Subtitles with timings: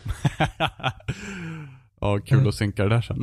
[2.00, 3.20] Ja, kul att synka det där sen.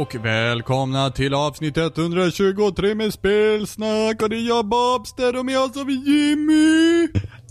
[0.00, 5.76] och välkomna till avsnitt 123 med spelsnack och det är jag Bobster och med oss
[5.76, 7.08] har vi Jimmy.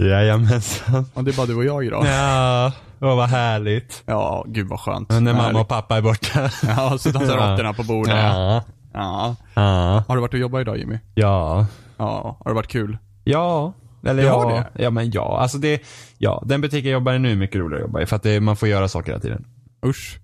[0.10, 1.06] Jajamensan.
[1.14, 2.06] Och det är bara du och jag idag.
[2.06, 2.72] Ja,
[3.02, 4.04] åh vad härligt.
[4.06, 5.10] Ja, gud vad skönt.
[5.10, 5.62] Men när mamma Härligt.
[5.62, 6.50] och pappa är borta.
[6.68, 7.52] Ja, så dansar Ja.
[7.54, 8.14] råttorna på bordet.
[8.16, 8.64] Ja.
[8.94, 9.36] Ja.
[9.54, 10.04] Ja.
[10.08, 11.00] Har du varit och jobbat idag Jimmy?
[11.16, 11.66] Ja.
[11.98, 12.38] Ja.
[12.40, 12.98] Har det varit kul?
[13.24, 13.74] Ja.
[14.06, 14.40] Eller Du ja.
[14.44, 14.84] har det?
[14.84, 15.40] Ja men ja.
[15.42, 15.82] Alltså det,
[16.18, 16.44] ja.
[16.46, 18.06] Den butiken jag jobbar i nu är mycket roligare att jobba i.
[18.06, 19.46] För att det, man får göra saker hela tiden.
[19.86, 20.20] Usch.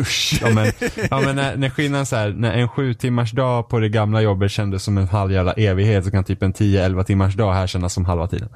[0.00, 0.38] Usch.
[0.42, 0.72] Ja men,
[1.10, 4.20] ja, men när, när skillnaden så här, när en sju timmars dag på det gamla
[4.22, 7.66] jobbet kändes som en halv jävla evighet så kan typ en 10-11 timmars dag här
[7.66, 8.48] kännas som halva tiden.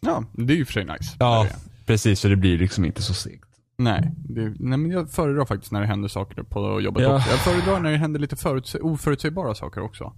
[0.00, 1.16] Ja, det är ju för sig nice.
[1.18, 1.46] Ja,
[1.86, 2.20] precis.
[2.20, 3.42] Så det blir liksom inte så segt.
[3.78, 7.16] Nej, det, nej, men jag föredrar faktiskt när det händer saker på jobbet Ja.
[7.16, 7.30] också.
[7.30, 10.12] Jag föredrar när det händer lite förutse- oförutsägbara saker också.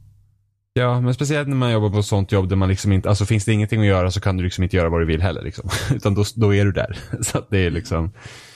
[0.72, 3.24] Ja, men speciellt när man jobbar på ett sånt jobb där man liksom inte, alltså
[3.26, 5.42] finns det ingenting att göra så kan du liksom inte göra vad du vill heller
[5.42, 5.68] liksom.
[5.94, 6.98] Utan då, då är du där.
[7.22, 8.12] Så att det är liksom,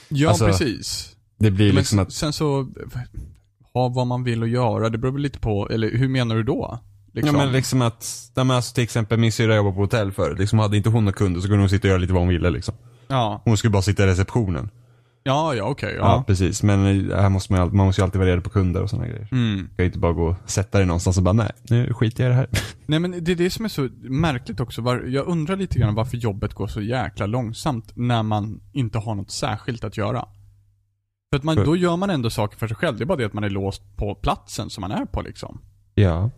[0.09, 1.12] Ja, Alltså, precis.
[1.43, 2.67] Det blir Men liksom att, sen så,
[3.73, 6.43] ha vad man vill att göra, det beror väl lite på, eller hur menar du
[6.43, 6.79] då?
[7.13, 7.35] Liksom.
[7.35, 10.39] ja men liksom att, nej, men alltså till exempel min syrra jobbar på hotell förut,
[10.39, 12.29] liksom hade inte hon några kunder så kunde hon sitta och göra lite vad hon
[12.29, 12.75] ville liksom.
[13.07, 13.41] ja.
[13.45, 14.69] Hon skulle bara sitta i receptionen.
[15.23, 16.23] ja, ja okej, Ja, ja.
[16.27, 16.63] precis.
[16.63, 19.07] Men eh, här måste man, man måste ju alltid vara redo på kunder och sådana
[19.07, 19.27] grejer.
[19.31, 19.57] Mm.
[19.57, 22.23] Du kan ju inte bara gå och sätta dig någonstans och bara nej, nu skiter
[22.23, 22.47] jag i det här.
[22.85, 24.81] Nej men det är det som är så märkligt också.
[24.81, 29.15] Var, jag undrar lite grann varför jobbet går så jäkla långsamt när man inte har
[29.15, 30.25] något särskilt att göra.
[31.33, 32.97] För att man, då gör man ändå saker för sig själv.
[32.97, 35.61] Det är bara det att man är låst på platsen som man är på liksom.
[35.93, 36.29] Ja.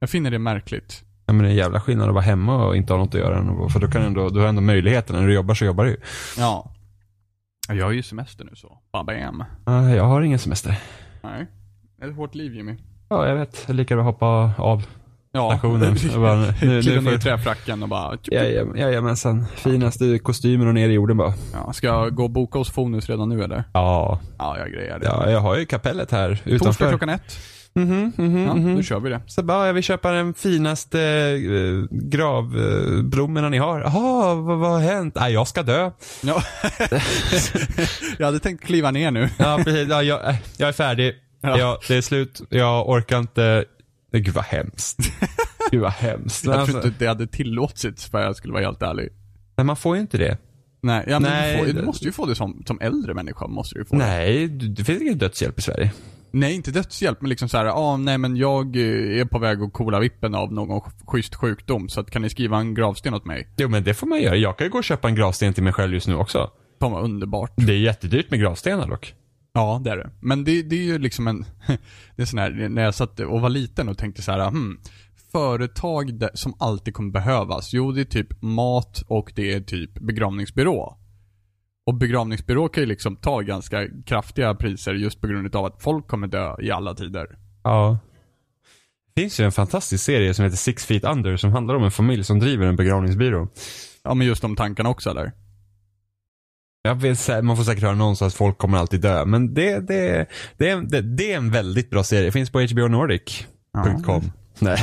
[0.00, 1.04] Jag finner det märkligt.
[1.26, 3.20] Ja men det är en jävla skillnad att vara hemma och inte ha något att
[3.20, 3.68] göra.
[3.68, 5.16] För då kan du ändå, du har ändå möjligheten.
[5.16, 5.96] När du jobbar så jobbar du ju.
[6.38, 6.72] Ja.
[7.68, 8.78] Jag har ju semester nu så.
[8.92, 9.44] Bam.
[9.66, 10.80] Ja, jag har ingen semester.
[11.22, 11.46] Nej.
[11.96, 12.76] Det är ett hårt liv Jimmy.
[13.08, 13.64] Ja, jag vet.
[13.66, 14.86] Jag är lika bra att hoppa av
[15.38, 15.50] Ja.
[15.50, 15.96] stationen.
[16.12, 18.18] Jag bara, nu, nu Kliva ner träfracken och bara...
[18.22, 19.46] Jajamen, Jajamensan.
[19.56, 21.34] Finaste kostymen och ner i jorden bara.
[21.52, 23.64] Ja, ska jag gå och boka hos Fonus redan nu eller?
[23.72, 24.20] Ja.
[24.38, 25.06] Ja, jag grejar det.
[25.06, 26.88] ja, jag har ju kapellet här Torsdag utanför.
[26.88, 27.38] klockan ett.
[27.74, 28.76] Mhm, mhm, Ja, mhm.
[28.76, 29.20] då kör vi det.
[29.26, 30.98] Så bara, jag vill köpa den finaste
[31.32, 33.80] uh, gravblommorna ni har.
[33.80, 35.14] Jaha, vad, vad har hänt?
[35.20, 35.90] Nej, jag ska dö.
[36.22, 36.42] Ja.
[38.18, 39.28] jag hade tänkt kliva ner nu.
[39.38, 39.88] Ja, precis.
[39.88, 41.14] Ja, jag, äh, jag är färdig.
[41.40, 41.58] Ja.
[41.58, 41.78] Ja.
[41.88, 42.40] det är slut.
[42.48, 43.64] Jag orkar inte.
[44.12, 44.98] Nej, Gud vad hemskt.
[45.70, 46.44] Gud vad hemskt.
[46.44, 49.08] Jag alltså, tror inte det hade tillåtits för jag skulle vara helt ärlig.
[49.56, 50.38] men man får ju inte det.
[50.82, 53.14] Nej, ja, men Nej, du, får, du det- måste ju få det som, som äldre
[53.14, 53.46] människa.
[53.46, 53.98] Måste du ju få det.
[54.06, 55.92] Nej, du- det finns ingen dödshjälp i Sverige.
[56.30, 59.38] nej, inte dödshjälp, men liksom så här, ja, ah, nej men jag eh, är på
[59.38, 63.14] väg att kola vippen av någon schysst sjukdom, så att kan ni skriva en gravsten
[63.14, 63.48] åt mig?
[63.56, 64.36] Jo men det får man göra.
[64.36, 66.50] Jag kan ju gå och köpa en gravsten till mig själv just nu också.
[66.80, 67.52] Fan vad underbart.
[67.56, 69.14] Det är jättedyrt med gravstenar dock.
[69.58, 70.10] Ja, det är det.
[70.20, 71.44] Men det, det är ju liksom en,
[72.16, 74.80] det är sån här, när jag satt och var liten och tänkte så här, hmm,
[75.32, 77.72] företag som alltid kommer behövas.
[77.72, 80.98] Jo, det är typ mat och det är typ begravningsbyrå.
[81.86, 86.08] Och begravningsbyrå kan ju liksom ta ganska kraftiga priser just på grund av att folk
[86.08, 87.26] kommer dö i alla tider.
[87.64, 87.98] Ja.
[89.14, 91.90] Det finns ju en fantastisk serie som heter Six Feet Under som handlar om en
[91.90, 93.48] familj som driver en begravningsbyrå.
[94.04, 95.32] Ja, men just de tankarna också eller?
[96.88, 99.24] Jag vet, man får säkert höra någonstans att folk kommer alltid dö.
[99.24, 100.26] Men det, det,
[100.56, 102.32] det, är, det, det är en väldigt bra serie.
[102.32, 104.32] Finns på HBO Nordic.com.
[104.58, 104.78] Nej.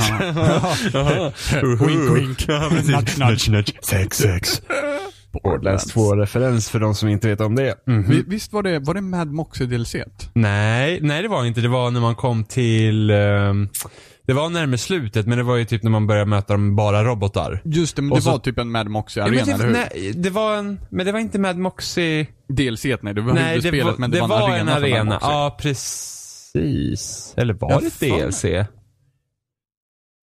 [0.93, 1.31] Ja.
[1.63, 2.47] Wink, wink.
[2.47, 2.88] Precis.
[2.89, 3.49] Nudge, nudge.
[3.49, 3.73] nudge.
[3.81, 4.61] Sex, sex.
[5.43, 7.75] Borderlands 2-referens för de som inte vet om det.
[7.88, 8.05] Mhm.
[8.09, 9.95] Vi- Visst var det, var det Mad Moxie DLC?
[10.33, 11.61] Nej, nej det var inte.
[11.61, 13.69] Det var när man kom till ehm,
[14.25, 17.03] Det var närmare slutet men det var ju typ när man började möta de bara
[17.03, 17.62] robotar.
[17.66, 19.80] Just det, men det så- var typ en Mad Moxie Ja, arena, men eller det,
[19.80, 20.02] hur?
[20.02, 22.28] nej, det var en, men det var inte Mad Moxie.
[22.49, 24.91] DLC, nej, det var Nej, det huvudspelet, var, men det, var en arena, för Mad
[24.94, 25.03] arena.
[25.14, 25.29] Moxie.
[25.32, 27.34] Ja, precis.
[27.38, 28.44] Eller var Jag det DLC?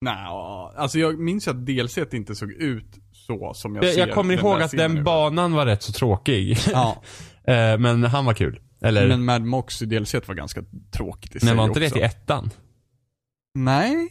[0.05, 0.27] Nej,
[0.77, 4.13] alltså jag minns ju att DLC inte såg ut så som jag, Jag, ser jag
[4.15, 5.03] kommer ihåg att den nu.
[5.03, 6.59] banan var rätt så tråkig.
[6.73, 7.03] Ja,
[7.45, 8.61] Eh, men han var kul.
[8.83, 10.63] Eller, men Mad Moxie DLC var ganska
[10.97, 11.95] tråkigt i sig men var inte det också.
[11.95, 12.51] till ettan?
[13.55, 14.09] Nej.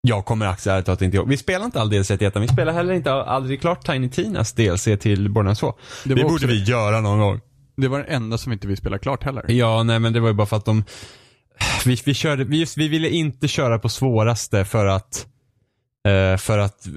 [0.00, 1.28] Jag kommer aktivt ärligt talat inte ihåg.
[1.28, 2.42] Vi spelar inte all DLC till ettan.
[2.42, 5.74] Vi spelar heller inte aldrig klart Tiny Tinas DLC till Borderlands 2.
[6.04, 7.40] Det, Det, borde vi göra någon gång.
[7.76, 9.44] det var det enda som inte vi spelade klart heller.
[9.48, 10.84] Ja, nej men det var ju bara för att de...
[11.86, 15.26] Vi, vi, körde, vi, just, vi ville inte köra på svåraste för att
[16.38, 16.92] för att eh,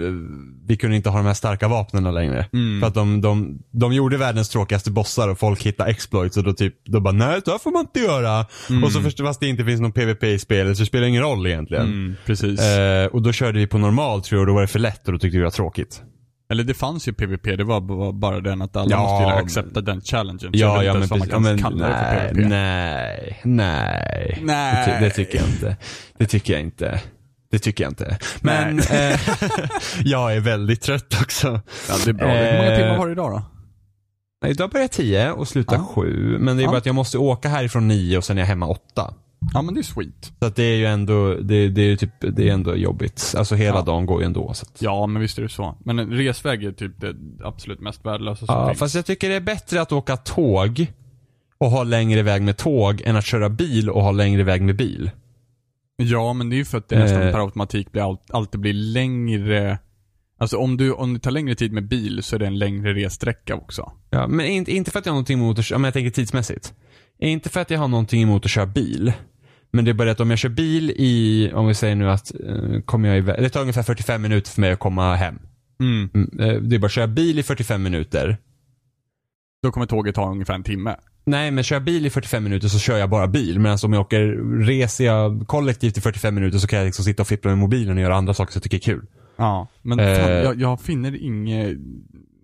[0.65, 2.45] vi kunde inte ha de här starka vapnen längre.
[2.53, 2.81] Mm.
[2.81, 6.53] För att de, de, de gjorde världens tråkigaste bossar och folk hittade exploits och då
[6.53, 8.45] typ, då bara nej det här får man inte göra.
[8.85, 11.23] Och så först, fast det inte finns någon PVP i spelet så det spelar ingen
[11.23, 11.85] roll egentligen.
[11.85, 12.61] Mm, precis.
[12.61, 15.07] Eh, och då körde vi på normal tror jag och då var det för lätt
[15.07, 16.01] och då tyckte vi det var tråkigt.
[16.49, 20.01] Eller det fanns ju PVP, det var bara den att alla Ja, måste accepta den
[20.01, 20.49] challengen.
[20.53, 21.27] Ja, ja men precis.
[21.31, 24.39] Ja, men, nej, nej, nej.
[24.41, 24.99] Nej.
[24.99, 25.77] Det, det tycker jag inte.
[26.17, 27.01] Det tycker jag inte.
[27.57, 28.17] Det tycker jag inte.
[28.41, 29.19] Men eh,
[30.03, 31.61] jag är väldigt trött också.
[31.89, 32.27] Ja, det är bra.
[32.27, 33.41] Hur många Eh, timmar har du idag då?
[34.41, 35.83] Nej, Idag börjar jag 10 och slutar Ja.
[35.95, 36.37] 7.
[36.39, 36.69] Men det är Ja.
[36.69, 39.13] bara att jag måste åka härifrån 9 och sen är jag hemma 8.
[39.53, 40.31] Ja men det är sweet.
[40.39, 43.33] Så att det är ju ändå, det, det är typ, det är ändå jobbigt.
[43.37, 43.81] Alltså hela Ja.
[43.83, 44.53] dagen går ju ändå.
[44.53, 45.75] Så att, Ja men visst är det så.
[45.85, 48.79] Men en resväg är typ det absolut mest värdelösa som ja, finns.
[48.79, 50.87] fast jag tycker det är bättre att åka tåg
[51.57, 54.75] och ha längre väg med tåg än att köra bil och ha längre väg med
[54.75, 55.11] bil.
[55.97, 57.31] Ja men det är ju för att det nästan Eh.
[57.31, 59.79] per automatik blir all, alltid blir längre
[60.39, 62.93] Alltså om du, om det tar längre tid med bil så är det en längre
[62.93, 63.91] ressträcka också.
[64.09, 66.73] Ja, men inte, inte för att jag har någonting emot att men jag tänker tidsmässigt.
[67.19, 69.13] Inte för att jag har någonting emot att köra bil.
[69.71, 72.31] Men det är bara att om jag kör bil i, om vi säger nu att,
[72.35, 75.39] eh, kommer jag iväg, det tar ungefär 45 minuter för mig att komma hem.
[75.79, 76.09] Mm.
[76.13, 78.37] Mm, eh, det är bara att köra bil i 45 minuter.
[79.63, 80.95] Då kommer tåget ta ungefär en timme.
[81.27, 83.59] Nej, men kör jag bil i 45 minuter så kör jag bara bil.
[83.59, 84.27] Medan om jag åker,
[84.65, 87.95] reser jag kollektivt i 45 minuter så kan jag liksom sitta och fippla med mobilen
[87.97, 89.05] och göra andra saker som jag tycker är kul.
[89.37, 89.67] Ja.
[89.81, 90.05] Men Eh.
[90.29, 91.77] jag, jag finner inget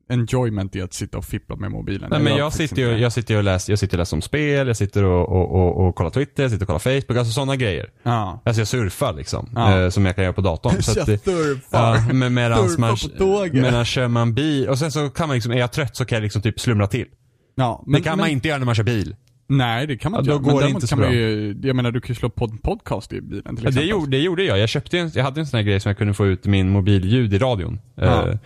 [0.10, 2.10] enjoyment i att sitta och fippla med mobilen.
[2.10, 4.00] Nej, men gör jag faktiskt sitter, ju, jag sitter ju och läser, jag sitter och
[4.00, 6.80] läser om spel, jag sitter och, och, och, och kollar Twitter, jag sitter och kollar
[7.02, 7.90] Facebook, alltså sådana grejer.
[8.04, 8.42] Ja.
[8.46, 9.80] Alltså jag surfar liksom, Ja.
[9.82, 10.74] eh, som jag kan göra på datorn.
[10.84, 11.96] Så att det, surfar.
[11.96, 13.54] ja, men medans Surfa man, på tåget.
[13.54, 16.16] medan kör man bil, och sen så kan man liksom, är jag trött så kan
[16.16, 17.06] jag liksom typ slumra till.
[17.56, 19.16] Ja, det kan man inte göra när man kör bil.
[19.48, 20.54] Nej, det kan man Ja, inte då göra.
[20.54, 22.46] går det däremot inte så kan man ju, jag menar du kan ju slå på
[22.46, 23.74] en podcast i bilen till Ja, exempel.
[23.76, 24.58] det, gjorde, det gjorde jag.
[24.60, 26.70] Jag köpte en, jag hade en sån här grej som jag kunde få ut min
[26.70, 27.80] mobilljud i radion.
[27.96, 28.30] Ja.
[28.30, 28.38] Eh,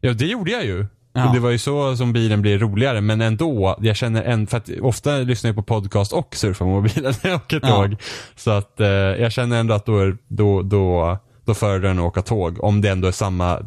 [0.00, 0.86] ja, det gjorde jag ju.
[1.12, 1.28] Ja.
[1.28, 4.56] Och det var ju så som bilen blir roligare, men ändå, jag känner en, för
[4.56, 7.68] att ofta lyssnar jag på podcast och surfar på mobilen när jag åker Ja.
[7.68, 7.96] tåg.
[8.36, 12.22] Så att eh, jag känner ändå att då, då, då, då föredrar jag att åka
[12.22, 13.58] tåg, om det ändå är samma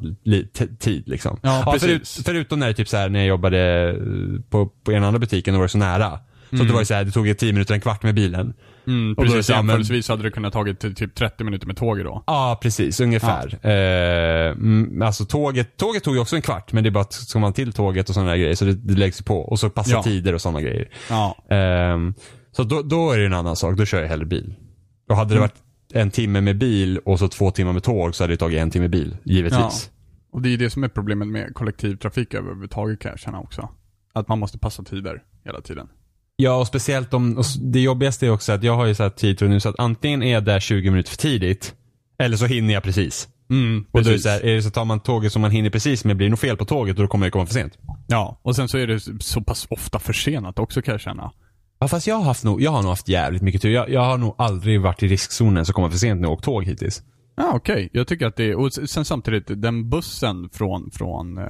[0.79, 1.39] tid liksom.
[1.41, 1.87] Ja, precis.
[2.15, 5.53] förut, förutom när typ så här, när jag jobbade eh, på, på en annan butiken
[5.55, 6.19] och var det så nära.
[6.49, 8.53] Så det var ju så här, det tog ju 10 minuter, en kvart med bilen.
[8.87, 9.45] Mm, Och då precis.
[9.45, 12.23] så, ja, Jämförelsevis hade det kunnat tagit ty- typ 30 minuter med tåget då.
[12.27, 12.99] Ja, precis.
[12.99, 13.59] Ungefär.
[13.65, 17.13] Eh, mm, alltså tåget, tåget tog ju också en kvart, men det är bara att
[17.13, 19.39] ska man till tåget och sådana grejer, så det, det läggs på.
[19.39, 20.03] Och så passa Ja.
[20.03, 20.89] tider och sådana grejer.
[21.09, 21.37] Ja.
[21.49, 22.13] Ehm,
[22.51, 24.53] så då, då är det en annan sak, då kör jag hellre bil.
[25.09, 25.41] Och hade det Mm.
[25.41, 25.55] varit
[25.93, 28.71] en timme med bil och så två timmar med tåg så hade det tagit en
[28.71, 29.91] timme bil, givetvis.
[30.31, 33.69] Och det är det som är problemet med kollektivtrafik överhuvudtaget kan jag känna också.
[34.13, 35.87] Att man måste passa tider hela tiden.
[36.35, 39.47] Ja, och speciellt om, och det jobbigaste är också att jag har ju så här
[39.47, 41.75] nu så att antingen är jag där 20 minuter för tidigt,
[42.19, 43.27] eller så hinner jag precis.
[43.49, 45.51] Mm, Och då är det så här, är det så tar man tåget som man
[45.51, 47.53] hinner precis men blir det nog fel på tåget och då kommer det komma för
[47.53, 47.77] sent.
[48.07, 51.31] Ja, och sen så är det så pass ofta försenat också kan jag känna.
[51.81, 53.69] Ja fast jag har, haft nog, jag har nog haft jävligt mycket tur.
[53.71, 56.43] Jag, jag har nog aldrig varit i riskzonen så kommer för sent när jag åkt
[56.45, 57.03] tåg hittills.
[57.35, 57.89] Ja, okej.
[57.93, 61.43] Jag tycker att det är, och sen samtidigt, den bussen från, från, eh,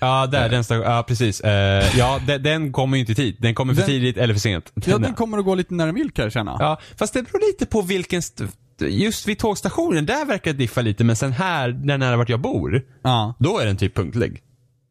[0.00, 1.40] Ja, där, den station, ja precis.
[1.40, 3.36] Eh, ja, den, den kommer ju inte i tid.
[3.38, 4.72] Den kommer för Den- tidigt eller för sent.
[4.86, 6.56] ja den kommer att gå lite när den vill kan jag känna.
[6.60, 8.44] ja, fast det beror lite på vilken, st-
[8.80, 12.40] just vid tågstationen, där verkar det diffa lite, men sen här, där nära vart jag
[12.40, 14.40] bor, Ja, då är den typ punktlig.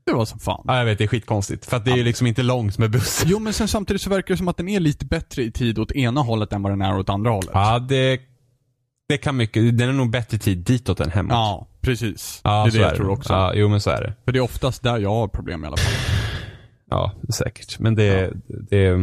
[0.05, 0.63] Det var som fan.
[0.67, 1.66] Ja, jag vet, det är skitkonstigt.
[1.66, 3.23] För att det är ju liksom inte långt med buss.
[3.25, 5.80] Jo men sen samtidigt så verkar det som att den är lite bättre i tid
[5.80, 7.51] åt ena hållet än vad den är åt andra hållet.
[7.54, 8.21] Ja, det,
[9.09, 11.31] det kan mycket, den är nog bättre tid ditåt än hemåt.
[11.31, 12.42] Ja, precis.
[12.44, 13.33] Ja, det är så det jag är tror också.
[13.33, 14.13] Ja, jo men så är det.
[14.25, 15.94] För det är oftast där jag har problem i alla fall.
[16.89, 17.80] Ja, säkert.
[17.80, 18.33] Men det,
[18.69, 18.97] det,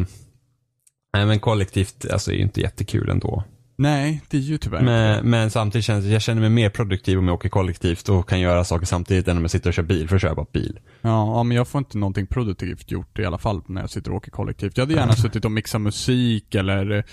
[1.12, 3.44] nej men kollektivt, alltså är ju inte jättekul ändå.
[3.80, 7.28] Nej, det är ju tyvärr Men, men samtidigt känns jag känner mig mer produktiv om
[7.28, 10.08] jag åker kollektivt och kan göra saker samtidigt än om jag sitter och kör bil,
[10.08, 10.78] för att köra bara bil.
[11.00, 14.10] Ja, ja, men jag får inte någonting produktivt gjort i alla fall när jag sitter
[14.10, 14.76] och åker kollektivt.
[14.76, 17.04] Jag hade gärna suttit och mixat musik eller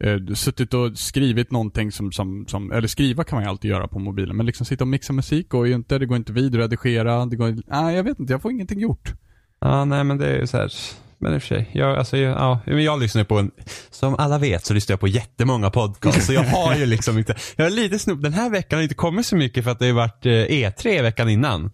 [0.00, 3.88] eh, suttit och skrivit någonting som, som, som, eller skriva kan man ju alltid göra
[3.88, 6.54] på mobilen, men liksom sitta och mixa musik går ju inte, det går inte vid,
[6.54, 9.14] redigera, det går nej jag vet inte, jag får ingenting gjort.
[9.60, 10.72] Ja, nej men det är ju så här.
[11.18, 13.50] Men i och för sig, jag, alltså, jag, ja, men jag lyssnar på en,
[13.90, 16.26] som alla vet så lyssnar jag på jättemånga podcasts.
[16.26, 18.94] Så jag har ju liksom inte, jag är lite snopp, den här veckan har inte
[18.94, 21.70] kommit så mycket för att det har varit eh, E3 veckan innan.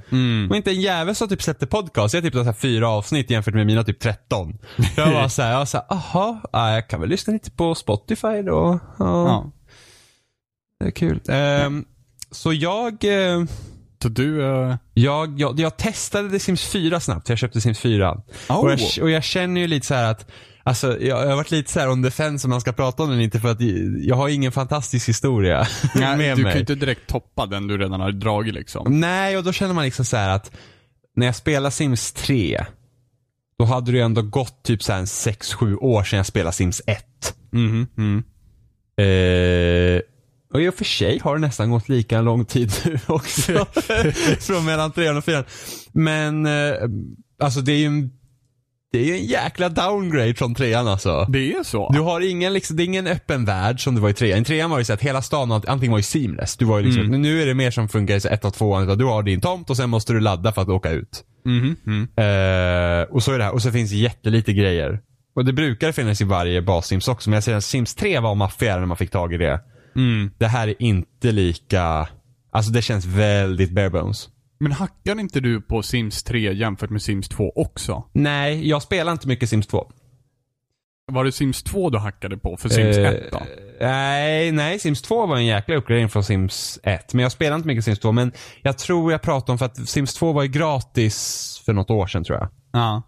[0.50, 2.14] Och inte en jävel som typ släppte podcast.
[2.14, 4.58] Jag har typ så här fyra avsnitt jämfört med mina typ 13.
[4.96, 8.42] Jag var såhär, jag var såhär, aha, ja, jag kan väl lyssna lite på Spotify
[8.42, 8.78] då.
[8.99, 9.52] Ja, Ja.
[10.80, 11.20] Det är kul.
[11.28, 11.84] Ehm,
[12.30, 13.46] så jag, eh, Så
[14.09, 18.23] du, eh, jag, jag, jag testade The Sims 4 snabbt, jag köpte Sims 4.
[18.49, 18.56] Oh.
[18.56, 20.30] Och, jag, och jag känner ju lite så här att
[20.64, 23.02] Alltså jag, jag har varit lite så här on the fence om man ska prata
[23.02, 23.61] om den inte för att
[24.06, 26.52] jag har ingen fantastisk historia Nej, med du mig.
[26.52, 29.00] kan ju inte direkt toppa den du redan har dragit liksom.
[29.00, 30.50] Nej, och då känner man liksom så att
[31.16, 32.64] när jag spelade Sims 3,
[33.59, 36.52] då hade det ju ändå gått typ så här en 6-7 år sedan jag spelade
[36.52, 37.35] Sims 1.
[37.50, 38.23] Mhm, mm.
[38.97, 40.00] Eh,
[40.52, 43.52] och i och för sig har det nästan gått lika lång tid nu också.
[44.40, 45.44] Från mellan 3 och 4.
[45.92, 46.73] Men, eh,
[47.40, 48.11] alltså det är ju en,
[48.92, 51.26] det är ju en jäkla downgrade från trean alltså.
[51.28, 51.90] Det är så?
[51.92, 54.42] Du har ingen, liksom, det är ingen öppen värld som det var i trean.
[54.42, 56.56] I trean var det så att hela stan, allting var ju seamless.
[56.56, 58.99] Du var ju liksom, Nu är det mer som funkar i så ett och tvåan.
[58.99, 61.25] Du har din tomt och sen måste du ladda för att åka ut.
[61.44, 62.02] Mhm, mm.
[62.02, 63.54] Eh, och så är det här.
[63.54, 65.00] Och så finns jättelite grejer.
[65.35, 67.30] Och det brukar finnas i varje bas-sims också.
[67.30, 69.61] Men jag säger att Sims 3 var maffigare när man fick tag i det.
[69.96, 70.30] Mm.
[70.38, 72.08] Det här är inte lika,
[72.50, 74.28] alltså det känns väldigt bare bones.
[74.61, 78.04] Men hackar inte du på Sims 3 jämfört med Sims 2 också?
[78.12, 79.92] Nej, jag spelar inte mycket Sims 2.
[81.12, 83.42] Var det Sims 2 du hackade på för Sims Eh, 1 då?
[83.80, 87.14] Nej, nej, Sims 2 var en jäkla uppgradering från Sims 1.
[87.14, 88.12] Men jag spelar inte mycket Sims 2.
[88.12, 88.32] Men
[88.62, 92.06] jag tror jag pratade om för att Sims 2 var ju gratis för något år
[92.06, 92.49] sedan tror jag.
[92.72, 93.02] Ja.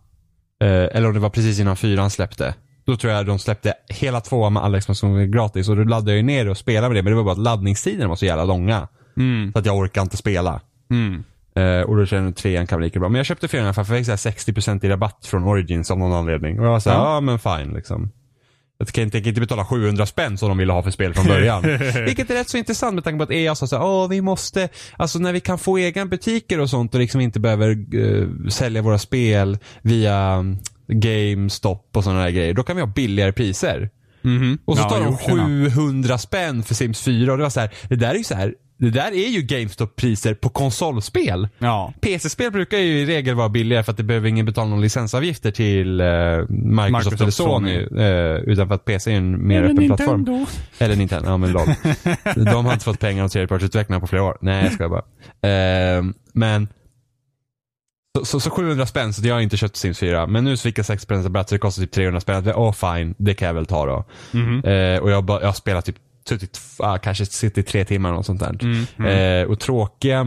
[0.66, 2.54] Eh, eller om det var precis innan fyran släppte.
[2.86, 5.68] Då tror jag de släppte hela tvåan med alla expansioner gratis.
[5.68, 7.02] Och då laddade jag ju ner det och spelade med det.
[7.02, 8.88] Men det var bara att laddningstiderna var så jävla långa.
[9.16, 9.52] Mm.
[9.52, 10.60] Så att jag orkar inte spela.
[10.90, 11.24] Mm.
[11.56, 13.08] Eh, och då känner jag trean kan bli lika bra.
[13.08, 15.98] Men jag köpte fyran för jag fick så här 60% i rabatt från Origins av
[15.98, 16.60] någon anledning.
[16.60, 17.20] Och jag var såhär, ja Ja.
[17.20, 18.10] men fine liksom.
[18.78, 21.62] Jag kan inte, inte betala 700 spänn som de ville ha för spel från början.
[22.04, 24.68] Vilket är rätt så intressant med tanke på att EA sa såhär, åh vi måste,
[24.96, 28.82] alltså när vi kan få egna butiker och sånt och liksom inte behöver eh, sälja
[28.82, 30.44] våra spel via
[30.88, 32.54] GameStop och sådana där grejer.
[32.54, 33.90] Då kan vi ha billigare priser.
[34.22, 34.58] Mhm.
[34.64, 35.70] Och så Ja, tar de jo, tjena.
[35.70, 38.34] 700 spänn för Sims 4 och det var så här, det där är ju så
[38.34, 41.48] här, det där är ju GameStop-priser på konsolspel.
[41.58, 41.92] Ja.
[42.00, 45.50] PC-spel brukar ju i regel vara billigare för att det behöver ingen betala någon licensavgifter
[45.50, 46.06] till eh,
[46.48, 47.74] Microsoft, Microsoft, eller Sony.
[47.74, 50.46] Eh, utan för att PC är en mer öppen plattform.
[50.78, 51.66] Eller Nintendo, ja men lol.
[52.44, 54.38] De har inte fått pengar av tredjepartsutvecklarna på flera år.
[54.40, 55.04] Nej, jag ska bara.
[55.50, 56.68] Eh, men
[58.18, 60.26] så, så, så 700 spänn, så jag har inte köpt Sims 4.
[60.26, 62.52] Men nu så fick jag 6 spänn rabatt så det kostar typ 300 spänn.
[62.54, 64.04] Åh oh, fine, det kan jag väl ta då.
[64.32, 64.64] Mhm.
[64.64, 65.96] Eh, och jag, jag har spelat typ
[66.28, 68.58] suttit, ah, kanske suttit tre timmar och sånt där.
[68.62, 70.26] Mm, Eh, och tråkiga,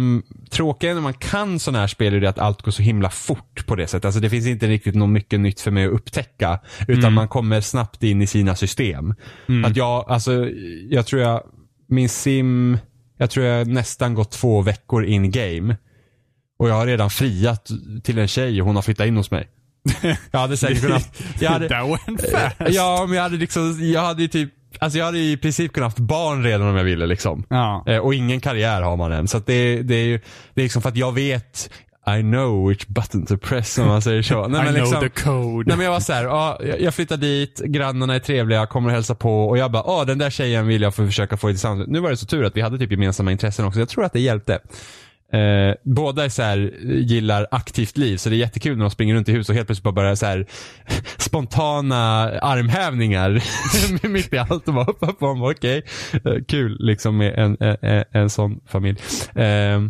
[0.49, 3.65] tråkiga när man kan sådana här spel är det att allt går så himla fort
[3.65, 4.05] på det sättet.
[4.05, 6.59] Alltså det finns inte riktigt något mycket nytt för mig att upptäcka.
[6.87, 7.13] Utan Mm.
[7.13, 9.13] man kommer snabbt in i sina system.
[9.65, 10.49] Att jag, alltså,
[10.89, 11.43] jag tror jag,
[11.89, 12.77] min sim,
[13.17, 15.75] jag tror jag nästan gått två veckor in game.
[16.57, 17.69] Och jag har redan friat
[18.03, 19.47] till en tjej och hon har flyttat in hos mig.
[20.31, 22.75] Jag hade säkert kunnat, jag hade, That went fast.
[22.75, 24.49] Ja, men jag hade liksom, jag hade ju typ,
[24.79, 27.43] alltså jag hade i princip kunnat haft barn redan om jag ville liksom.
[27.49, 27.83] Ja.
[27.87, 29.27] Eh, och ingen karriär har man än.
[29.27, 30.19] Så det, det är ju,
[30.53, 31.69] det är liksom för att jag vet,
[32.17, 34.47] I know which button to press om man säger så.
[34.47, 35.67] Nej, I men know liksom, the code.
[35.67, 38.95] Nej men jag var så här, ja, jag flyttar dit, grannarna är trevliga, kommer och
[38.95, 41.53] hälsar på och jag bara, ja den där tjejen vill jag få försöka få i
[41.53, 41.87] tillsammans.
[41.87, 43.79] Nu var det så tur att vi hade typ gemensamma intressen också.
[43.79, 44.59] Jag tror att det hjälpte.
[45.33, 49.15] Eh, båda är så här, gillar aktivt liv, så det är jättekul när de springer
[49.15, 50.45] runt i huset och helt plötsligt bara börjar så här,
[51.17, 53.43] spontana armhävningar
[54.07, 55.43] mitt i allt och bara hoppar på dem.
[55.43, 58.99] Okej, Eh, kul liksom med en, en, en, sån familj.
[59.35, 59.83] Eh,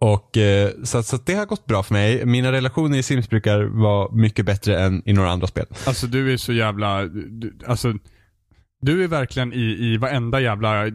[0.00, 2.26] och eh, så, så att det har gått bra för mig.
[2.26, 5.66] Mina relationer i Sims brukar vara mycket bättre än i några andra spel.
[5.86, 7.94] Alltså du är så jävla, du, alltså
[8.80, 10.86] du är verkligen i, i varenda jävla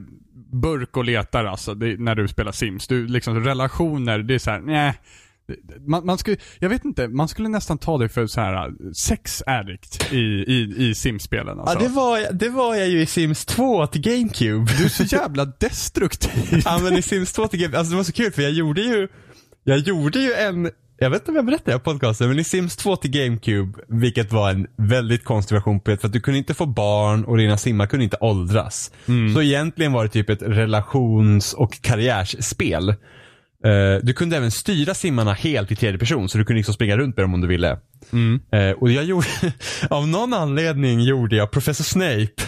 [0.54, 2.88] burk och letar alltså, det, när du spelar Sims.
[2.88, 4.94] Du, liksom relationer, det är såhär, nej.
[5.88, 9.44] Man, man skulle, jag vet inte, man skulle nästan ta det för så här sex
[9.46, 11.76] addict i, i, i Sims-spelen alltså.
[11.76, 14.72] Ja, det var, det var jag ju i Sims 2 till GameCube.
[14.78, 16.62] Du är så jävla destruktiv.
[16.66, 18.82] ja, men i Sims 2 till GameCube, alltså det var så kul för jag gjorde
[18.82, 19.08] ju,
[19.64, 20.72] jag gjorde ju en,
[21.04, 24.32] jag vet inte om jag berättade på podcasten, men i Sims 2 till GameCube, vilket
[24.32, 27.38] var en väldigt konstig version på det, för att du kunde inte få barn och
[27.38, 28.92] dina simmar kunde inte åldras.
[29.34, 32.90] Så egentligen var det typ ett relations och karriärsspel.
[32.90, 32.96] Eh,
[34.04, 37.18] du kunde även styra simmarna helt i tredje person, så du kunde liksom springa runt
[37.18, 37.80] med dem om du ville.
[38.52, 39.28] Eh, och jag gjorde,
[39.90, 42.44] av någon anledning gjorde jag Professor Snape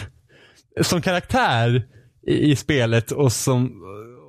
[0.82, 1.86] som karaktär
[2.26, 3.72] i, i spelet och som,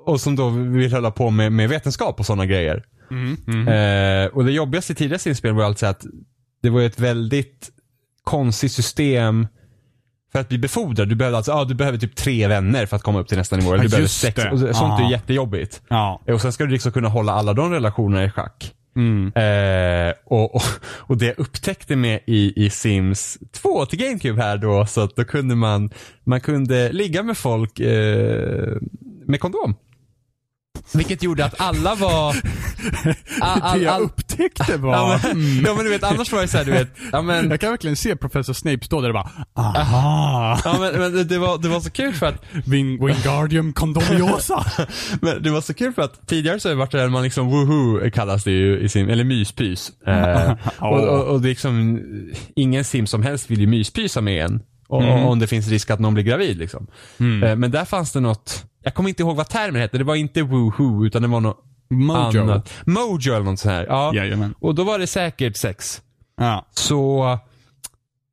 [0.06, 2.84] och som då vill hålla på med, med vetenskap och sådana grejer.
[3.12, 6.06] Eh, och det jobbigaste i tidigare Sims-spel var alltså att
[6.62, 7.70] det var ett väldigt
[8.24, 9.48] konstigt system
[10.32, 11.10] för att bli befordrad.
[11.10, 13.56] Du behöver alltså, ja, du behöver typ tre vänner för att komma upp till nästa
[13.58, 13.74] nivå.
[13.74, 14.36] Eller du Ja, behöver sex.
[14.36, 14.52] det.
[14.52, 15.12] Och sånt är Ja.
[15.12, 15.82] jättejobbigt.
[15.88, 16.22] Ja.
[16.28, 18.74] Och sen ska du liksom kunna hålla alla de relationerna i schack.
[18.96, 19.28] Mm.
[19.36, 20.62] Eh, och, och,
[20.98, 25.16] och det jag upptäckte med i, i Sims 2 till GameCube här då, så att
[25.16, 25.90] då kunde man,
[26.24, 28.78] man kunde ligga med folk eh,
[29.26, 29.76] med kondom.
[30.94, 32.36] Vilket gjorde att alla var...
[33.42, 34.94] All, all, det jag all, upptäckte var...
[34.94, 35.66] ja, men, Mm.
[35.66, 37.96] ja men du vet, annars var det såhär, du vet, ja men, Jag kan verkligen
[37.96, 41.70] se professor Snape stå där och bara aha, ja, men, men det- det, var, det
[41.70, 44.66] var så kul för att, Wing, Wingardium Condoriosa.
[45.22, 47.24] men det var så kul för att tidigare så har det varit det där man
[47.24, 49.92] liksom woohoo kallas det ju i sin, eller myspys.
[50.08, 52.02] Eh, och, och, och det är liksom,
[52.56, 54.62] ingen sim som helst vill ju myspysa med en.
[54.92, 55.26] Mm.
[55.26, 56.88] om det finns risk att någon blir gravid liksom.
[57.20, 60.16] Eh, men där fanns det något, jag kommer inte ihåg vad termen hette, det var
[60.16, 62.42] inte woohoo utan det var något Mojo.
[62.42, 62.74] annat.
[62.86, 63.86] Mojo eller något sånt här.
[63.86, 64.16] Ja.
[64.16, 64.56] Jajamän.
[64.60, 66.02] Och då var det säkert sex.
[66.38, 66.66] Ja.
[66.72, 67.32] Så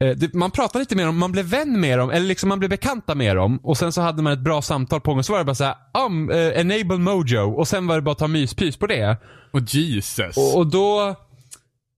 [0.05, 2.59] eh, det, man pratade lite med dem, man blev vän med dem, eller liksom man
[2.59, 3.61] blev bekanta med dem.
[3.63, 5.23] Och sen så hade man ett bra samtal på gång.
[5.23, 5.75] Så var det bara såhär,
[6.07, 7.55] um, eh, enable mojo.
[7.55, 9.17] Och sen var det bara att ta myspys på det.
[9.53, 10.37] Och Jesus.
[10.37, 11.17] Och, och då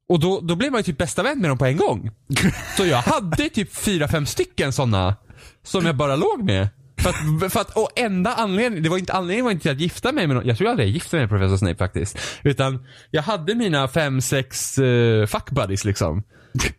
[0.09, 2.11] och då, då blev man ju typ bästa vän med dem på en gång.
[2.77, 5.17] Så jag hade typ fyra, fem stycken sådana
[5.63, 6.69] som jag bara låg med.
[7.07, 9.81] För att, för att, och enda anledningen, det var inte anledningen var inte till att
[9.81, 12.19] gifta mig med någon, jag tror aldrig jag gifte mig med Professor Snape faktiskt.
[12.43, 16.23] Utan jag hade mina fem, sex uh, fuck buddies liksom.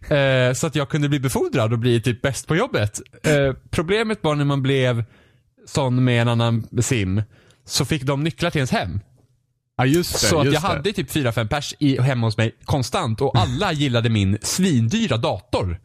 [0.10, 3.02] Eh, så att jag kunde bli befordrad och bli typ bäst på jobbet.
[3.24, 5.04] Eh, problemet var när man blev
[5.66, 7.22] sån med en annan sim,
[7.66, 9.00] så fick de nycklar till ens hem.
[9.78, 10.18] Ja, just det.
[10.28, 10.68] Så att just jag det.
[10.68, 15.18] hade typ fyra fem pers i, hemma hos mig konstant och alla gillade min svindyra
[15.18, 15.80] dator.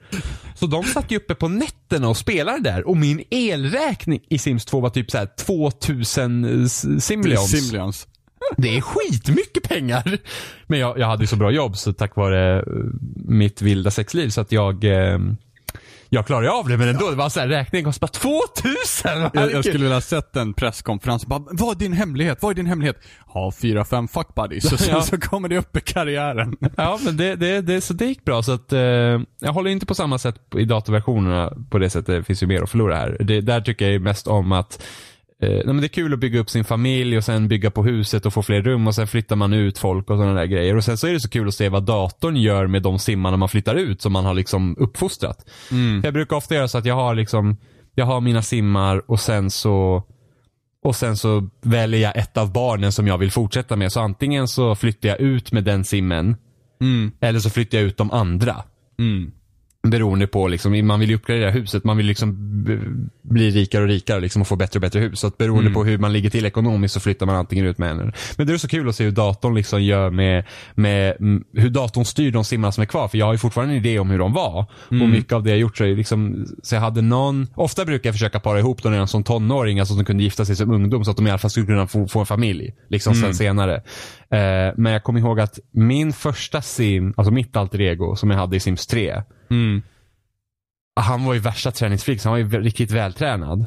[0.54, 4.64] Så de satt ju uppe på nätterna och spelade där och min elräkning i Sims
[4.64, 7.50] 2 var typ så här 2000 s- simleons.
[7.50, 8.06] Simleons.
[8.56, 10.18] Det är skitmycket pengar.
[10.66, 12.64] Men jag, jag hade ju så bra jobb så tack vare eh,
[13.26, 15.18] mitt vilda sexliv så att jag eh,
[16.14, 19.31] jag klarade av det men ändå, det var så här, räkningen kostade 2000!
[19.33, 21.26] Jag, jag skulle vilja ha sett en presskonferens.
[21.26, 22.38] Bara, vad är din hemlighet?
[22.42, 22.97] Vad är din hemlighet?
[23.26, 24.73] Ha fyra, fem fuck buddies.
[24.73, 25.02] Och sen Ja.
[25.02, 26.57] så kommer det upp i karriären.
[26.76, 28.42] Ja, men det, det, det, så det gick bra.
[28.42, 28.81] Så att, eh,
[29.40, 32.07] jag håller inte på samma sätt i datorversionerna på det sättet.
[32.07, 33.16] Det finns ju mer att förlora här.
[33.21, 34.83] Det, där tycker jag mest om att
[35.49, 38.26] nej, men det är kul att bygga upp sin familj och sen bygga på huset
[38.26, 40.76] och få fler rum och sen flyttar man ut folk och sådana där grejer.
[40.76, 43.37] Och sen så är det så kul att se vad datorn gör med de simmarna
[43.37, 45.49] man flyttar ut som man har liksom uppfostrat.
[46.04, 47.56] Jag brukar ofta göra så att jag har liksom,
[47.94, 50.02] jag har mina simmar och sen så
[50.84, 53.92] och sen så väljer jag ett av barnen som jag vill fortsätta med.
[53.92, 56.37] Så antingen så flyttar jag ut med den simmen
[57.20, 58.62] eller så flyttar jag ut de andra.
[59.83, 62.37] Beroende på liksom, man vill ju uppgradera huset, man vill liksom
[63.23, 65.21] bli rikare och rikare liksom och få bättre och bättre hus.
[65.21, 67.90] Så att beroende på hur man ligger till ekonomiskt så flyttar man antingen ut med
[67.90, 71.45] en Men det är så kul att se hur datorn liksom gör med, med mm,
[71.53, 73.09] hur datorn styr de simmarna som är kvar.
[73.09, 74.66] För jag har ju fortfarande en idé om hur de var.
[74.88, 78.09] Och mycket av det jag gjort så är liksom, så jag hade någon, ofta brukar
[78.09, 80.71] jag försöka para ihop dem redan som tonåring, alltså att de kunde gifta sig som
[80.71, 82.75] ungdom så att de i alla fall skulle kunna få, få en familj.
[82.88, 83.75] Liksom sen senare.
[84.31, 88.38] Eh, men jag kommer ihåg att min första sim, alltså mitt alter ego som jag
[88.38, 89.23] hade i Sims 3,
[91.01, 93.67] han var ju värsta träningsfreak, så han var ju riktigt vältränad.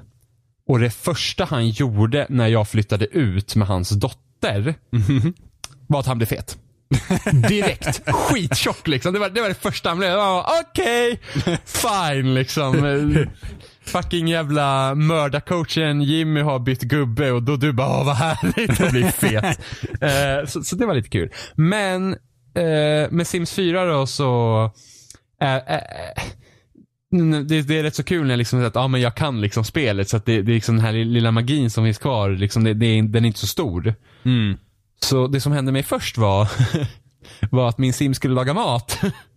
[0.68, 4.76] Och det första han gjorde när jag flyttade ut med hans dotter
[5.88, 6.58] var att han blev fet.
[7.50, 8.10] Direkt.
[8.10, 9.14] Skittjock liksom.
[9.14, 10.18] Det var, det var det första han blev.
[10.62, 11.20] Okej,
[11.66, 13.16] fine liksom.
[13.86, 18.92] Fucking jävla mördarcoachen Jimmy har bytt gubbe och då du bara, åh vad härligt att
[18.92, 19.60] bli fet.
[20.02, 21.32] Eh, så, så det var lite kul.
[21.56, 22.14] Men
[22.56, 24.72] eh, med Sims 4 då så
[25.42, 25.82] eh, eh,
[27.14, 29.42] Mm, det, det är rätt så kul när jag liksom att ah, men jag kan
[29.42, 32.30] liksom spelet så att det, det är liksom den här lilla magin som finns kvar,
[32.30, 33.96] liksom det, det är, den är inte så stor.
[35.02, 36.52] Så det som hände mig först var,
[37.52, 39.02] var att min sim skulle laga mat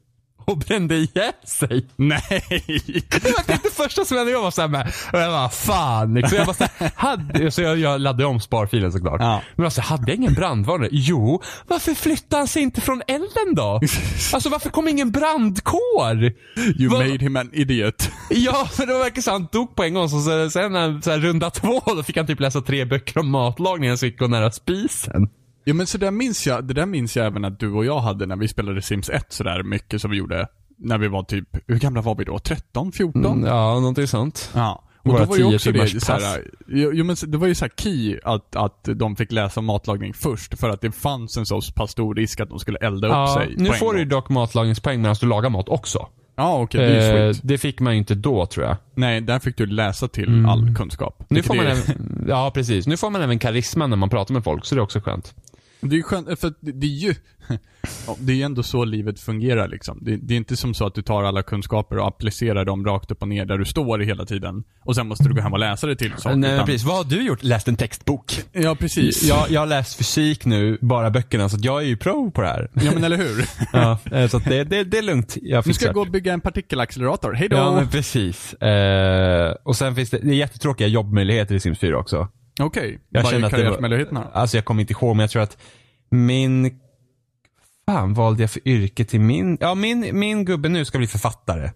[0.49, 1.87] och brände ihjäl sig.
[1.97, 2.21] Nej!
[3.11, 4.33] Det var det första som hände.
[4.33, 6.37] Jag var såhär med, och jag bara fan liksom.
[6.39, 9.21] Jag, bara, så här, hade, så jag, jag laddade om sparfilen såklart.
[9.21, 9.43] Ja.
[9.57, 10.89] Men alltså, hade jag ingen brandvarnare?
[10.93, 13.81] Jo, varför flyttade han sig inte från elden då?
[14.33, 16.23] Alltså varför kom ingen brandkår?
[16.79, 18.11] You Vad- made him an idiot.
[18.31, 20.09] Ja, för det verkar så han dog på en gång.
[20.09, 23.19] Så, så, sen när, så här, runda två, då fick han typ läsa tre böcker
[23.21, 25.29] om matlagning så gick gå nära spisen.
[25.69, 28.01] Ja men så där minns jag, det där minns jag även att du och jag
[28.01, 30.47] hade när vi spelade Sims 1 sådär mycket som vi gjorde.
[30.79, 32.39] När vi var typ, hur gamla var vi då?
[32.39, 32.93] 13?
[32.93, 33.25] 14?
[33.27, 34.51] Mm, ja, någonting sånt.
[34.55, 34.85] Ja.
[34.99, 37.73] Och Våra då var ju också det såhär, jo, jo men det var ju såhär
[37.77, 40.59] key att, att de fick läsa matlagning först.
[40.59, 43.35] För att det fanns en så pass stor risk att de skulle elda upp Ja,
[43.35, 43.55] sig.
[43.57, 46.09] nu får du ju dock matlagningspoäng medan du lagar mat också.
[46.37, 48.77] Ja okej, det är ju Eh, det fick man ju inte då tror jag.
[48.95, 51.21] Nej, där fick du läsa till all kunskap.
[51.21, 51.27] Mm.
[51.29, 52.87] Nu får man är, även, ja precis.
[52.87, 55.35] Nu får man även karisma när man pratar med folk, så det är också skönt.
[55.81, 57.15] Det är ju skönt, för det det är ju,
[58.19, 59.99] det är ju ändå så livet fungerar liksom.
[60.03, 63.11] Det, det är inte som så att du tar alla kunskaper och applicerar dem rakt
[63.11, 64.65] upp och ner där du står hela tiden.
[64.85, 66.37] Och sen måste du gå hem och läsa det till saker.
[66.37, 66.85] Nej, utan- precis.
[66.87, 67.43] Vad har du gjort?
[67.43, 68.45] Läst en textbok.
[68.53, 69.23] Ja, precis.
[69.23, 72.49] Jag, jag har läst fysik nu, bara böckerna, så jag är ju pro på det
[72.49, 72.71] här.
[72.75, 73.45] Ja men eller hur?
[73.73, 75.37] Ja, eh, så det, det, det är lugnt.
[75.43, 77.33] Jag Nu ska fixar jag gå och bygga en partikelaccelerator.
[77.33, 77.57] Hej då!
[77.57, 78.55] Ja men precis.
[78.55, 82.29] Eh, och sen finns det, det är jättetråkiga jobbmöjligheter i Sims 4 också.
[82.59, 84.29] Okej, Jag vad känner är karriärsmöjligheterna?
[84.33, 85.59] Alltså jag kommer inte ihåg, men jag tror att
[86.11, 86.81] min...
[87.87, 89.59] Fan valde jag för yrke till min...
[89.61, 91.71] Ja, min, min gubbe nu ska bli författare.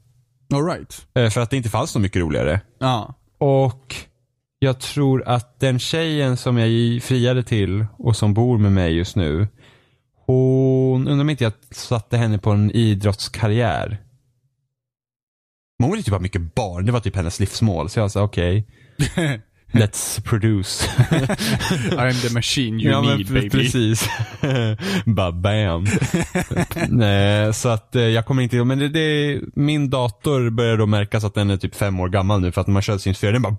[0.54, 1.06] Alright.
[1.14, 2.60] Eh, För att det inte fanns så mycket roligare.
[2.78, 3.14] Ja.
[3.38, 3.94] Och
[4.58, 9.16] jag tror att den tjejen som jag friade till och som bor med mig just
[9.16, 9.48] nu.
[10.26, 13.88] Hon, undrar om inte jag satte henne på en idrottskarriär.
[15.78, 17.88] Men hon ville typ ha mycket barn, det var typ hennes livsmål.
[17.88, 18.66] Så jag sa okej,
[19.72, 20.88] let's produce.
[21.90, 23.50] I'm the machine you ja, need baby.
[23.50, 24.08] precis.
[25.04, 25.86] Bara bam.
[26.88, 31.24] Nej, så att eh, jag kommer inte, men det, det, min dator börjar då märkas
[31.24, 33.56] att den är typ fem år gammal nu för att när man 4, den bara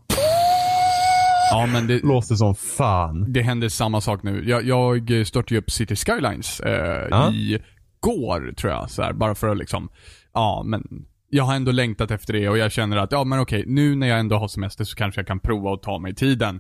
[1.52, 3.34] Ja men det, låter som fan.
[3.34, 4.44] det händer samma sak nu.
[4.50, 7.32] Jag, jag startade ju upp City Skylines eh, Ja.
[7.32, 7.60] i
[8.00, 8.90] går tror jag.
[8.92, 9.90] Så här, bara för att liksom,
[10.34, 10.84] ja men
[11.34, 14.08] jag har ändå längtat efter det och jag känner att, ja men okej, nu när
[14.08, 16.60] jag ändå har semester så kanske jag kan prova att ta mig tiden.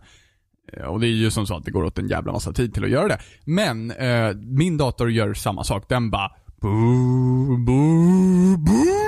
[0.74, 2.74] Eh, och det är ju som så att det går åt en jävla massa tid
[2.74, 3.20] till att göra det.
[3.46, 5.90] Men eh, min dator gör samma sak.
[5.90, 6.32] Den bara
[6.62, 9.03] boo, boo, boo.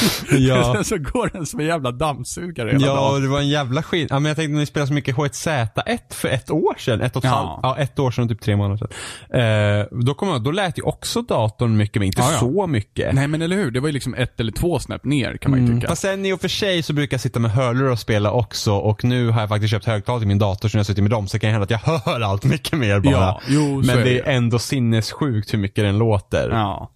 [0.38, 0.72] Ja.
[0.74, 3.22] Sen så går den som en jävla dammsugare hela Ja, dagen.
[3.22, 4.06] det var en jävla skit.
[4.10, 7.00] Ja, men jag tänkte när ni spelade så mycket H1Z1 för ett år sedan.
[7.00, 7.36] Ett och ett Ja.
[7.62, 7.78] halvt.
[7.78, 9.80] Ja, ett år sedan och typ tre månader sedan.
[9.80, 12.38] Eh, då, kom jag, då lät ju också datorn mycket, men inte Ja, ja.
[12.38, 13.14] så mycket.
[13.14, 15.66] Nej men eller hur, det var ju liksom ett eller två snäpp ner kan man
[15.66, 15.88] ju tycka.
[15.88, 18.72] Fast sen i och för sig så brukar jag sitta med hörlurar och spela också
[18.72, 21.10] och nu har jag faktiskt köpt högtalare till min dator så när jag sitter med
[21.10, 23.12] dem så kan det hända att jag hör allt mycket mer bara.
[23.12, 24.18] Ja, jo, Men det.
[24.20, 26.50] är ändå sinnessjukt hur mycket den låter.
[26.50, 26.90] Ja.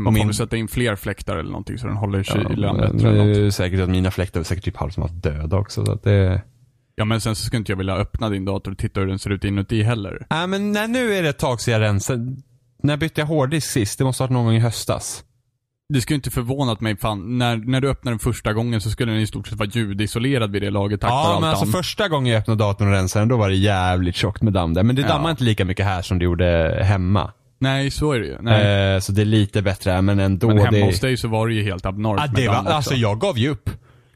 [0.00, 2.72] Man får min- väl sätta in fler fläktar eller någonting så den håller kylan Ja,
[2.92, 5.84] bättre men det är säkert att mina fläktar är säkert typ halvt döda också.
[5.86, 6.42] Så att det...
[6.96, 9.18] Ja men sen så skulle inte jag vilja öppna din dator och titta hur den
[9.18, 10.26] ser ut inuti heller.
[10.30, 12.36] Nej men nej, nu är det ett tag sedan jag rensade.
[12.82, 13.98] När bytte jag hårddisk sist?
[13.98, 15.24] Det måste ha varit någon gång i höstas.
[15.88, 19.12] Det skulle inte förvånat mig fan, när, när du öppnade den första gången så skulle
[19.12, 21.72] den i stort sett vara ljudisolerad vid det laget tack Ja men alltså damm.
[21.72, 24.74] första gången jag öppnade datorn och rensade den då var det jävligt tjockt med damm
[24.74, 24.82] där.
[24.82, 25.08] Men det Ja.
[25.08, 27.32] dammar inte lika mycket här som det gjorde hemma.
[27.64, 28.36] Nej, så är det ju.
[28.40, 28.94] Nej.
[28.94, 30.48] Eh, så det är lite bättre men ändå.
[30.48, 30.84] men hemma det...
[30.84, 33.48] hos dig så var det ju helt abnormt med det var, alltså jag gav ju
[33.48, 33.70] upp.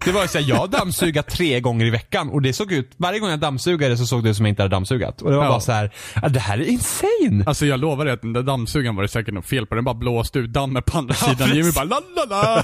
[0.05, 3.19] Det var ju såhär, jag dammsugat tre gånger i veckan och det såg ut, varje
[3.19, 5.23] gång jag dammsugade så såg det ut som jag inte hade dammsugat.
[5.23, 5.51] Och det var Ja.
[5.51, 5.91] bara så här,
[6.23, 7.45] ja, det här är insane!
[7.47, 9.75] Alltså jag lovar dig att den där dammsugaren var det säkert något fel på.
[9.75, 11.55] Den bara blåste ut dammet på andra sidan.
[11.55, 12.63] Jimmy bara la la la.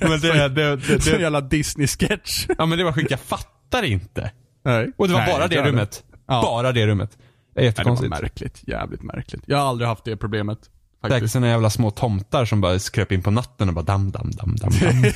[0.08, 2.46] men det, det, det, Så det, jävla Disney-sketch.
[2.58, 4.30] ja men det var sjukt, jag fattar inte.
[4.64, 4.92] Nej.
[4.96, 6.02] Och det var Nej, bara det rummet.
[6.28, 6.42] Ja.
[6.42, 7.10] Bara det rummet.
[7.54, 8.10] Det är Nej, det var jättekonstigt.
[8.10, 8.62] märkligt.
[8.66, 9.42] Jävligt märkligt.
[9.46, 10.58] Jag har aldrig haft det problemet.
[11.02, 11.32] Säkert Faktiskt.
[11.32, 14.56] såna jävla små tomtar som bara kröp in på natten och bara dam, dam, dam,
[14.56, 15.12] dam, dam.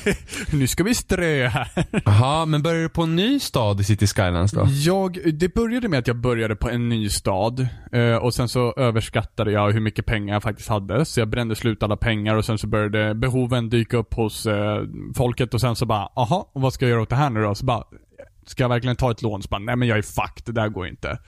[0.58, 1.68] nu ska vi strö här.
[2.04, 4.66] Jaha, men börjar du på en ny stad i City Skylines då?
[4.70, 7.68] Jag, det började med att jag började på en ny stad.
[7.92, 11.04] Eh, och sen så överskattade jag hur mycket pengar jag faktiskt hade.
[11.04, 14.82] Så jag brände slut alla pengar och sen så började behoven dyka upp hos eh,
[15.16, 17.54] folket och sen så bara, aha, vad ska jag göra åt det här nu då?
[17.54, 17.84] Så bara,
[18.46, 19.42] ska jag verkligen ta ett lån?
[19.42, 21.18] Så bara, nej men jag är fucked, det där går inte.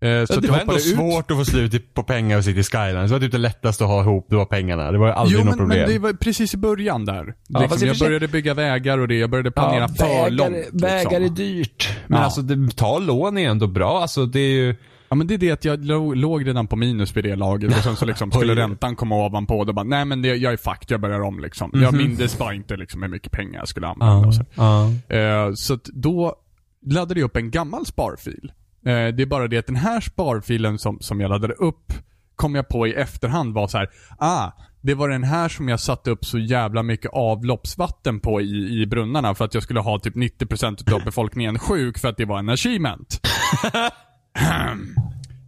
[0.00, 0.82] Eh, så det var ändå ut.
[0.82, 3.10] svårt att få slut på pengar i City Skylines.
[3.10, 4.92] Det var typ det lättaste att ha ihop, det var pengarna.
[4.92, 5.80] Det var aldrig Jo något men, problem.
[5.80, 7.34] men det var precis i början där.
[7.48, 10.30] Ja, i liksom, och jag började bygga vägar och det, jag började planera för vägar,
[10.30, 10.56] långt.
[10.56, 10.78] Liksom.
[10.80, 11.88] vägar är dyrt.
[12.06, 12.24] Men Ja.
[12.24, 14.00] alltså, det, ta lån är ändå bra.
[14.00, 14.76] Alltså det är ju...
[15.10, 15.84] Ja men det är det att jag
[16.16, 19.58] låg, redan på minus vid det laget och sen så liksom skulle räntan komma ovanpå
[19.58, 21.70] och då bara, nej men det, jag är fucked, jag börjar om liksom.
[21.74, 24.44] Jag mindes bara inte liksom hur mycket pengar jag skulle använda och så.
[24.54, 24.90] ja.
[25.16, 26.34] Eh, så att då
[26.86, 28.52] laddade jag upp en gammal sparfil.
[28.86, 31.92] Eh, det är bara det att den här sparfilen som, som jag laddade upp,
[32.36, 33.88] kom jag på i efterhand var så här:
[34.18, 38.82] ah, det var den här som jag satte upp så jävla mycket avloppsvatten på i,
[38.82, 42.24] i brunnarna för att jag skulle ha typ 90% av befolkningen sjuk för att det
[42.24, 43.20] var en achievement.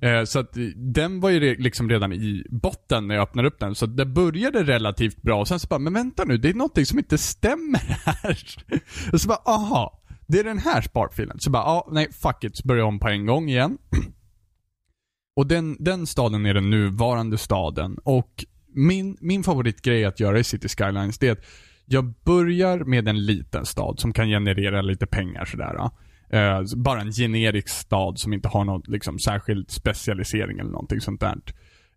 [0.03, 3.59] Eh, Så att den var ju re- liksom redan i botten när jag öppnade upp
[3.59, 3.75] den.
[3.75, 5.41] Så det började relativt bra.
[5.41, 8.39] Och sen så bara, men vänta nu, det är någonting som inte stämmer här.
[9.13, 10.00] Och så bara, aha.
[10.31, 11.41] Det är den här sparfilen.
[11.41, 12.57] Så bara, ja, nej, fuck it.
[12.57, 13.79] Så börjar jag om på en gång igen.
[15.37, 17.99] Och den, den staden är den nuvarande staden.
[18.05, 21.45] Och min, min favoritgrej att göra i City Skylines, det är att
[21.85, 25.91] jag börjar med en liten stad som kan generera lite pengar sådär.
[26.31, 31.21] Eh, bara en generisk stad som inte har någon liksom, särskild specialisering eller någonting sånt
[31.21, 31.39] där.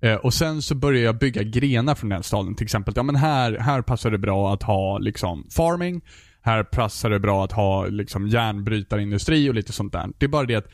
[0.02, 2.56] Eh, och sen så börjar jag bygga grenar från den staden.
[2.56, 6.02] Till exempel, ja men här, här passar det bra att ha liksom farming.
[6.46, 10.10] Här passar det bra att ha liksom järnbrytarindustri och lite sånt där.
[10.18, 10.68] Det är bara det att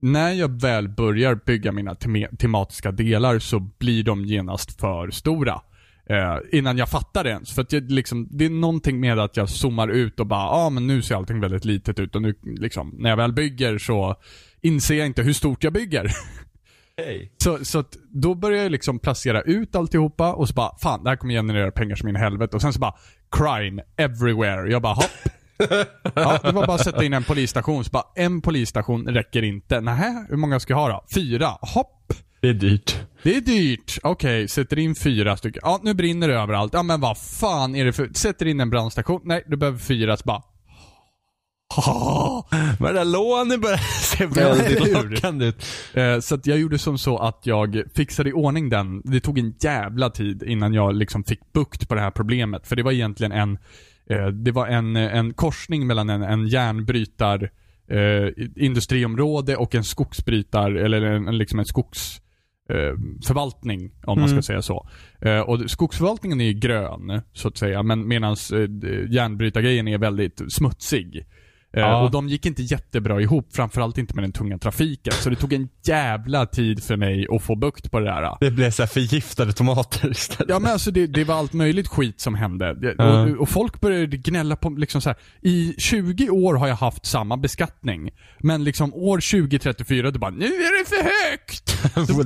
[0.00, 5.60] när jag väl börjar bygga mina tem tematiska delar så blir de genast för stora.
[6.06, 7.54] Eh, innan jag fattar det ens.
[7.54, 10.66] För att jag, liksom, det är någonting med att jag zoomar ut och bara, ja
[10.66, 13.78] ah, men nu ser allting väldigt litet ut och nu liksom, när jag väl bygger
[13.78, 14.16] så
[14.60, 16.04] inser jag inte hur stort jag bygger.
[16.96, 17.32] Hej.
[17.42, 21.16] Så, så då börjar jag liksom placera ut alltihopa och så bara, fan det här
[21.16, 22.56] kommer generera pengar som in i helvete.
[22.56, 22.94] Och sen så bara,
[23.30, 24.70] crime everywhere.
[24.70, 25.10] Jag bara, hopp.
[26.14, 27.84] Ja, det var bara att sätta in en polisstation.
[27.84, 29.80] Så bara, en polisstation räcker inte.
[29.80, 31.04] Nähä, hur många ska jag ha då?
[31.14, 31.48] Fyra?
[31.60, 32.12] Hopp!
[32.40, 33.00] Det är dyrt.
[33.22, 33.98] Det är dyrt.
[34.02, 35.60] Okej, sätter in fyra stycken.
[35.64, 36.74] Ja, nu brinner det överallt.
[36.74, 38.10] Ja, men vad fan är det för...
[38.14, 39.20] Sätter in en brandstation.
[39.24, 40.16] Nej, du behöver fyra.
[40.16, 40.42] Så bara...
[42.78, 43.76] Men det där lånet börjar
[44.16, 45.66] se väldigt lockande ut.
[45.94, 49.02] Eh, så jag gjorde som så att jag fixade i ordning den.
[49.04, 52.66] Det tog en jävla tid innan jag liksom fick bukt på det här problemet.
[52.66, 53.58] För det var egentligen en,
[54.10, 57.50] eh, det var en, en korsning mellan en, en järnbrytar
[57.90, 62.20] eh, industriområde och en skogsbrytar, eller en, liksom en skogs
[63.26, 64.42] förvaltning, om man ska Mm.
[64.42, 64.88] säga så.
[65.46, 68.36] Och skogsförvaltningen är grön, så att säga, men medan
[69.10, 71.26] järnbrytargrejen är väldigt smutsig.
[71.76, 72.02] Eh, Ja.
[72.04, 75.12] Och de gick inte jättebra ihop, framförallt inte med den tunga trafiken.
[75.12, 78.36] Så det tog en jävla tid för mig att få bukt på det där.
[78.40, 80.48] Det blev så här förgiftade tomater istället.
[80.48, 82.76] Ja men alltså det, det var allt möjligt skit som hände.
[82.98, 83.22] Ja.
[83.22, 85.18] Och, och folk började gnälla på liksom så här.
[85.42, 88.10] I 20 år har jag haft samma beskattning.
[88.38, 91.74] Men liksom år 2034, det bara nu är det för högt!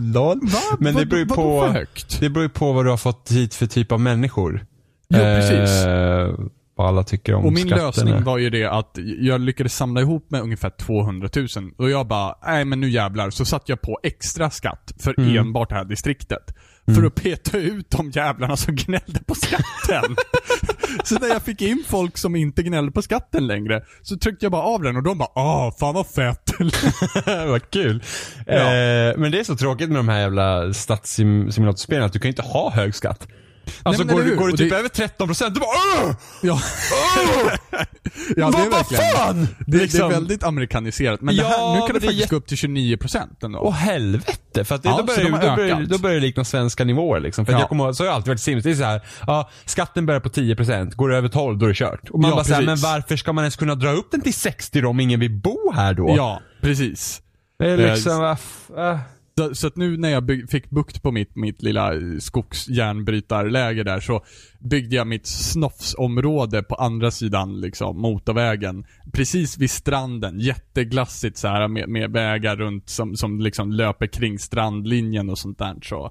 [0.15, 0.41] Lol.
[0.43, 0.77] Va?
[0.81, 1.75] Men det beror ju på,
[2.21, 4.67] det beror på vad du har fått hit för typ av människor.
[5.09, 5.87] Jo, precis.
[5.87, 6.35] Eh,
[6.79, 10.31] vad alla tycker om Och min lösning var ju det att jag lyckades samla ihop
[10.31, 11.47] med ungefär 200 000.
[11.79, 13.31] Och jag bara, nej men nu jävlar.
[13.31, 15.37] Så satte jag på extra skatt för Mm.
[15.37, 16.55] enbart det här distriktet.
[16.95, 20.17] För att peta ut de jävlarna som gnällde på skatten.
[21.05, 24.53] så när jag fick in folk som inte gnällde på skatten längre, så tryckte jag
[24.53, 26.51] bara av den och de bara, ah fan vad fett.
[27.27, 28.03] Vad kul.
[28.47, 28.55] Ja.
[28.55, 32.43] Eh, men det är så tråkigt med de här jävla stadssimulatorspelen att du kan inte
[32.43, 33.29] ha hög skatt.
[33.83, 35.69] Alltså men går, du- går Och typ det- över 13% du bara
[36.05, 36.13] Åh!
[36.43, 36.61] ja.
[36.93, 37.53] Åh!
[38.37, 39.49] ja, det är vad, fan!
[39.59, 41.21] Det, det Liksom- är väldigt amerikaniserat.
[41.21, 43.59] Men Ja, det här, nu kan det det är faktiskt gå upp till 29% ändå.
[43.59, 44.65] Åh helvete!
[44.65, 47.21] För att det, Ja, då, börjar, de då, börjar, då börjar det likna svenska nivåer
[47.21, 47.47] liksom.
[47.47, 47.59] För Ja.
[47.59, 48.65] jag kommer så har jag alltid varit Sims.
[48.65, 51.69] Det är så här, ja, skatten börjar på 10%, går det över 12 då är
[51.69, 52.11] det kört.
[52.11, 54.35] Och man Ja, bara såhär, men varför ska man ens kunna dra upp den till
[54.35, 56.15] 60 då om ingen vill bo här då?
[56.17, 57.21] Ja, precis.
[57.59, 58.25] Det är Eh, liksom,
[58.79, 58.99] äh.
[59.39, 63.83] Så, så att nu när jag bygg, fick bukt på mitt, mitt lilla skogsjärnbrytarläger skogsjärnbrytarläge
[63.85, 64.25] där så
[64.59, 68.87] byggde jag mitt snofsområde på andra sidan liksom motorvägen.
[69.13, 74.39] Precis vid stranden, jätteglassigt så här med, med vägar runt som, som liksom löper kring
[74.39, 75.77] strandlinjen och sånt där.
[75.83, 76.11] Så,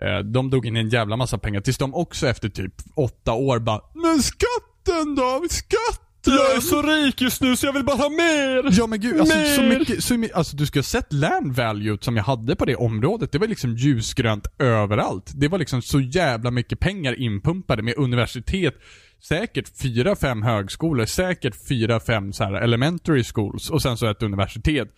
[0.00, 3.58] eh, de drog in en jävla massa pengar tills de också efter typ åtta år
[3.58, 5.46] bara Men skatten då?
[5.50, 6.11] Skatten!
[6.26, 8.68] Jag är så rik just nu så jag vill bara ha mer!
[8.78, 11.98] Ja men gud, alltså, så mycket, så, my- alltså du skulle ha sett land value
[12.00, 13.32] som jag hade på det området.
[13.32, 15.30] Det var liksom ljusgrönt överallt.
[15.34, 18.74] Det var liksom så jävla mycket pengar inpumpade med universitet,
[19.28, 24.22] säkert fyra fem högskolor, säkert fyra fem så här elementary schools och sen så ett
[24.22, 24.88] universitet.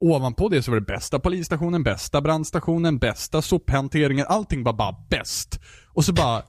[0.00, 5.60] Ovanpå det så var det bästa polisstationen, bästa brandstationen, bästa sophanteringen, allting var bara bäst.
[5.94, 6.42] Och så bara,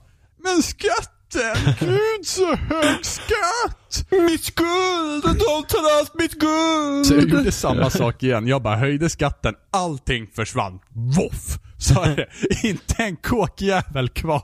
[0.44, 1.74] men skatten!
[1.80, 3.77] Gud så hög skatt!
[4.10, 5.22] Mitt guld!
[5.24, 7.06] De tar allt mitt guld!
[7.06, 8.46] Så jag gjorde samma sak igen.
[8.46, 10.78] Jag bara höjde skatten, allting försvann.
[11.16, 11.58] Voff!
[11.80, 12.68] Så är det.
[12.68, 14.42] Inte en kåkjävel kvar.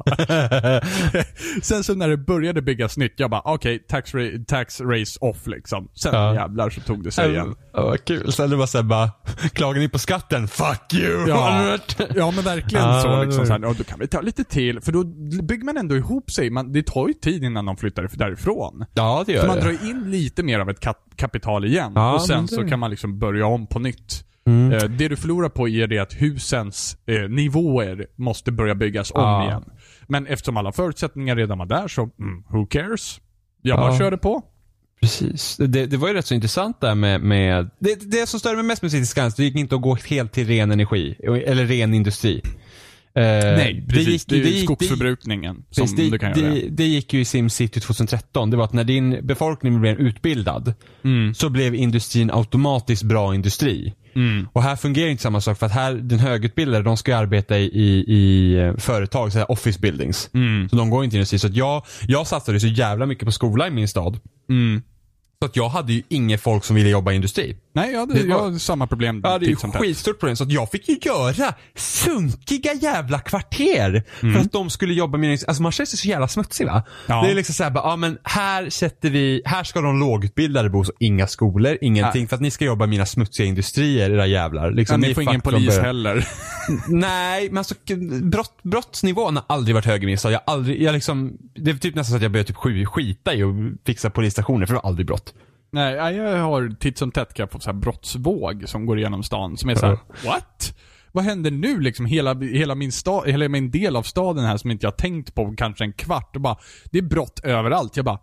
[1.62, 5.46] Sen så när det började byggas nytt, jag bara okej, tax, ra- tax race off
[5.46, 5.88] liksom.
[5.94, 6.34] Sen Ja.
[6.34, 7.54] jävlar så tog det sig igen.
[7.72, 8.32] Ja, vad kul.
[8.32, 9.10] Sen det var såhär bara,
[9.52, 10.48] klagar ni på skatten?
[10.48, 11.28] Fuck you!
[11.28, 11.78] Ja,
[12.14, 13.38] ja men verkligen så liksom.
[13.38, 14.80] var- Så här, ja, då kan vi ta lite till.
[14.80, 15.04] För då
[15.42, 16.50] bygger man ändå ihop sig.
[16.50, 18.84] Man, det tar ju tid innan de flyttar därifrån.
[18.94, 19.62] Ja, det gör Så man det.
[19.62, 21.92] drar in lite mer av ett kap- kapital igen.
[21.94, 24.24] Ja, och sen det- så kan man liksom börja om på nytt.
[24.46, 24.72] Mm.
[24.72, 29.20] Eh, det du förlorar på är det att husens eh, nivåer måste börja byggas om
[29.20, 29.44] Ja.
[29.48, 29.64] igen.
[30.08, 33.20] Men eftersom alla förutsättningar redan var där så, mm, who cares?
[33.62, 33.98] Jag bara Ja.
[33.98, 34.42] körde på.
[35.00, 35.56] Precis.
[35.56, 38.64] Det, det var ju rätt så intressant där med, med det, det som störde mig
[38.64, 41.16] mest med City Skans, det gick inte att gå helt till ren energi,
[41.46, 42.42] eller ren industri.
[43.16, 43.22] Eh,
[43.56, 44.24] Nej, precis.
[44.24, 46.54] Det, är ju gick- skogsförbrukningen som Precis, det, du kan göra.
[46.54, 48.50] det, det gick ju i SimCity 2013.
[48.50, 50.74] Det var att när din befolkning blev utbildad
[51.04, 51.34] Mm.
[51.34, 53.94] så blev industrin automatiskt bra industri.
[54.14, 54.48] Mm.
[54.52, 57.58] Och här fungerar inte samma sak för att här, den högutbildade, de ska ju arbeta
[57.58, 60.30] i, i, i eh, företag, så här office buildings.
[60.34, 60.68] Mm.
[60.68, 61.38] Så de går inte in i industri.
[61.38, 64.18] Så att jag, jag satsade så jävla mycket på skola i min stad.
[64.50, 64.82] Mm.
[65.44, 67.56] Så att jag hade ju inget folk som ville jobba i industri.
[67.74, 69.76] Nej, jag hade, var- jag hade samma problem Ja, det är ju tätt.
[69.76, 70.36] skitstort problem.
[70.36, 75.38] Så att jag fick ju göra sunkiga jävla kvarter för att de skulle jobba med
[75.48, 76.82] Alltså man känner sig så jävla smutsig va?
[77.06, 77.22] Ja.
[77.24, 80.92] Det är liksom såhär, ja men här sätter vi, här ska de lågutbildade bo, så
[81.00, 82.22] inga skolor, ingenting.
[82.22, 82.28] Nej.
[82.28, 84.70] För att ni ska jobba i mina smutsiga industrier, era jävlar.
[84.70, 86.28] Liksom, Ja, ni får ingen polis heller.
[86.88, 87.74] Nej, men alltså
[88.22, 90.32] brott, brottsnivån har aldrig varit hög i min stad.
[90.32, 93.34] Jag aldrig, jag liksom, det är typ nästan så att jag börjar typ sk- skita
[93.34, 93.50] i att
[93.86, 95.33] fixa polisstationer för det var aldrig brott.
[95.74, 98.98] Nej, ja, jag har titt som tätt kan jag få så här brottsvåg som går
[98.98, 100.74] igenom stan som är så här: what?
[101.12, 102.06] Vad händer nu liksom?
[102.06, 105.54] Hela, hela, min stad, hela min del av staden här som inte jag tänkt på
[105.56, 106.56] kanske en kvart och bara,
[106.90, 107.96] det är brott överallt.
[107.96, 108.18] Jag bara,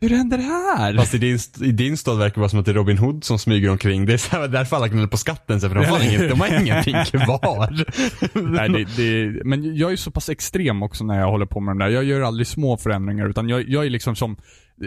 [0.00, 0.96] Hur hände det här?
[0.96, 3.24] Fast i din, i din stad verkar det vara som att det är Robin Hood
[3.24, 4.06] som smyger omkring.
[4.06, 6.40] Det är så här, därför alla gnäller på skatten, så för de, har inget, de
[6.40, 7.84] har ingenting kvar.
[8.50, 11.70] Nej, det, det, men jag är så pass extrem också när jag håller på med
[11.72, 11.88] de där.
[11.88, 14.36] Jag gör aldrig små förändringar utan jag, jag är liksom som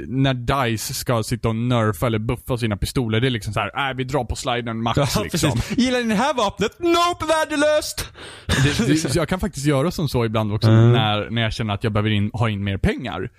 [0.08, 3.20] när DICE ska sitta och nerfa eller buffa sina pistoler.
[3.22, 5.52] Det är liksom så här, äh, vi drar på sliden max Ja, liksom.
[5.52, 5.78] precis.
[5.78, 6.80] Gillar ni det här vapnet?
[6.80, 8.10] Nope, värdelöst!
[8.48, 10.92] Det, det, jag kan faktiskt göra som så ibland också Mm.
[10.92, 13.30] när, när jag känner att jag behöver in, ha in mer pengar.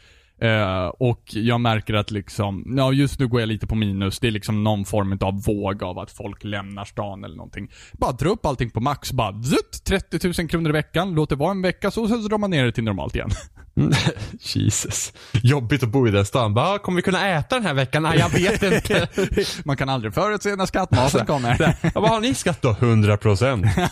[0.41, 4.19] Eh, och jag märker att liksom, ja just nu går jag lite på minus.
[4.19, 7.69] Det är liksom någon form av våg av att folk lämnar stan eller någonting.
[7.93, 11.37] Bara dra upp allting på max, bara zutt, 30 000 kronor i veckan, låt det
[11.37, 13.31] vara en vecka så, sen så drar man ner det till normalt igen.
[14.41, 15.13] Jesus.
[15.43, 16.55] Jobbigt att bo i den stan.
[16.55, 18.03] Bara, kommer vi kunna äta den här veckan?
[18.03, 19.09] Nej, jag vet inte.
[19.65, 21.77] man kan aldrig förutse när skattmasen kommer.
[22.01, 22.73] Vad har ni skatt då?
[22.73, 23.89] 100%.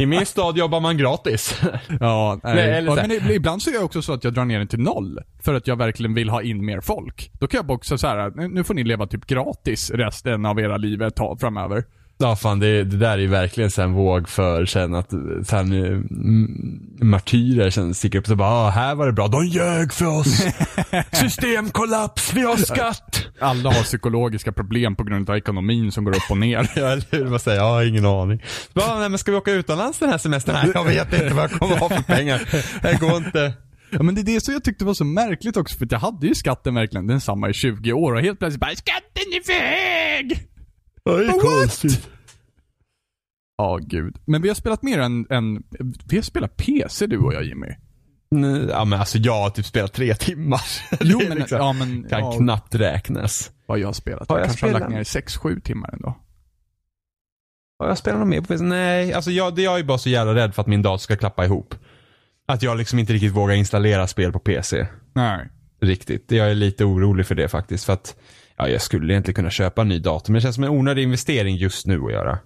[0.00, 1.60] I min stad jobbar man gratis.
[2.00, 2.54] Ja, nej.
[2.54, 4.44] Nej, eller Ja, så men ib- ibland så är jag också så att jag drar
[4.44, 5.18] ner den till noll.
[5.44, 7.30] För att jag verkligen vill ha in mer folk.
[7.40, 10.60] Då kan jag också så här, nu- nu får ni leva typ gratis resten av
[10.60, 11.84] era liv ett tag framöver.
[12.18, 15.10] Ja fan det, det där är ju verkligen så här en våg för sen att
[15.44, 19.92] sen mm, martyrer sen sticker upp och bara ah, här var det bra, de ljög
[19.92, 20.46] för oss.
[21.12, 23.26] Systemkollaps, vi har skatt.
[23.40, 26.68] Alla har psykologiska problem på grund av ekonomin som går upp och ner.
[26.76, 28.42] Ja eller hur, man säger, jag har ingen aning.
[28.74, 30.54] Bara, nej men ska vi åka utomlands den här semestern?
[30.62, 32.42] Nej jag vet inte vad jag kommer ha för pengar.
[32.82, 33.52] Det går inte.
[33.92, 36.26] Ja, men det är det som jag tyckte var så märkligt också, för jag hade
[36.26, 40.48] ju skatten verkligen densamma i 20 år och helt plötsligt bara skatten är för hög!
[41.04, 42.08] Det är konstigt.
[43.56, 44.16] Ja, gud.
[44.24, 45.62] Men vi har spelat mer än, än
[46.06, 47.66] vi har spelat PC du och jag Jimmy.
[48.30, 50.60] Nej, Ja men alltså jag har typ spelat tre timmar.
[51.00, 53.50] Jo men, liksom- ja men, Kan ja, knappt räknas.
[53.66, 54.28] vad jag har spelat.
[54.28, 55.44] Har jag, jag kanske har lagt spelat?
[55.44, 56.16] ner 6-7 timmar ändå.
[57.78, 58.64] Har jag spelat något mer på PC?
[58.64, 61.44] Nej, alltså jag, jag är bara så jävla rädd för att min dator ska klappa
[61.44, 61.74] ihop.
[62.48, 64.86] Att jag liksom inte riktigt vågar installera spel på PC.
[65.14, 65.48] Nej.
[65.82, 66.32] Riktigt.
[66.32, 67.84] Jag är lite orolig för det faktiskt.
[67.84, 68.16] För att
[68.56, 70.32] ja, jag skulle egentligen kunna köpa en ny dator.
[70.32, 72.38] Men det känns som en onödig investering just nu att göra.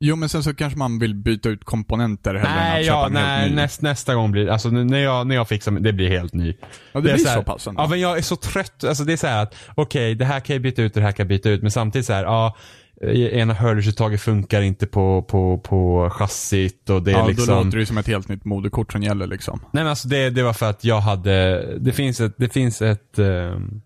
[0.00, 2.98] Jo men sen så kanske man vill byta ut komponenter hellre än Nej, att köpa
[2.98, 3.56] ja, en nej helt ny.
[3.56, 6.54] näst, nästa gång blir alltså när jag, när jag fixar det blir helt ny.
[6.92, 7.82] Ja, det, är blir så, så, här, pass ändå.
[7.82, 8.84] Ja men jag är så trött.
[8.84, 11.06] Alltså det är så här att okej det här kan jag byta ut och det
[11.06, 11.62] här kan jag byta ut.
[11.62, 12.56] Men samtidigt så här, ja.
[13.02, 17.46] Ena hörlursuttaget funkar inte på, på, på chassit och det är ja, liksom.
[17.54, 19.60] då låter det som ett helt nytt moderkort som gäller liksom.
[19.62, 22.82] Nej men alltså det, det var för att jag hade, det finns ett, det finns
[22.82, 23.80] ett ehm,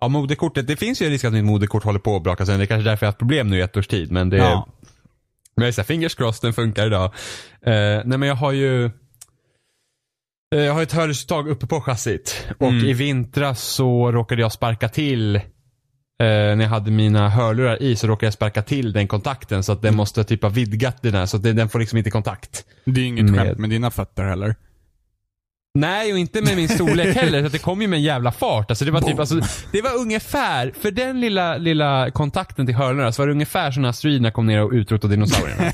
[0.00, 2.58] Ja moderkortet, det finns ju en risk att mitt moderkort håller på att braka sönder.
[2.58, 4.12] Det är kanske därför jag har haft problem nu i ett års tid.
[4.12, 4.66] Men det, Ja.
[5.56, 7.04] men jag är såhär, fingers crossed, den funkar idag.
[7.04, 7.10] Eh,
[8.04, 8.84] nej men jag har ju
[10.54, 12.46] eh, Jag har ett hörlursuttag uppe på chassit.
[12.58, 12.84] Och Mm.
[12.84, 15.40] i vintras så råkade jag sparka till
[16.20, 19.72] eh, när jag hade mina hörlurar i så råkade jag sparka till den kontakten så
[19.72, 22.10] att den måste typ ha vidgat den här så att den, den får liksom inte
[22.10, 22.64] kontakt.
[22.84, 24.54] Det är inget Med- skämt med dina fötter heller.
[25.74, 27.40] Nej, och inte med min storlek heller.
[27.40, 28.70] Så att det kom ju med en jävla fart.
[28.70, 29.40] Alltså det var typ, alltså,
[29.72, 33.82] det var ungefär, för den lilla, lilla kontakten till hörlurarna så var det ungefär som
[33.82, 35.72] när asteroiderna kom ner och utrotade dinosaurierna.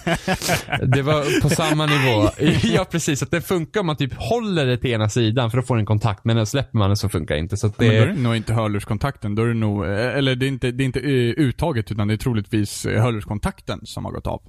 [0.97, 2.31] det var på samma nivå.
[2.63, 3.23] ja, precis.
[3.23, 5.87] Att det funkar om man typ håller det till ena sidan för då får den
[5.87, 6.25] kontakt.
[6.25, 7.57] Men släpper man den så funkar det inte.
[7.57, 9.91] Så att Men då är det, det nog inte hörlurskontakten, då är det nog, eh,
[9.91, 13.81] eller det är inte, det är inte eh, uttaget utan det är troligtvis eh, hörlurskontakten
[13.83, 14.43] som har gått av.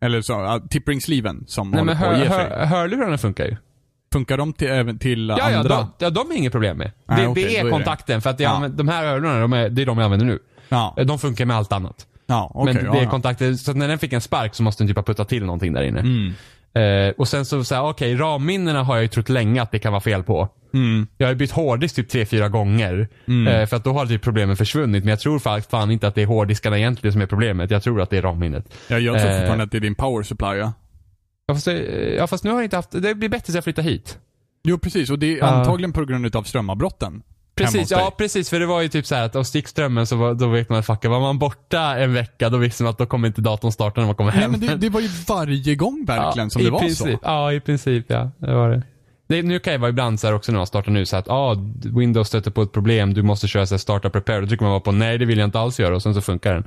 [0.00, 2.38] Eller så, uh, tippring-sleeven som nej håller men på att hör, ge sig.
[2.38, 3.56] hör, hörlurarna funkar ju.
[4.14, 5.76] Funkar de till, även till Ja, ja, andra?
[5.76, 6.90] de, ja, de är inget problem med.
[7.06, 7.70] Nej, det, okej, det är är det.
[7.70, 8.20] kontakten.
[8.22, 8.68] För att jag Ja.
[8.68, 10.38] de här hörlurarna, de är, det är de jag använder nu.
[10.68, 12.06] Ja, De funkar med allt annat.
[12.26, 12.74] ja okej.
[12.74, 13.10] men ja, det är ja.
[13.10, 15.72] kontakter, så när den fick en spark så måste den typ ha puttat till någonting
[15.72, 16.00] där inne.
[16.00, 16.32] Mm.
[17.08, 19.92] Eh, och sen så, så okej, ramminnena har jag ju trott länge att det kan
[19.92, 20.48] vara fel på.
[20.74, 21.06] Mm.
[21.18, 23.08] Jag har ju bytt hårddisk typ tre fyra gånger.
[23.28, 23.46] Mm.
[23.54, 25.04] Eh, för att då har typ problemen försvunnit.
[25.04, 27.70] Men jag tror fa- fan inte att det är hårddiskarna egentligen som är problemet.
[27.70, 28.64] Jag tror att det är ramminnet.
[28.88, 29.36] Ja, jag tror Eh.
[29.38, 30.72] fortfarande att det är din power supply ja.
[31.46, 33.64] Ja fast, det, ja, fast nu har jag inte haft, det blir bättre sen jag
[33.64, 34.18] flyttar hit.
[34.64, 37.22] Jo precis, och det är antagligen på grund av strömavbrotten.
[37.54, 38.50] Precis, ja precis.
[38.50, 40.78] För det var ju typ så här att av stickströmmen så var, då vet man
[40.78, 43.72] att fucka, var man borta en vecka då visste man att då kommer inte datorn
[43.72, 44.50] starta när man kommer Nej hem.
[44.50, 47.18] men det, det var ju varje gång verkligen ja, som det var princip, så.
[47.22, 48.30] Ja, i princip ja.
[48.38, 48.82] Det var det.
[49.26, 49.42] Det.
[49.42, 51.56] Nu kan jag vara ibland så här också när man startar nu så att ah,
[51.96, 54.40] Windows stöter på ett problem, du måste köra så här starta prepare.
[54.40, 56.20] Då trycker man bara på nej det vill jag inte alls göra och sen så
[56.20, 56.64] funkar den.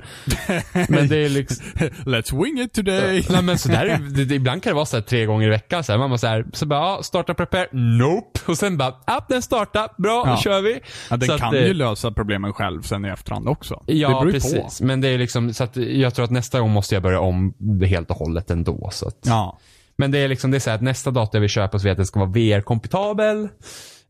[0.88, 1.64] Men det är liksom,
[2.04, 3.26] Let's wing it today!
[3.30, 5.50] nej men så där, är- det, ibland kan det vara så här tre gånger i
[5.50, 8.40] veckan så här, man bara så här, så bara ja, starta prepare, nope.
[8.46, 10.30] Och sen bara, ja den startar, bra, Ja.
[10.32, 10.80] då kör vi.
[11.10, 13.82] Ja, den Så att, kan eh, ju lösa problemen själv sen i efterhand också.
[13.86, 14.78] Ja, precis.
[14.78, 14.84] på.
[14.84, 17.54] Men det är liksom, så att jag tror att nästa gång måste jag börja om
[17.86, 18.88] helt och hållet ändå.
[18.92, 19.58] Så att, Ja.
[19.98, 21.84] Men det är liksom, det är så att nästa dator jag vill köpa så vet
[21.84, 23.48] jag att den ska vara VR-kompatibel.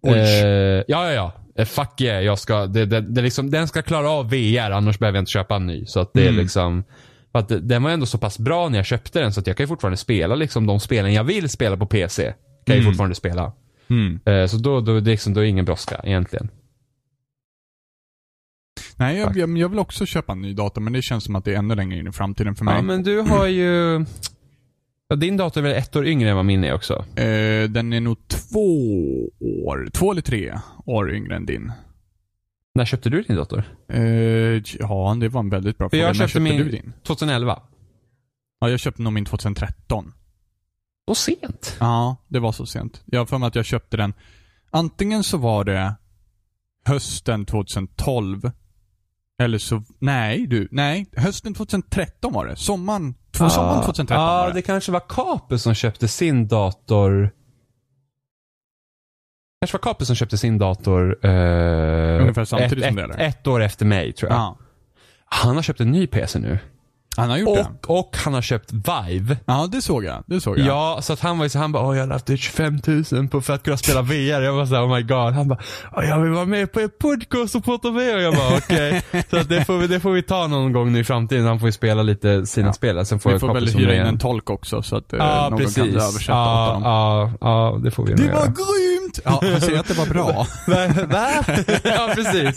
[0.06, 1.32] Eh, ja, ja, ja.
[1.58, 4.70] Eh, fuck yeah, jag ska, det, det, det är liksom, den ska klara av VR,
[4.70, 5.86] annars behöver jag inte köpa en ny.
[5.86, 6.40] Så att det är Mm.
[6.40, 6.84] liksom,
[7.32, 9.56] för att den var ändå så pass bra när jag köpte den så att jag
[9.56, 12.22] kan ju fortfarande spela liksom de spelen jag vill spela på PC.
[12.24, 12.34] Kan
[12.66, 12.92] jag ju Mm.
[12.92, 13.52] fortfarande spela.
[13.90, 14.20] Mm.
[14.26, 16.48] Eh, så då, då, det är liksom, då är det ingen brådska egentligen.
[18.96, 21.44] Nej, jag, jag, jag vill också köpa en ny dator, men det känns som att
[21.44, 22.74] det är ännu längre in i framtiden för mig.
[22.74, 24.04] Ja, men du har ju...
[25.08, 27.04] Ja, din dator är väl ett år yngre än vad min är också?
[27.16, 31.72] Eh, den är nog två år, två eller tre år yngre än din.
[32.74, 33.64] När köpte du din dator?
[33.88, 34.02] Eh,
[34.78, 36.02] ja, det var en väldigt bra fråga.
[36.02, 36.92] jag När köpte min du din?
[37.06, 37.62] 2011.
[38.60, 40.12] Ja, jag köpte nog min 2013.
[41.08, 41.76] Så sent?
[41.80, 43.02] Ja, det var så sent.
[43.06, 44.14] Jag har för mig att jag köpte den.
[44.70, 45.94] Antingen så var det
[46.84, 48.50] hösten 2012.
[49.40, 51.06] Eller så, nej du, nej.
[51.16, 52.56] Hösten 2013 var det.
[52.56, 54.62] Sommaren, två, sommaren 2013 Ja, var det det.
[54.62, 57.30] kanske var Capus som köpte sin dator.
[59.60, 61.30] kanske var Capus som köpte sin dator eh,
[62.20, 63.24] Ungefär samtidigt ett, som det, ett, eller?
[63.28, 64.38] ett år efter mig tror jag.
[64.40, 64.58] Ja.
[65.30, 66.58] Han har köpt en ny PC nu.
[67.18, 67.66] Han har gjort det.
[67.86, 69.36] Och, och han har köpt Vive.
[69.46, 70.24] Ja, det såg jag.
[70.26, 70.66] Det såg jag.
[70.66, 72.78] Ja, så att han var ju så han bara, åh jag har lagt ut 25
[73.12, 74.40] 000 på, för att kunna spela VR.
[74.42, 75.32] Jag var så här, oh my god.
[75.34, 75.58] Han bara,
[76.04, 78.18] jag vill vara med på er podcast och prata VR.
[78.18, 79.02] Jag bara, okej.
[79.30, 81.46] Så att det får, vi, det får vi ta någon gång nu i framtiden.
[81.46, 82.72] Han får ju spela lite sina Ja.
[82.72, 83.06] spel.
[83.06, 85.58] Sen får Vi får väl hyra in en- tolk också så att eh, Ja, någon
[85.58, 85.76] precis.
[85.76, 86.82] kan översätta åt ja, honom.
[86.82, 88.46] ja, ja, det får vi Det var göra.
[89.24, 90.46] Ja, han säger att det var bra.
[90.66, 91.44] Va?
[91.84, 92.56] Ja, precis.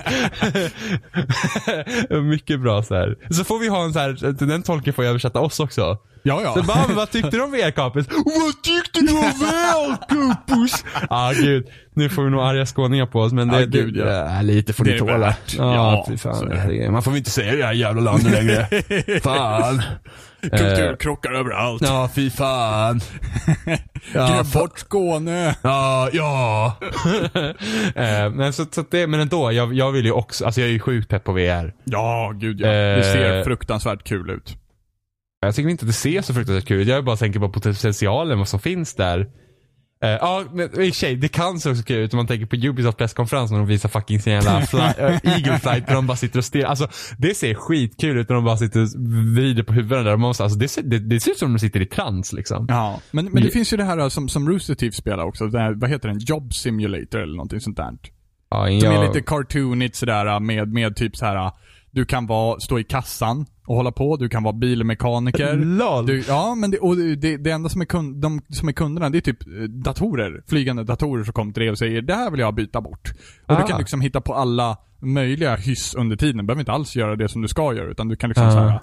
[2.24, 3.16] Mycket bra så här.
[3.30, 5.98] Så får vi ha en så här, den tolken får översätta oss också.
[6.24, 6.54] Ja, ja.
[6.54, 8.06] Så bara, vad tyckte du om VR-kapus?
[8.10, 10.86] Vad tyckte du om VR-kapus?
[10.94, 11.68] Ja, ah, gud.
[11.94, 14.06] Nu får vi nog arga skåningar på oss, men det, Ja, gud, ja.
[14.36, 15.36] ja, lite får ni tåla.
[15.58, 16.92] Ja, Ja, fy fan.
[16.92, 18.68] Man får väl inte säga det här jävla landet längre.
[19.24, 19.82] fan.
[20.42, 21.82] Kulturkrockar överallt.
[21.86, 23.02] Ja, fy fan.
[24.14, 25.56] Ja, fa- bort Skåne.
[25.62, 26.76] Ja, ja.
[27.96, 30.74] Eh, men, så, så det, men ändå, jag, jag vill ju också, alltså jag är
[30.74, 31.74] ju sjukt pepp på VR.
[31.84, 32.68] Ja, gud ja.
[32.72, 33.44] Det ser Eh.
[33.44, 34.58] fruktansvärt kul ut.
[35.42, 36.88] Jag tycker inte att det ser så fruktansvärt kul ut.
[36.88, 39.28] Jag bara tänker på potentialen, vad som finns där.
[40.04, 42.28] Eh, Ja, men i och för sig, det kan se också kul ut om man
[42.28, 45.94] tänker på Ubisoft presskonferens när de visar fucking sin jävla fly, äh, Eagle flight där
[45.94, 46.68] de bara sitter och stirrar.
[46.70, 46.88] Alltså,
[47.18, 48.88] det ser skitkul ut när de bara sitter och
[49.36, 50.12] vrider på huvudena där.
[50.12, 52.66] Man måste, alltså, det, ser, det, det ser ut som de sitter i trans liksom.
[52.70, 53.54] Ja, men, men det Ja.
[53.54, 55.48] finns ju det här som, som Rooster Teeth spelar också.
[55.48, 56.20] Det här, vad heter den?
[56.20, 57.92] Job Simulator eller någonting sånt där.
[58.50, 61.52] Ja, Som jag, är lite cartoonigt sådär med, med typ så här.
[61.92, 64.18] Du kan vara, stå i kassan och hålla på.
[64.18, 65.54] Du kan vara bilmekaniker.
[65.56, 66.06] LOL.
[66.06, 69.10] Du, ja, men det, och det, det enda som är, kund, de som är kunderna,
[69.10, 70.44] det är typ eh, datorer.
[70.48, 73.14] Flygande datorer som kommer till dig och säger det här vill jag byta bort.
[73.46, 73.62] Och Ah.
[73.62, 76.38] du kan liksom hitta på alla möjliga hyss under tiden.
[76.38, 78.52] Du behöver inte alls göra det som du ska göra, utan du kan liksom Ah.
[78.52, 78.80] så här,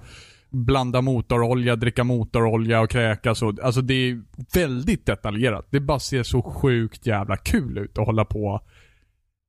[0.50, 4.22] blanda motorolja, dricka motorolja och kräkas och, alltså det är
[4.54, 5.66] väldigt detaljerat.
[5.70, 8.60] Det bara ser så sjukt jävla kul ut att hålla på.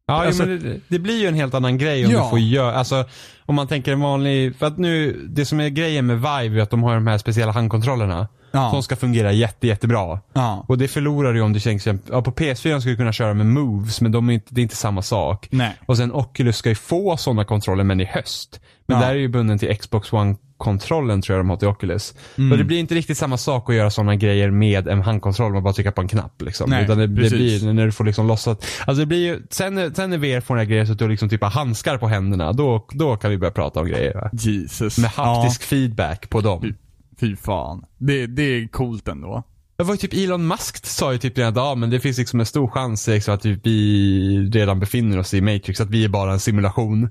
[0.09, 2.23] Ja, Alltså- jo, men det, det blir ju en helt annan grej om Ja.
[2.23, 3.05] du får göra, alltså
[3.45, 6.63] om man tänker en vanlig, för att nu, det som är grejen med Vive är
[6.63, 8.27] att de har de här speciella handkontrollerna.
[8.51, 8.69] Ja.
[8.71, 10.19] Som ska fungera jätte, jättebra.
[10.33, 10.65] Ja.
[10.67, 13.45] Och det förlorar du om du exempel, ja, på PS4 ska du kunna köra med
[13.45, 15.47] moves men de är inte, det är inte samma sak.
[15.51, 15.75] Nej.
[15.85, 18.59] Och sen Oculus ska ju få sådana kontroller men i höst.
[18.87, 19.05] Men Ja.
[19.07, 20.11] där är ju bunden till Xbox
[20.59, 22.13] One-kontrollen tror jag de har till Oculus.
[22.37, 22.51] Mm.
[22.51, 25.63] Och det blir inte riktigt samma sak att göra sådana grejer med en handkontroll, man
[25.63, 26.69] bara trycka på en knapp liksom.
[26.69, 29.95] Nej, Utan det, det blir när du får liksom lossa, alltså det blir ju, sen,
[29.95, 32.53] sen när VR får några grejer så att du liksom typ har handskar på händerna,
[32.53, 34.13] då, då kan vi börja prata om grejer.
[34.13, 34.29] Va?
[34.33, 34.97] Jesus.
[34.97, 36.61] Med haptisk feedback på dem.
[36.61, 36.73] Fy,
[37.19, 37.85] fy fan.
[37.97, 39.43] Det, det är coolt ändå.
[39.77, 42.17] Det var ju typ Elon Musk sa ju typ redan att ja, men det finns
[42.17, 46.09] liksom en stor chans liksom, att vi redan befinner oss i Matrix, att vi är
[46.09, 47.09] bara en simulation.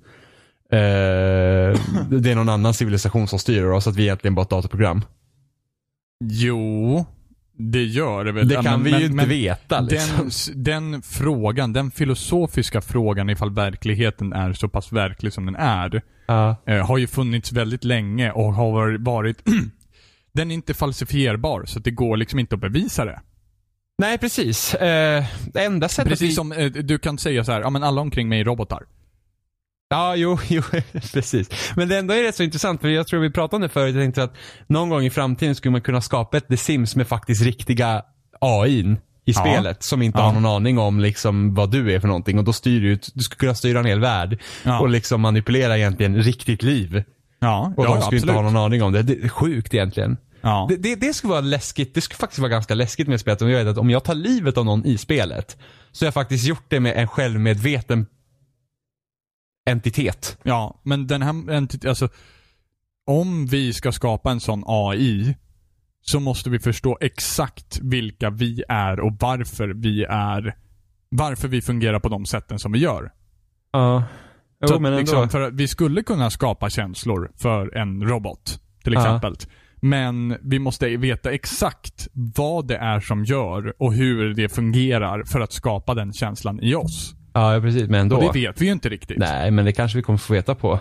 [0.73, 0.79] Eh,
[2.11, 5.03] det är någon annan civilisation som styr oss, att vi är egentligen bara ett datorprogram.
[6.25, 7.07] Jo,
[7.59, 8.49] det gör det väl.
[8.49, 10.31] Det kan men- vi ju men- inte men veta liksom.
[10.55, 16.03] Den, den frågan, den filosofiska frågan ifall verkligheten är så pass verklig som den är,
[16.27, 16.57] Ja.
[16.66, 19.43] eh, har ju funnits väldigt länge och har varit-
[20.33, 23.21] den är inte falsifierbar, så det går liksom inte att bevisa det.
[23.99, 24.75] Nej, precis.
[24.75, 26.35] Eh, det enda sättet Precis vi...
[26.35, 28.83] som eh, du kan säga så här, ja men alla omkring mig är robotar.
[29.91, 30.62] Ja, jo, jo,
[31.12, 31.72] precis.
[31.76, 33.95] Men det ändå är rätt så intressant, för jag tror vi pratade om det förut,
[33.95, 34.34] jag tänkte att
[34.66, 38.03] någon gång i framtiden skulle man kunna skapa ett The Sims med faktiskt riktiga
[38.41, 39.41] AI i Ja.
[39.41, 40.22] spelet, som inte Ja.
[40.24, 42.39] har någon aning om liksom vad du är för någonting.
[42.39, 44.80] Och då styr du, du skulle kunna styra en hel värld Ja.
[44.80, 47.03] och liksom manipulera egentligen riktigt liv.
[47.41, 48.53] Ja, Och de skulle inte ha absolut.
[48.55, 49.03] någon aning om det.
[49.03, 50.16] Det är sjukt egentligen.
[50.41, 50.66] Ja.
[50.70, 53.51] Det, det, det skulle vara läskigt, det skulle faktiskt vara ganska läskigt med spelet om
[53.51, 55.57] jag vet att om jag tar livet av någon i spelet,
[55.93, 58.07] så har jag faktiskt gjort det med en självmedveten
[59.71, 60.39] entitet.
[60.43, 62.09] Ja, men den här, enti- alltså,
[63.07, 65.37] om vi ska skapa en sån AI,
[66.01, 70.57] så måste vi förstå exakt vilka vi är och varför vi är,
[71.09, 73.12] varför vi fungerar på de sätten som vi gör.
[73.73, 74.05] Ja.
[74.69, 74.99] Jo men ändå.
[75.01, 79.01] liksom, för att vi skulle kunna skapa känslor för en robot, till Ja.
[79.01, 79.37] exempel.
[79.81, 85.41] Men vi måste veta exakt vad det är som gör och hur det fungerar för
[85.41, 87.14] att skapa den känslan i oss.
[87.39, 87.89] Ja, precis.
[87.89, 88.16] Men ändå.
[88.16, 89.18] Och det vet vi ju inte riktigt.
[89.18, 90.80] Nej, men det kanske vi kommer få veta på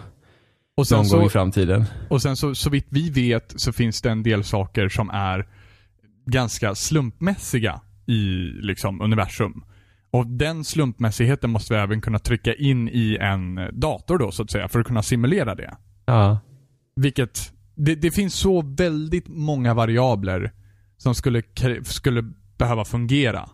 [0.77, 1.85] och sen någon så, gång i framtiden.
[2.09, 5.47] Och sen så, så vitt vi vet så finns det en del saker som är
[6.25, 8.17] ganska slumpmässiga i
[8.61, 9.63] liksom universum.
[10.11, 14.51] Och den slumpmässigheten måste vi även kunna trycka in i en dator då så att
[14.51, 15.77] säga för att kunna simulera det.
[16.05, 16.39] Ja.
[16.95, 20.51] Vilket, det, det finns så väldigt många variabler
[20.97, 21.41] som skulle,
[21.83, 22.23] skulle
[22.57, 23.49] behöva fungera.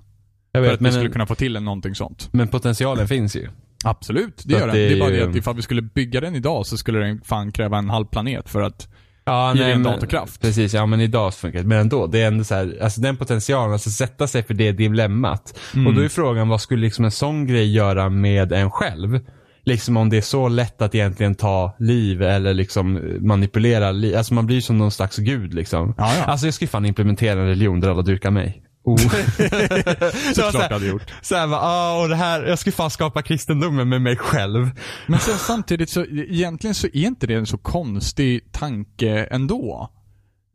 [0.56, 2.30] Jag för vet, att vi men, skulle kunna få till en någonting sånt.
[2.32, 3.47] men potentialen finns ju.
[3.86, 4.82] Absolut, det Så gör att den.
[4.82, 6.99] det Det är bara är det att ifall vi skulle bygga den idag så skulle
[6.99, 8.88] den fan kräva en halv planet för att
[9.26, 10.41] Ja, ren men- datorkraft.
[10.41, 11.68] Precis, ja men idag funkar det.
[11.68, 14.72] Men ändå, det är ändå så här, alltså den potentialen, alltså sätta sig för det
[14.72, 15.60] dilemmat.
[15.74, 15.88] Mm.
[15.88, 19.20] Och då är frågan, vad skulle liksom en sån grej göra med en själv?
[19.66, 24.18] Liksom om det är så lätt att egentligen ta liv eller liksom manipulera liv.
[24.18, 25.93] Alltså man blir som någon slags gud liksom.
[25.97, 26.24] Ja, ja.
[26.24, 28.62] Alltså jag skulle fan implementera en religion där alla dyrkar mig.
[28.84, 28.98] Oh.
[30.34, 31.12] såklart här- hade gjort.
[31.22, 34.72] Så här, bara, ah, och det här, jag skulle fan skapa kristendomen med mig själv.
[35.08, 39.90] Men sen samtidigt så, egentligen så är inte det en så konstig tanke ändå.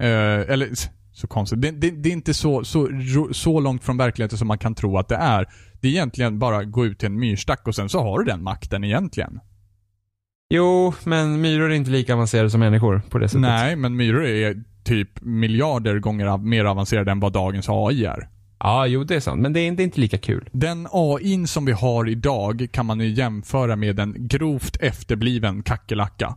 [0.02, 0.08] Eh,
[0.52, 0.68] eller
[1.12, 1.62] så konstigt.
[1.62, 2.88] Det, det, det är inte så, så,
[3.32, 5.46] så långt från verkligheten som man kan tro att det är.
[5.80, 8.42] Det är egentligen bara gå ut till en myrstack och sen så har du den
[8.42, 9.40] makten egentligen.
[10.50, 13.40] Jo, men myror är inte lika avancerade som människor på det sättet.
[13.40, 18.28] Nej, men myror är typ miljarder gånger av, mer avancerade än vad dagens AI är.
[18.60, 19.40] Ja, jo det är sant.
[19.42, 20.48] Men det är inte, det är inte lika kul.
[20.52, 26.36] Den AI som vi har idag kan man ju jämföra med en grovt efterbliven kackerlacka.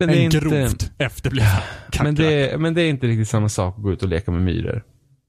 [0.00, 1.48] Men är en inte, grovt efterbliven
[1.90, 2.02] kackerlacka.
[2.04, 4.42] men, det, men det är inte riktigt samma sak att gå ut och leka med
[4.42, 4.84] myror.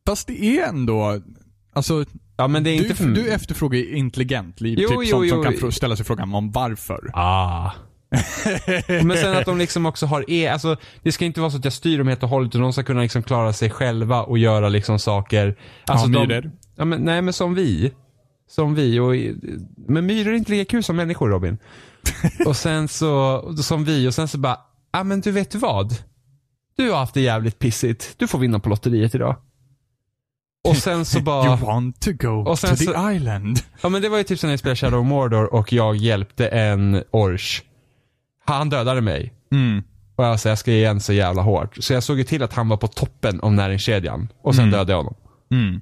[0.05, 1.21] Fast det är ändå,
[1.73, 2.05] alltså
[2.37, 5.29] Ja, men det är du, inte för du efterfrågar intelligent liv, Jo, typ jo, sånt
[5.29, 5.43] som jo.
[5.43, 7.11] kan fr- ställa sig frågan om varför.
[7.13, 7.71] Ah.
[9.03, 11.63] Men sen att de liksom också har, e alltså det ska inte vara så att
[11.63, 14.37] jag styr dem helt och hållet utan de ska kunna liksom klara sig själva och
[14.37, 15.55] göra liksom saker.
[15.85, 16.51] Alltså ja, de, myror.
[16.75, 17.93] ja, men, nej men som vi.
[18.49, 19.15] Som vi och,
[19.87, 21.57] men myror är inte lika kul som människor Robin.
[22.45, 24.57] och sen så, som vi och sen så bara,
[24.93, 25.95] ja men du vet vad?
[26.77, 28.13] Du har haft det jävligt pissigt.
[28.17, 29.35] Du får vinna på lotteriet idag.
[30.67, 33.59] Och sen så bara, You want to go Och sen to the så- island.
[33.81, 35.95] ja men det var ju typ som när jag spelade Shadow of Mordor och jag
[35.95, 37.63] hjälpte en orch.
[38.47, 39.33] Han dödade mig.
[39.51, 39.83] Mm.
[40.15, 41.75] Och jag, alltså, jag ska ge igen så jävla hårt.
[41.83, 44.27] Så jag såg ju till att han var på toppen av näringskedjan.
[44.43, 44.71] Och sen Mm.
[44.71, 45.15] dödade jag honom.
[45.51, 45.81] Mm.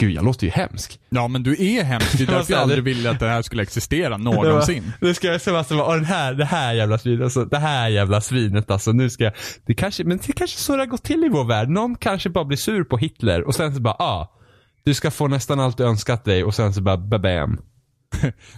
[0.00, 1.00] Gud, jag låter ju hemsk.
[1.10, 3.62] Ja men du är hemsk, det är därför jag aldrig ville att det här skulle
[3.62, 4.92] existera någonsin.
[5.00, 7.88] Nu ska jag säga alltså, åh, den här, det här jävla svinet, alltså, det här
[7.88, 9.32] jävla svinet alltså, nu ska jag,
[9.66, 11.68] det kanske, men det kanske så det har gått till i vår värld.
[11.68, 14.36] Någon kanske bara blir sur på Hitler och sen så bara, ah,
[14.84, 17.60] du ska få nästan allt du önskat dig och sen så bara, babam.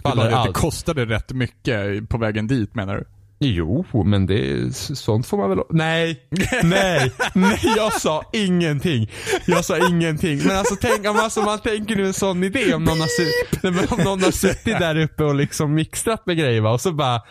[0.03, 0.55] Faller det att det allt.
[0.55, 3.05] kostade rätt mycket på vägen dit menar du?
[3.45, 6.27] Jo, men det, sånt får man väl Nej,
[6.63, 9.09] nej, nej, jag sa ingenting.
[9.45, 10.37] Jag sa ingenting.
[10.47, 14.03] Men alltså tänk, om alltså, man tänker nu en sån idé om någon har, om
[14.03, 16.71] någon har suttit där uppe och liksom mixtrat med grejer va?
[16.71, 17.21] och så bara,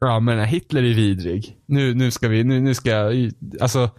[0.00, 1.56] ja men Hitler är vidrig.
[1.66, 3.12] Nu, nu ska vi, nu, nu ska
[3.60, 3.90] alltså,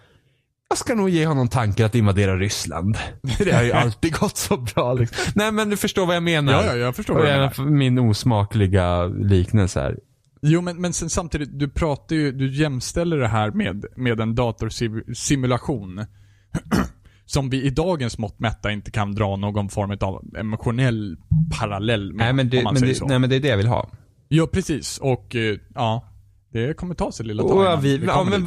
[0.68, 2.98] jag ska nog ge honom tanken att invadera Ryssland.
[3.38, 5.32] Det har ju alltid gått så bra liksom.
[5.34, 6.52] Nej men du förstår vad jag menar.
[6.52, 7.70] Ja, ja, jag förstår Och vad även menar.
[7.70, 9.98] min osmakliga liknelse här.
[10.42, 14.34] Jo men, men sen samtidigt, du pratar ju, du jämställer det här med, med en
[14.34, 16.04] datorsimulation.
[17.28, 21.16] som vi i dagens mått mätta inte kan dra någon form av emotionell
[21.58, 23.06] parallell med, Nej men, det, om man men, säger det, så.
[23.06, 23.90] nej men det är det jag vill ha.
[24.28, 24.98] Ja, precis.
[24.98, 26.12] Och eh, ja,
[26.52, 27.82] det kommer ta sig lilla Och Thailand.
[27.82, 28.46] vi, ja, men.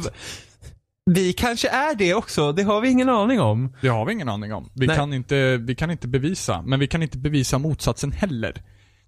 [1.06, 3.72] Vi kanske är det också, det har vi ingen aning om.
[3.80, 4.70] Det har vi ingen aning om.
[4.74, 4.96] Vi Nej.
[4.96, 8.62] kan, inte, vi kan inte bevisa, men vi kan inte bevisa motsatsen heller.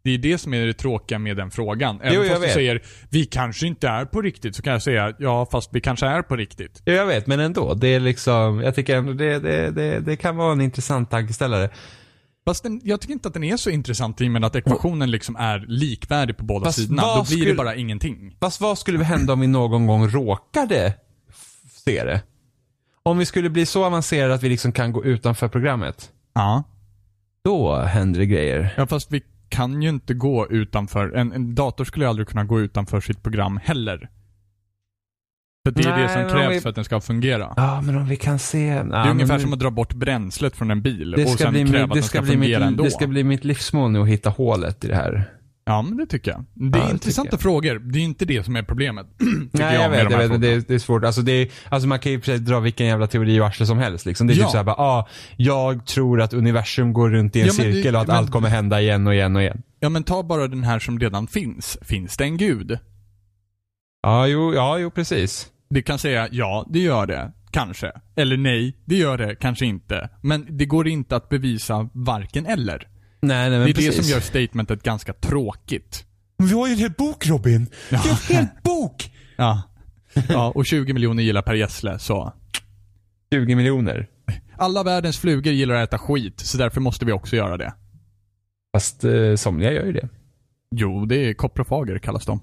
[0.05, 2.01] Det är det som är det tråkiga med den frågan.
[2.01, 2.53] Även Jo, fast du vet.
[2.55, 6.07] säger vi kanske inte är på riktigt, så kan jag säga ja, fast vi kanske
[6.07, 6.83] är på riktigt.
[6.85, 7.75] Ja, jag vet, men ändå.
[7.75, 11.71] Det är liksom, jag tycker ändå det, det, det, det kan vara en intressant tankeställare.
[12.47, 15.11] Fast den, jag tycker inte att den är så intressant i och med att ekvationen
[15.11, 17.03] liksom är likvärdig på båda Fast sidorna.
[17.03, 18.37] Då blir det skulle- bara ingenting.
[18.41, 20.95] Fast vad skulle hända om vi någon gång råkade
[21.85, 22.23] se det?
[23.03, 26.11] Om vi skulle bli så avancerade att vi liksom kan gå utanför programmet.
[26.35, 26.63] Ja.
[27.45, 28.75] Då händer det grejer.
[28.77, 32.45] Ja, fast vi kan ju inte gå utanför, en, en dator skulle ju aldrig kunna
[32.45, 34.09] gå utanför sitt program heller.
[35.67, 37.53] För det är Nej, det som krävs vi- för att den ska fungera.
[37.57, 38.67] Ja, men om vi kan se.
[38.67, 41.53] Ja, Det är ungefär som att dra bort bränslet från en bil det och sen
[41.53, 42.85] bli, kräva att den ska bli mitt, fungera ändå.
[42.85, 45.31] det ska bli mitt livsmål nu att hitta hålet i det här.
[45.65, 46.45] Ja, men det tycker jag.
[46.73, 47.79] Det är Ja, intressanta frågor.
[47.79, 49.07] Det är inte det som är problemet.
[49.53, 51.05] Nej, jag, med vet, jag vet, det, är, det är svårt.
[51.05, 53.79] Alltså, det är, alltså man kan ju precis dra vilken jävla teori och arsle som
[53.79, 54.07] helst.
[54.07, 54.27] Liksom.
[54.27, 54.43] Det är Ja.
[54.45, 57.73] typ såhär bara, ah, jag tror att universum går runt i en Ja, men det-
[57.73, 59.63] cirkel och att men- allt kommer hända igen och igen och igen.
[59.81, 61.79] Ja, men ta bara den här som redan finns.
[61.83, 62.79] Finns det en gud?
[64.03, 65.47] Ja, jo, ja, jo precis.
[65.71, 67.33] Det kan säga ja, det gör det.
[67.51, 67.93] Kanske.
[68.17, 70.11] Eller nej, det gör det kanske inte.
[70.23, 72.89] Men det går inte att bevisa varken eller.
[73.23, 73.97] Nej, nej men Det är precis.
[73.97, 76.05] det som gör statementet ganska tråkigt.
[76.39, 77.67] Men Vi har ju en hel bok Robin!
[77.91, 79.09] Vi har en hel bok!
[79.37, 79.63] Ja.
[80.29, 82.33] Ja, och 20 miljoner gillar Per Gessle, så.
[83.33, 84.09] 20 miljoner.
[84.57, 87.75] Alla världens flugor gillar att äta skit, så därför måste vi också göra det.
[88.77, 90.09] Fast eh, somliga gör ju det.
[90.75, 92.41] Jo, det är koprofager kallas de.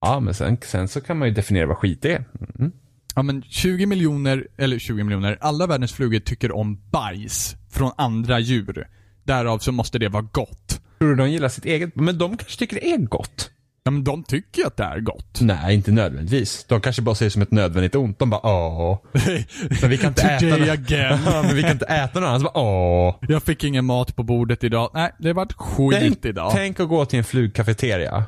[0.00, 2.24] Ja, men sen, sen så kan man ju definiera vad skit är.
[2.58, 2.72] Mm.
[3.14, 8.38] Ja men 20 miljoner, eller 20 miljoner, alla världens flugor tycker om bajs från andra
[8.40, 8.88] djur.
[9.28, 10.80] Därav så måste det vara gott.
[10.98, 11.96] Tror du de gillar sitt eget?
[11.96, 13.50] Men de kanske tycker det är gott?
[13.84, 15.38] Ja men de tycker ju att det är gott.
[15.40, 16.64] Nej, inte nödvändigtvis.
[16.68, 18.18] De kanske bara ser det som ett nödvändigt ont.
[18.18, 18.98] De bara åh.
[19.80, 21.18] Men vi kan inte äta Today again.
[21.26, 22.40] Ja, men vi kan inte äta något annat.
[22.40, 23.14] Så bara åh.
[23.28, 24.90] Jag fick ingen mat på bordet idag.
[24.94, 26.52] Nej, det vart skit Tänk, idag.
[26.54, 28.24] tänk att gå till en flugkafeteria.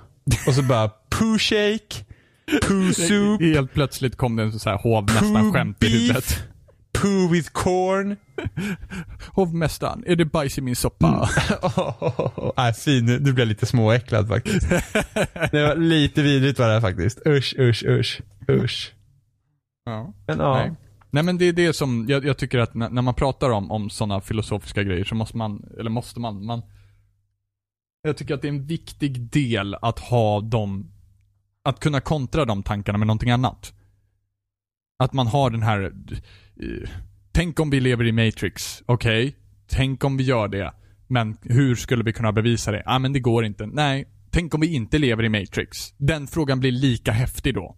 [0.47, 2.05] Och så bara poo shake,
[2.69, 6.43] poo soup, Helt plötsligt kom det en sån här hovmästaren-skämt i huvudet.
[7.01, 8.17] Poo with corn.
[9.33, 11.29] Hovmästaren, är det bajs i min soppa?
[11.63, 13.07] Oh, nej, fin.
[13.07, 14.69] Nu nu blir jag lite småäcklad faktiskt.
[15.51, 17.27] Det var lite vidrigt var det här faktiskt.
[17.27, 18.21] Usch, usch, usch.
[18.49, 18.93] Usch.
[19.85, 20.13] Ja.
[20.27, 20.55] Men ja.
[20.55, 20.73] Nej.
[21.11, 23.71] Nej men det är det som, jag, jag tycker att när, när man pratar om,
[23.71, 26.63] om sådana filosofiska grejer så måste man, eller måste man, man
[28.03, 30.91] Jag tycker att det är en viktig del att ha dem,
[31.65, 33.73] att kunna kontra de tankarna med någonting annat.
[35.01, 36.91] Att man har den här, eh,
[37.33, 39.37] tänk om vi lever i Matrix, okej?
[39.71, 40.73] Tänk om vi gör det.
[41.07, 42.83] Men hur skulle vi kunna bevisa det?
[42.85, 43.67] Ja ah, men det går inte.
[43.67, 45.93] Nej, tänk om vi inte lever i Matrix.
[45.97, 47.77] Den frågan blir lika häftig då.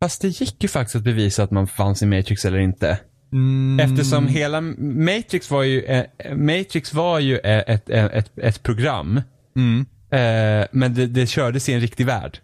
[0.00, 2.98] Fast det gick ju faktiskt att bevisa att man fanns i Matrix eller inte.
[3.32, 3.80] Mm.
[3.80, 6.04] Eftersom hela Matrix var ju, eh,
[6.36, 9.20] Matrix var ju eh, ett, ett, ett, ett program.
[9.56, 9.86] Mm.
[10.10, 12.38] Eh, men det, det kördes i en riktig värld.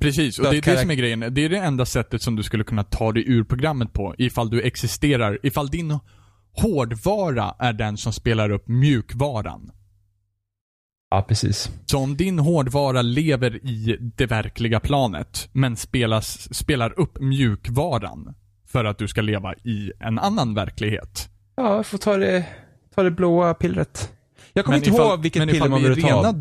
[0.00, 1.20] Precis, och det är det som är grejen.
[1.30, 4.50] Det är det enda sättet som du skulle kunna ta dig ur programmet på, ifall
[4.50, 5.98] du existerar, ifall din
[6.52, 9.70] hårdvara är den som spelar upp mjukvaran.
[11.10, 11.70] Ja, precis.
[11.86, 18.34] Så om din hårdvara lever i det verkliga planet, men spelas, spelar upp mjukvaran
[18.66, 21.28] för att du ska leva i en annan verklighet.
[21.56, 22.46] Ja, jag får ta det,
[22.94, 24.12] ta det blåa pillret.
[24.52, 26.08] Jag kommer Men inte ifall- ihåg vilket men piller ifall man vi är borde ta.
[26.08, 26.32] rena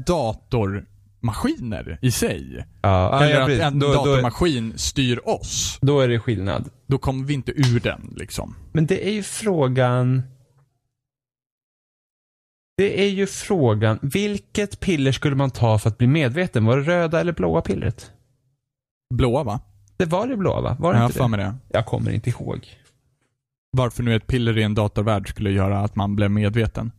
[1.21, 6.07] datormaskiner i sig, Ja, eller ja, att en då, då, datormaskin styr oss, då är
[6.07, 6.69] det skillnad.
[6.87, 8.55] då kommer vi inte ur den liksom.
[8.71, 10.21] Men det är ju frågan...
[12.77, 16.65] Det är ju frågan, vilket piller skulle man ta för att bli medveten?
[16.65, 18.11] Var det röda eller blåa pillret?
[19.13, 19.59] Blåa va?
[19.97, 20.75] Det var det blåa va?
[20.79, 21.43] Var det Jag har inte för det?
[21.43, 21.57] det.
[21.67, 22.67] Jag kommer inte ihåg.
[23.71, 26.91] Varför nu ett piller i en datorvärld skulle göra att man blev medveten.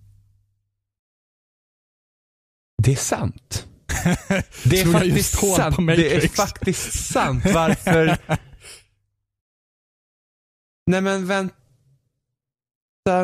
[2.82, 3.66] Det är sant.
[4.64, 5.76] Det är faktiskt sant.
[5.86, 7.44] Det är faktiskt sant.
[7.54, 8.16] Varför?
[10.86, 11.54] Nej men vänta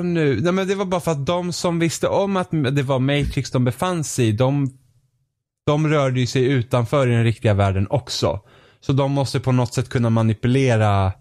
[0.03, 0.41] nu.
[0.41, 3.51] Nej men det var bara för att de som visste om att det var Matrix
[3.51, 4.79] de befann sig i, de,
[5.67, 8.41] de rörde ju sig utanför i den riktiga världen också.
[8.81, 11.13] Så de måste på något sätt kunna manipulera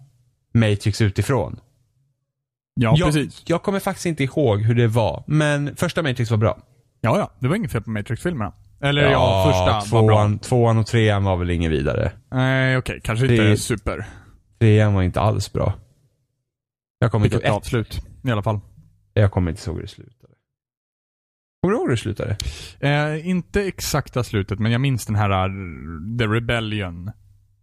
[0.54, 1.60] Matrix utifrån.
[2.74, 3.42] Ja, jag, precis.
[3.46, 6.58] jag kommer faktiskt inte ihåg hur det var, men första Matrix var bra.
[7.00, 7.32] Ja, ja.
[7.38, 8.52] Det var inget fel på Matrix-filmerna.
[8.80, 10.14] Eller ja, första var bra.
[10.16, 12.12] tvåan, tvåan och trean var väl inget vidare.
[12.30, 13.00] Nej, okej.
[13.04, 14.06] Kanske inte Det- super.
[14.60, 15.74] Trean var inte alls bra.
[16.98, 18.00] Jag kommer Fick inte, ett, avslut.
[18.24, 18.60] I alla fall.
[19.14, 20.32] jag kommer inte ihåg hur det slutade.
[21.62, 22.36] Kommer du ihåg hur det slutade?
[22.80, 27.10] Eh, inte exakta slutet, men jag minns den här uh, The Rebellion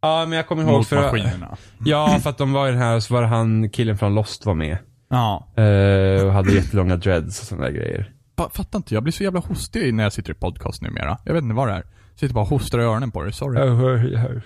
[0.02, 0.96] Ja, men jag kommer ihåg mot för...
[0.96, 1.58] maskinerna.
[1.86, 4.54] Ja, för att de var i den här, så var han, killen från Lost var
[4.54, 4.78] med.
[5.10, 5.48] Ja.
[5.58, 8.13] Eh, och hade jättelånga dreads och sådana där grejer.
[8.38, 11.18] Fa- Fattar inte, jag blir så jävla hostig när jag sitter i podcast numera.
[11.26, 11.84] Jag vet inte vad det är.
[12.16, 13.60] Sitter bara och hostar i öronen på det, sorry.
[13.60, 14.42] Jag jag.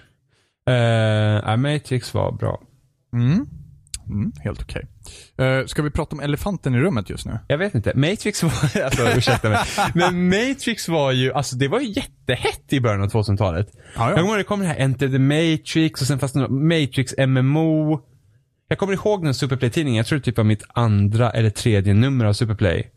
[0.69, 2.61] Eh, ja, Matrix var bra.
[3.13, 3.45] Mm.
[4.09, 4.87] Mm, helt okej.
[5.37, 7.39] Eh, ska vi prata om elefanten i rummet just nu?
[7.47, 7.91] Jag vet inte.
[7.95, 8.51] Matrix var,
[8.83, 9.59] alltså ursäkta mig.
[9.95, 13.67] Men Matrix var ju, alltså det var ju jättehett i början av 2000-talet.
[13.95, 17.13] Ja, Jag kommer ihåg det kom det här Enter the Matrix och sen något Matrix
[17.27, 17.99] MMO.
[18.67, 22.25] Jag kommer ihåg den Superplay-tidningen, jag tror det typ var mitt andra eller tredje nummer
[22.25, 22.91] av Superplay.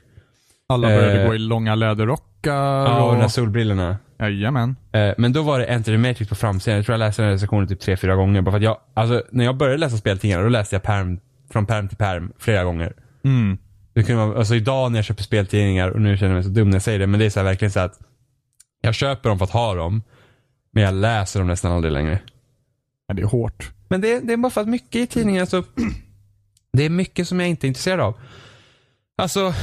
[0.71, 1.29] Alla började Eh.
[1.29, 3.14] gå i långa läderrockar Ja, och och...
[3.14, 3.97] de där solbrillorna.
[4.18, 4.77] Jajamän.
[4.93, 6.77] Eh, Men då var det Enter the Matrix på framsidan.
[6.77, 8.43] Jag tror jag läste den recensionen typ tre, fyra gånger.
[8.43, 11.66] Bara för att jag, alltså när jag började läsa speltidningar, då läste jag perm, från
[11.66, 12.93] perm till perm flera gånger.
[13.25, 13.59] Mm.
[13.95, 16.51] Det kunde vara, alltså idag när jag köper speltidningar, och nu känner jag mig så
[16.51, 17.99] dum när jag säger det, men det är så verkligen så att
[18.81, 20.03] jag köper dem för att ha dem,
[20.73, 22.18] men jag läser dem nästan aldrig längre.
[23.09, 23.71] Ja, det är hårt.
[23.89, 25.64] Men det, det är bara för att mycket i tidningen, alltså,
[26.73, 28.14] det är mycket som jag inte är intresserad av.
[29.18, 29.55] Alltså,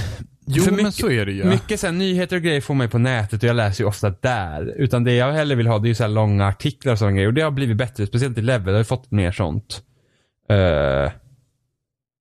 [0.47, 1.43] Jo, för men mycket, så är det ju.
[1.43, 3.87] mycket så här, nyheter och grejer får man ju på nätet och jag läser ju
[3.87, 4.73] ofta där.
[4.77, 7.15] Utan det jag hellre vill ha det är ju så här långa artiklar och sådana
[7.15, 7.27] grejer.
[7.27, 9.81] Och det har blivit bättre, speciellt i Level, jag har ju fått mer sånt.
[10.49, 11.11] Eh,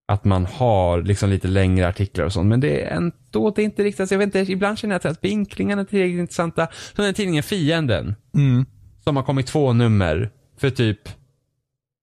[0.09, 2.47] att man har liksom lite längre artiklar och sånt.
[2.49, 5.25] Men det är ändå det är inte riktigt, jag vet inte, ibland känner jag att
[5.25, 6.69] vinklingarna är tillräckligt intressanta.
[6.97, 8.67] Som den tidningen Fienden, Mm.
[9.05, 11.01] som har kommit två nummer för typ,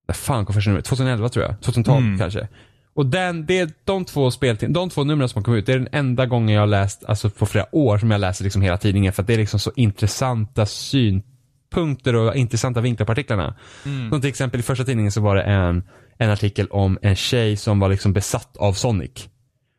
[0.07, 0.85] när fan kom första numret?
[0.85, 1.61] 2011 tror jag.
[1.61, 2.19] 2012 Mm.
[2.19, 2.47] kanske.
[2.95, 5.73] Och den, det är de två speltid, de två numren som har kommit ut, det
[5.73, 8.61] är den enda gången jag har läst, alltså på flera år som jag läser liksom
[8.61, 9.13] hela tidningen.
[9.13, 13.55] För att det är liksom så intressanta synpunkter och intressanta vinklar på artiklarna.
[14.09, 15.83] Som till exempel i första tidningen så var det en,
[16.17, 19.29] en artikel om en tjej som var liksom besatt av Sonic.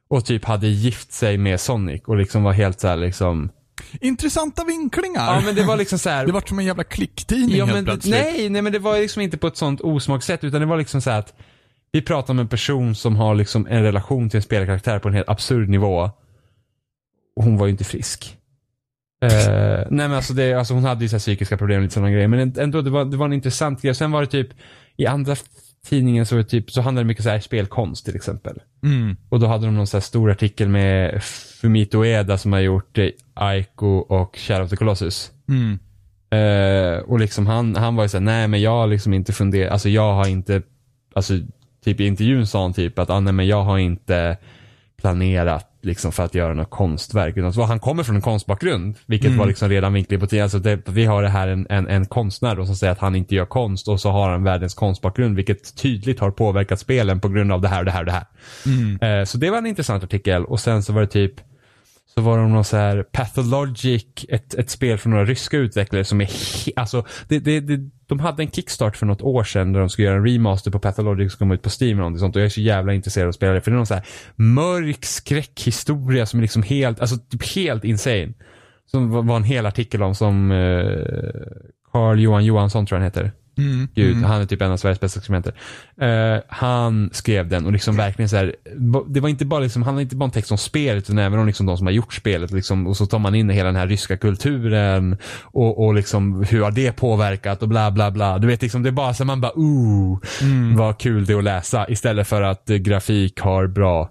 [0.08, 3.50] Och typ hade gift sig med Sonic och liksom var helt så här liksom.
[4.00, 5.34] Intressanta vinklingar.
[5.34, 6.26] Ja men det var liksom så här.
[6.26, 8.14] Det vart som en jävla klicktidning Ja, helt men, plötsligt.
[8.14, 11.00] nej, nej men det var liksom inte på ett sånt osmakssätt utan det var liksom
[11.00, 11.34] så här att
[11.94, 15.14] vi pratar om en person som har liksom en relation till en spelkaraktär på en
[15.14, 16.10] helt absurd nivå.
[17.36, 18.36] Och hon var ju inte frisk.
[19.22, 19.30] Eh,
[19.90, 22.10] nej men alltså, det, alltså hon hade ju så här psykiska problem och lite sådana
[22.10, 22.28] grejer.
[22.28, 23.94] Men ändå, det var, det var en intressant grej.
[23.94, 24.48] Sen var det typ,
[24.96, 25.36] i andra
[25.86, 28.60] tidningen så, var det typ, så handlade det mycket så här spelkonst till exempel.
[28.82, 29.16] Mm.
[29.28, 31.22] Och då hade de någon så här stor artikel med
[31.60, 35.32] Fumito Ueda som har gjort eh, Aiko och Shadow of the Colossus.
[35.48, 35.78] Mm.
[36.30, 39.72] Eh, och liksom han, han var ju såhär, nej men jag har liksom inte funderat,
[39.72, 40.62] alltså jag har inte,
[41.14, 41.34] alltså
[41.84, 44.36] typ i intervjun sa han typ att, ah, nej men jag har inte
[44.96, 47.36] planerat liksom för att göra något konstverk.
[47.36, 49.38] Utan så han kommer från en konstbakgrund, vilket Mm.
[49.38, 50.42] var liksom redan vinkling på tiden.
[50.42, 53.14] Alltså det, vi har det här en, en, en konstnär då som säger att han
[53.14, 57.28] inte gör konst och så har han världens konstbakgrund, vilket tydligt har påverkat spelen på
[57.28, 58.26] grund av det här och det här och det här.
[58.66, 59.20] Mm.
[59.20, 61.32] Eh, så det var en intressant artikel och sen så var det typ
[62.14, 66.20] så var det någon så här Pathologic, ett, ett spel från några ryska utvecklare som
[66.20, 66.30] är
[66.76, 70.06] alltså, det, det, det, de hade en kickstart för något år sedan där de skulle
[70.06, 72.46] göra en remaster på Pathologic som kom ut på Steam eller någonting sånt och jag
[72.46, 74.06] är så jävla intresserad av att spela det för det är någon så här
[74.36, 78.32] mörk skräckhistoria som är liksom helt, alltså typ helt insane.
[78.86, 80.86] Som var, en hel artikel om som eh,
[81.92, 83.32] Carl Johan Johansson tror jag han heter.
[83.58, 83.88] Mm.
[83.94, 84.24] Gud, Mm.
[84.24, 85.54] han är typ en av Sveriges bästa skribenter.
[86.00, 88.56] Eh, han skrev den och liksom verkligen så här,
[89.08, 91.46] det var inte bara liksom, han inte bara en text om spelet utan även om
[91.46, 93.86] liksom de som har gjort spelet liksom, och så tar man in hela den här
[93.86, 98.38] ryska kulturen och, och liksom hur har det påverkat och bla bla bla.
[98.38, 100.76] Du vet liksom, det är bara så man bara ooh, Mm.
[100.76, 104.10] vad kul det är att läsa istället för att eh, grafik har bra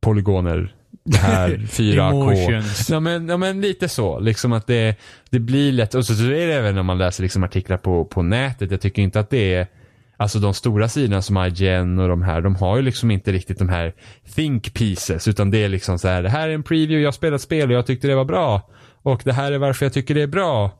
[0.00, 0.74] polygoner.
[1.04, 2.10] Det här 4K.
[2.10, 2.90] Emotions.
[2.90, 4.96] Ja men, ja men lite så, liksom att det,
[5.30, 8.04] det blir lätt, och så, så är det även när man läser liksom artiklar på,
[8.04, 8.70] på nätet.
[8.70, 9.66] Jag tycker inte att det är,
[10.16, 13.58] alltså de stora sidorna som IGN och de här, de har ju liksom inte riktigt
[13.58, 13.94] de här
[14.34, 17.12] think pieces, utan det är liksom så här, det här är en preview, jag har
[17.12, 18.70] spelat spel och jag tyckte det var bra.
[19.02, 20.70] Och det här är varför jag tycker det är bra.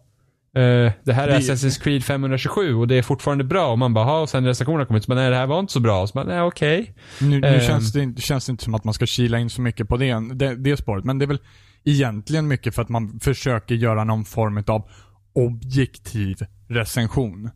[0.56, 3.70] Eh, det här är Det- Assassin's Creed 527 och det är fortfarande bra.
[3.72, 5.60] Och man bara, "Ha", och sen recensionerna kom ut så bara, nej det här var
[5.60, 6.06] inte så bra.
[6.06, 6.94] Så bara, nej okej.
[7.20, 7.60] Nu, nu Ehm.
[7.60, 9.96] känns det, inte- känns det inte som att man ska kila in så mycket på
[9.96, 11.38] det, det, det spåret, men det är väl
[11.84, 14.88] egentligen mycket för att man försöker göra någon form av
[15.34, 16.36] objektiv
[16.68, 17.50] recension.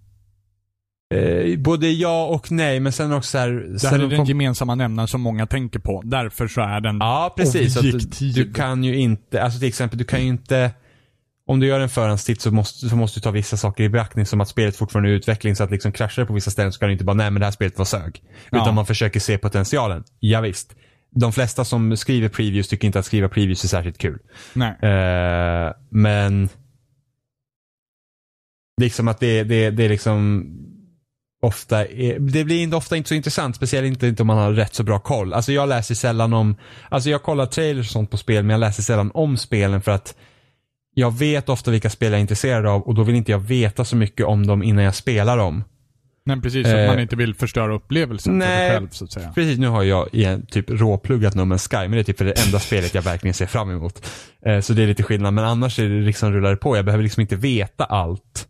[1.14, 4.16] Eh, både ja och nej, men sen också så här, Det här är de den
[4.18, 6.02] kom- gemensamma nämnaren som många tänker på.
[6.04, 7.76] Därför så är den Ja, precis.
[7.76, 8.34] Att du, objektiv.
[8.34, 10.70] du kan ju inte, alltså till exempel, du kan ju inte
[11.46, 14.26] om du gör en förhandstitt så måste, så måste du ta vissa saker i beaktning
[14.26, 16.72] som att spelet fortfarande är i utveckling så att liksom kraschar det på vissa ställen
[16.72, 18.22] så kan du inte bara nej men det här spelet var sög.
[18.50, 18.62] Ja.
[18.62, 20.04] Utan man försöker se potentialen.
[20.20, 20.74] Ja, visst.
[21.10, 24.18] De flesta som skriver previews tycker inte att skriva previews är särskilt kul.
[24.52, 24.76] Nej.
[24.82, 26.48] Eh, men
[28.80, 30.46] liksom att det, det, det är liksom
[31.42, 34.52] ofta, är, det blir inte, ofta inte så intressant, speciellt inte, inte om man har
[34.52, 35.32] rätt så bra koll.
[35.32, 36.56] Alltså jag läser sällan om,
[36.88, 39.92] alltså jag kollar trailers och sånt på spel men jag läser sällan om spelen för
[39.92, 40.14] att
[40.94, 43.84] jag vet ofta vilka spel jag är intresserad av och då vill inte jag veta
[43.84, 45.64] så mycket om dem innan jag spelar dem.
[46.26, 48.68] Men precis, så att Eh, man inte vill förstöra upplevelsen för nej.
[48.68, 49.32] sig själv så att säga.
[49.34, 52.24] Precis, nu har jag igen typ råpluggat No Man's Sky, men det är typ för
[52.24, 54.10] det enda spelet jag verkligen ser fram emot.
[54.46, 56.76] Eh, så det är lite skillnad, men annars är det liksom rullar det på.
[56.76, 58.48] Jag behöver liksom inte veta allt.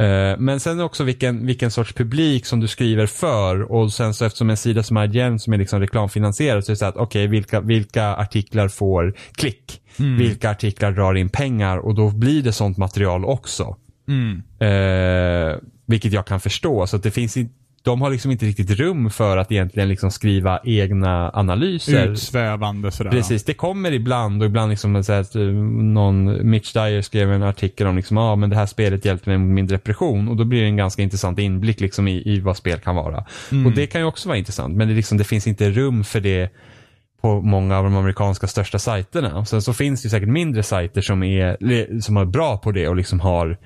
[0.00, 4.24] Eh, men sen också vilken, vilken sorts publik som du skriver för och sen så
[4.24, 7.26] eftersom en sida som IGN som är liksom reklamfinansierad så är det så att okej,
[7.26, 9.80] vilka, vilka artiklar får klick?
[9.98, 10.18] Mm.
[10.18, 11.78] Vilka artiklar drar in pengar?
[11.78, 13.76] Och då blir det sånt material också.
[14.08, 14.42] Mm.
[14.58, 16.86] Eh, vilket jag kan förstå.
[16.86, 17.48] Så det finns i,
[17.82, 22.08] de har liksom inte riktigt rum för att egentligen liksom skriva egna analyser.
[22.08, 23.10] Utsvävande sådär.
[23.10, 27.42] Precis, det kommer ibland och ibland liksom så att, eh, någon Mitch Dyer skrev en
[27.42, 30.44] artikel om liksom, ah, men det här spelet hjälpte mig med min depression och då
[30.44, 33.24] blir det en ganska intressant inblick liksom i, i vad spel kan vara.
[33.52, 33.66] Mm.
[33.66, 36.20] Och det kan ju också vara intressant men det, liksom, det finns inte rum för
[36.20, 36.50] det
[37.20, 39.44] på många av de amerikanska största sajterna.
[39.44, 42.96] Sen så finns det säkert mindre sajter som är, som är bra på det och
[42.96, 43.58] liksom har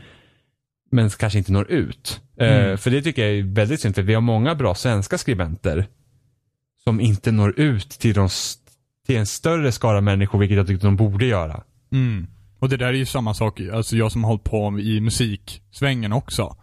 [0.93, 2.21] men kanske inte når ut.
[2.41, 2.79] Eh, Mm.
[2.79, 5.87] för det tycker jag är väldigt synd för vi har många bra svenska skribenter
[6.85, 8.29] som inte når ut till, de,
[9.07, 11.63] till en större skara människor vilket jag tycker de borde göra.
[11.93, 12.27] Mm.
[12.59, 16.13] Och det där är ju samma sak, alltså jag som har hållit på i musiksvängen
[16.13, 16.57] också.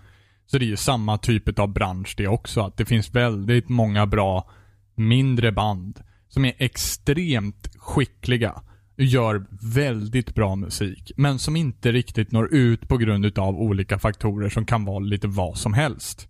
[0.46, 2.62] Så det är ju samma typ av bransch det också.
[2.62, 4.50] Att det finns väldigt många bra
[4.96, 6.00] mindre band
[6.38, 8.62] som är extremt skickliga
[8.98, 11.12] och gör väldigt bra musik.
[11.16, 15.28] Men som inte riktigt når ut på grund utav olika faktorer som kan vara lite
[15.28, 16.28] vad som helst.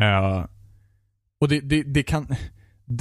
[0.00, 0.46] Uh,
[1.40, 2.26] och det, det, det kan...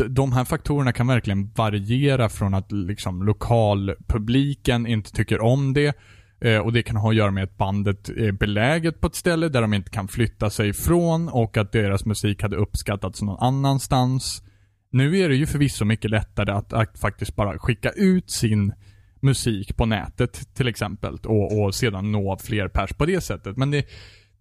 [0.10, 5.98] de- här faktorerna kan verkligen variera från att liksom lokalpubliken inte tycker om det
[6.42, 9.50] eh, och det kan ha att göra med att bandet är beläget på ett ställe
[9.50, 14.44] där de inte kan flytta sig ifrån och att deras musik hade uppskattats någon annanstans.
[14.96, 18.74] Nu är det ju förvisso mycket lättare att, att faktiskt bara skicka ut sin
[19.20, 23.58] musik på nätet till exempel och, och sedan nå fler pers på det sättet.
[23.58, 23.86] Men det,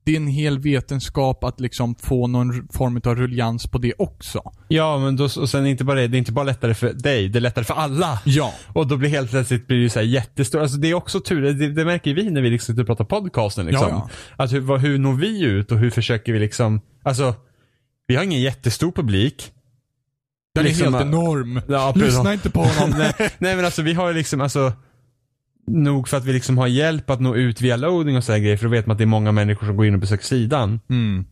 [0.04, 4.42] det är en hel vetenskap att liksom få någon form av ruljans på det också.
[4.68, 7.28] Ja, men då, och sen inte bara det, det är inte bara lättare för dig,
[7.28, 8.20] det är lättare för alla.
[8.24, 8.54] Ja.
[8.68, 10.60] Och då blir helt plötsligt blir det så här jättestort.
[10.60, 13.04] Alltså det är också tur, det, det märker vi när vi liksom sitter och pratar
[13.04, 13.88] podcasten liksom.
[13.88, 17.34] Ja, Att hur, vad, hur når vi ut och hur försöker vi liksom, alltså,
[18.06, 19.50] vi har ingen jättestor publik.
[20.54, 21.60] Den Liksom, är helt enorm.
[21.68, 21.92] Ja.
[21.96, 22.98] Lyssna inte på honom.
[22.98, 24.72] nej, nej men alltså vi har ju liksom, alltså,
[25.66, 28.56] nog för att vi liksom har hjälp att nå ut via loading och sådär grejer,
[28.56, 30.80] för då vet man att det är många människor som går in och besöker sidan.
[30.90, 31.24] Mm.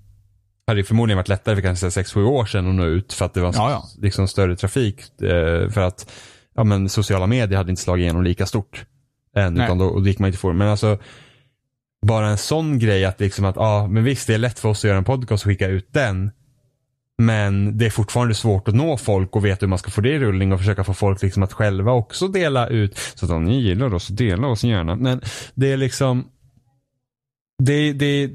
[0.66, 3.34] hade ju förmodligen varit lättare för kanske 6-7 år sedan att nå ut för att
[3.34, 3.84] det var Ja, ja.
[3.98, 5.22] liksom större trafik.
[5.22, 6.10] eh, För att
[6.54, 8.84] ja, men sociala medier hade inte slagit igenom lika stort
[9.36, 9.54] än.
[9.54, 9.64] Nej.
[9.64, 10.54] Utan då, och då gick man inte få det.
[10.54, 10.98] Men alltså
[12.06, 14.78] bara en sån grej att liksom att ja, men visst det är lätt för oss
[14.80, 16.30] att göra en podcast och skicka ut den.
[17.18, 20.10] Men det är fortfarande svårt att nå folk och veta hur man ska få det
[20.10, 22.98] i rullning och försöka få folk liksom att själva också dela ut.
[23.14, 24.96] Så att om ni gillar oss, dela oss gärna.
[24.96, 25.20] Men
[25.54, 26.24] det är liksom
[27.62, 28.26] det, det,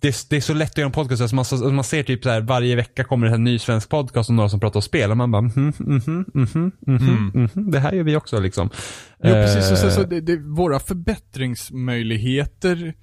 [0.00, 1.22] det, det är så lätt att göra en podcast.
[1.22, 3.88] Alltså man, så- man ser typ så här varje vecka kommer det en ny svensk
[3.88, 7.70] podcast och några som pratar om spel och man bara mhm, mhm, mhm, mhm, mhm.
[7.70, 8.70] Det här gör vi också liksom.
[9.22, 9.72] Jo, precis.
[9.72, 12.94] Och sen så Eh, det, det, våra förbättringsmöjligheter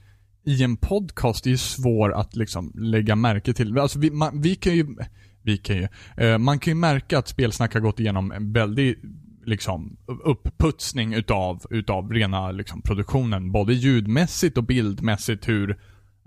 [0.46, 3.80] i en podcast är ju svår att liksom lägga märke till.
[3.80, 4.96] Alltså vi, man, vi kan ju,
[5.42, 5.88] vi kan ju,
[6.18, 8.96] eh, man kan ju märka att Spelsnack har gått igenom en väldig
[9.46, 13.52] liksom uppputsning utav, utav rena liksom, produktionen.
[13.52, 15.70] Både ljudmässigt och bildmässigt hur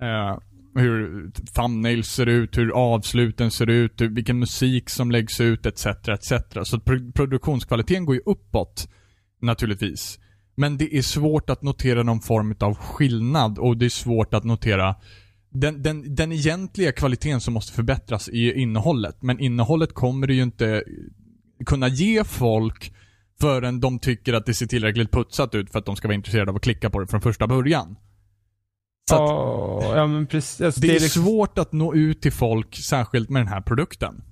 [0.02, 0.38] eh,
[0.74, 5.86] hur thumbnails ser ut, hur avsluten ser ut, hur, vilken musik som läggs ut etc.
[5.86, 6.32] etc.
[6.62, 6.80] Så
[7.14, 8.88] produktionskvaliteten går ju uppåt
[9.40, 10.18] naturligtvis.
[10.59, 14.44] Men det är svårt att notera någon form av skillnad och det är svårt att
[14.44, 14.94] notera
[15.50, 19.22] den, den, den egentliga kvaliteten som måste förbättras är innehållet.
[19.22, 20.84] Men innehållet kommer du ju inte
[21.66, 22.92] kunna ge folk
[23.40, 26.50] förrän de tycker att det ser tillräckligt putsat ut för att de ska vara intresserade
[26.50, 27.96] av att klicka på det från första början.
[29.11, 29.30] Så att
[29.96, 30.61] ja, precis.
[30.61, 34.22] Alltså, det är liksom- svårt att nå ut till folk, särskilt med den här produkten.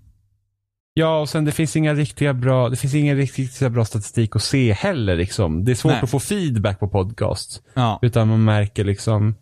[0.99, 4.43] Ja, och sen det finns inga riktiga bra, det finns ingen riktigt bra statistik att
[4.43, 5.65] se heller liksom.
[5.65, 6.01] Det är svårt Nej.
[6.03, 7.63] att få feedback på podcast.
[7.75, 7.99] Ja.
[8.03, 9.35] Utan man märker liksom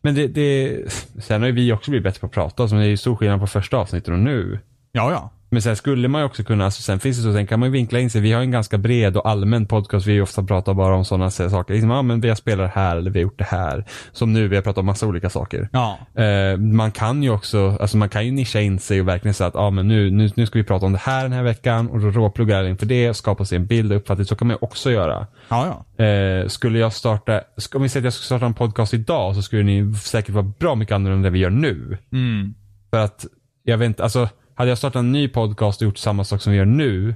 [0.00, 0.76] Men det, det
[1.18, 3.16] sen har ju vi också blivit bättre på att prata, så det är ju stor
[3.16, 4.58] skillnad på första avsnittet och nu.
[4.92, 5.30] Ja, ja.
[5.50, 7.66] Men sen skulle man ju också kunna, alltså sen finns det så, sen kan man
[7.66, 8.20] ju vinkla in sig.
[8.20, 10.06] Vi har en ganska bred och allmän podcast.
[10.06, 11.74] Vi ofta pratar bara om sådana saker.
[11.74, 13.84] Liksom, ja men vi har spelat här eller vi har gjort det här.
[14.12, 15.68] Som nu, vi har pratat om massa olika saker.
[15.72, 15.98] Ja.
[16.22, 19.48] Eh, man kan ju också, alltså man kan ju nischa in sig och verkligen säga
[19.48, 21.90] att ah, men nu, nu, nu ska vi prata om det här den här veckan
[21.90, 24.26] och då råpluggar jag inför det och skapa sig en bild och uppfattning.
[24.26, 25.26] Så kan man ju också göra.
[25.48, 26.04] Ja, ja.
[26.04, 27.40] Eh, skulle jag starta,
[27.74, 30.52] om vi säger att jag skulle starta en podcast idag så skulle ni säkert vara
[30.58, 31.98] bra mycket annorlunda än det vi gör nu.
[32.12, 32.54] Mm.
[32.90, 33.26] För att,
[33.64, 34.28] jag vet inte, alltså
[34.58, 37.14] hade jag startat en ny podcast och gjort samma sak som vi gör nu.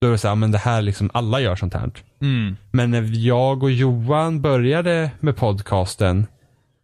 [0.00, 1.90] Då är det så här, men det här liksom, alla gör sånt här.
[2.20, 2.56] Mm.
[2.70, 6.26] Men när jag och Johan började med podcasten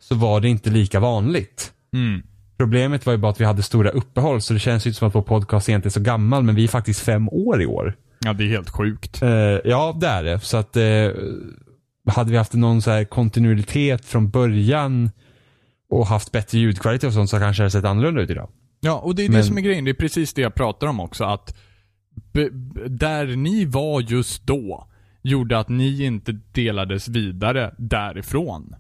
[0.01, 1.73] så var det inte lika vanligt.
[1.93, 2.23] Mm.
[2.57, 5.09] Problemet var ju bara att vi hade stora uppehåll så det känns ju inte som
[5.09, 7.95] att vår podcast egentligen är så gammal men vi är faktiskt fem år i år.
[8.25, 9.23] Ja, det är helt sjukt.
[9.23, 9.31] Eh,
[9.65, 10.41] ja, det är det.
[10.41, 11.09] Så att eh,
[12.07, 15.11] hade vi haft någon så här kontinuitet från början
[15.91, 18.49] och haft bättre ljudkvalitet och sånt så kanske det hade sett annorlunda ut idag.
[18.85, 19.85] Ja, och det är det Men- som är grejen.
[19.85, 21.25] Det är precis det jag pratar om också.
[21.25, 21.57] Att
[22.89, 24.89] där ni var just då
[25.23, 28.75] gjorde att ni inte delades vidare därifrån.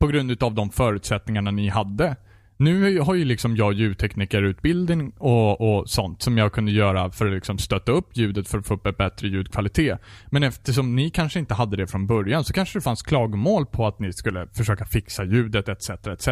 [0.00, 2.16] På grund utav de förutsättningarna ni hade.
[2.56, 7.32] Nu har ju liksom jag ljudteknikerutbildning och, och sånt som jag kunde göra för att
[7.32, 9.98] liksom stötta upp ljudet för att få upp ett bättre ljudkvalitet.
[10.26, 13.86] Men eftersom ni kanske inte hade det från början så kanske det fanns klagomål på
[13.86, 15.90] att ni skulle försöka fixa ljudet etc.
[15.90, 16.28] etc.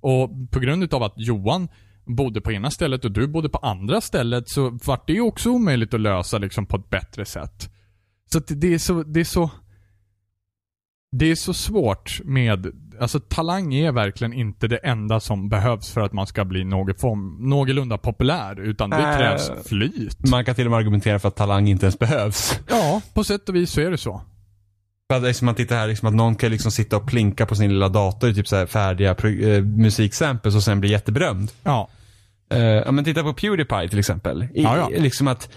[0.00, 1.68] Och på grund utav att Johan
[2.04, 5.94] bodde på ena stället och du bodde på andra stället så vart det också omöjligt
[5.94, 7.70] att lösa liksom på ett bättre sätt.
[8.32, 9.50] Så att det är så, det är så
[11.16, 12.66] det är så svårt med,
[13.00, 16.94] alltså talang är verkligen inte det enda som behövs för att man ska bli någon
[16.94, 19.16] form, någorlunda populär, utan det Äh.
[19.18, 20.28] krävs flyt.
[20.30, 22.60] Man kan till och med argumentera för att talang inte ens behövs.
[22.68, 24.22] Ja, på sätt och vis så är det så.
[25.18, 27.88] Liksom man tittar här, liksom att någon kan liksom sitta och plinka på sin lilla
[27.88, 31.50] dator typ så här färdiga eh, musiksamples och sen bli jätteberömd.
[31.62, 31.88] Ja.
[32.50, 34.42] Eh, ja men titta på Pewdiepie till exempel.
[34.42, 34.88] I, Ja, ja.
[34.98, 35.48] Liksom att,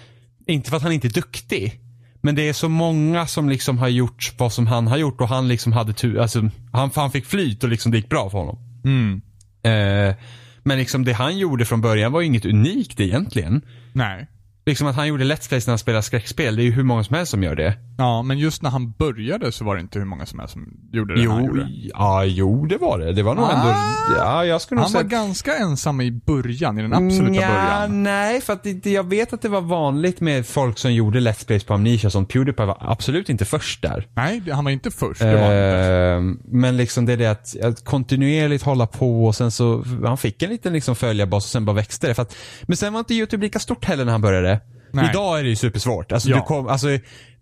[0.48, 1.82] inte för att han inte är duktig.
[2.22, 5.28] Men det är så många som liksom har gjort vad som han har gjort och
[5.28, 8.38] han liksom hade tur, alltså han, han fick flyt och liksom det gick bra för
[8.38, 8.58] honom.
[8.84, 9.22] Mm.
[9.64, 10.16] Eh,
[10.64, 13.62] men liksom det han gjorde från början var ju inget unikt egentligen.
[13.94, 14.28] Nej.
[14.68, 17.04] Liksom att han gjorde Let's Plays när han spelar skräckspel, det är ju hur många
[17.04, 17.74] som helst som gör det.
[17.98, 20.68] Ja, men just när han började så var det inte hur många som helst som
[20.94, 23.14] gjorde det när han Jo, gjorde ja, jo det var det.
[23.14, 23.52] Det var nog Ah.
[23.52, 23.76] ändå,
[24.18, 28.04] ja jag skulle Han var säga ganska ensam i början, i den absoluta Nja, början.
[28.04, 31.48] Nej, för att det, jag vet att det var vanligt med folk som gjorde Let's
[31.48, 34.08] Plays på Amnesia som Pewdiepie var absolut inte först där.
[34.14, 35.22] Nej, han var inte först.
[35.22, 36.36] Det var inte.
[36.42, 40.18] Eh, men liksom det är det att, att kontinuerligt hålla på och sen så, han
[40.18, 42.14] fick en liten liksom följarbas och sen bara växte det.
[42.14, 44.55] För att, men sen var inte YouTube lika stort heller när han började.
[44.96, 45.10] Nej.
[45.10, 46.12] Idag är det ju supersvårt.
[46.12, 46.36] Alltså, Ja.
[46.36, 46.88] du kom, alltså,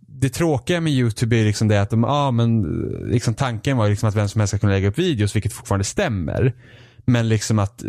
[0.08, 2.62] det tråkiga med YouTube är liksom det att de, ja men
[3.12, 5.84] liksom tanken var liksom att vem som helst ska kunna lägga upp videos, vilket fortfarande
[5.84, 6.54] stämmer.
[7.06, 7.84] Men liksom att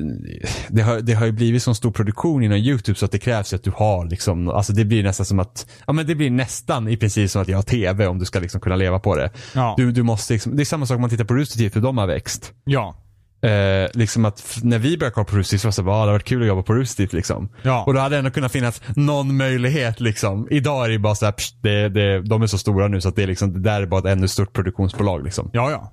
[0.69, 3.53] det har, det har ju blivit så stor produktion inom YouTube så att det krävs
[3.53, 6.89] att du har liksom, alltså det blir nästan som att, ja men det blir nästan
[6.89, 9.31] i princip som att jag har TV om du ska liksom kunna leva på det.
[9.55, 9.75] Ja.
[9.77, 11.83] Du, du måste liksom, det är samma sak om man tittar på Rooster Teeth, hur
[11.83, 12.53] de har växt.
[12.65, 12.97] Ja.
[13.45, 16.11] Eh, liksom att när vi började kolla på Rooster så var det bara, ah, det
[16.11, 17.49] har varit kul att jobba på Rooster liksom.
[17.63, 17.85] Ja.
[17.85, 20.49] Och då hade det ändå kunnat finnas någon möjlighet liksom.
[20.51, 23.09] Idag är det bara så här, pst, det, det, de är så stora nu så
[23.09, 25.51] att det är liksom, det där är bara ett ännu stort produktionsbolag liksom.
[25.53, 25.93] Ja, ja.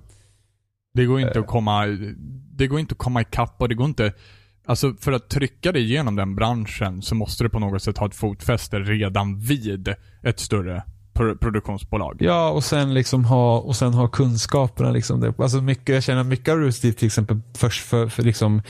[0.93, 1.85] Det går inte att komma,
[2.57, 4.13] det går inte att komma ikapp och det går inte,
[4.65, 8.07] alltså för att trycka dig igenom den branschen så måste du på något sätt ha
[8.07, 10.83] ett fotfäste redan vid ett större
[11.13, 12.17] produktionsbolag.
[12.19, 15.19] Ja, och sen liksom ha, och sen ha kunskaperna liksom.
[15.19, 18.61] Det, alltså mycket, jag känner mycket av Rooster till exempel först för, för liksom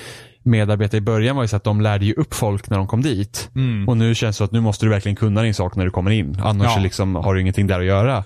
[0.44, 3.02] medarbetare i början var ju så att de lärde ju upp folk när de kom
[3.02, 3.50] dit.
[3.56, 3.90] Mm.
[3.90, 5.92] Och nu känns det så att nu måste du verkligen kunna din sak när du
[5.92, 6.38] kommer in.
[6.44, 6.82] Annars Ja.
[6.84, 8.24] liksom har du ingenting där att göra.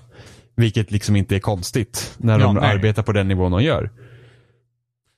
[0.58, 2.72] Vilket liksom inte är konstigt när Ja, de nej.
[2.72, 3.92] arbetar på den nivån de gör.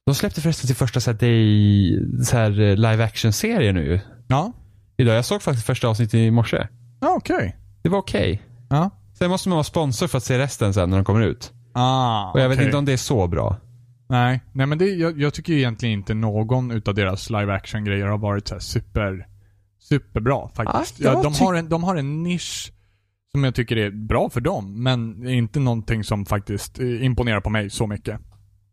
[0.05, 3.99] De släppte förresten sin första så här, day, så här live action-serie nu.
[4.27, 4.53] Ja.
[4.97, 5.15] Idag.
[5.15, 6.67] Jag såg faktiskt första avsnittet i morse.
[7.01, 7.57] Ja, okej.
[7.81, 8.41] Det var okej.
[8.69, 8.89] Ja.
[9.17, 11.51] Sen måste man vara sponsor för att se resten sen när de kommer ut.
[11.73, 12.65] Ah, Och jag vet okej.
[12.65, 13.57] inte om det är så bra.
[14.09, 18.05] Nej, nej men det, jag, jag tycker egentligen inte någon utav deras live action grejer
[18.05, 19.27] har varit så super,
[19.79, 20.99] superbra faktiskt.
[20.99, 22.71] Jag ja, de, har en, de har en nisch
[23.31, 27.49] som jag tycker är bra för dem, men inte någonting som faktiskt eh, imponerar på
[27.49, 28.19] mig så mycket.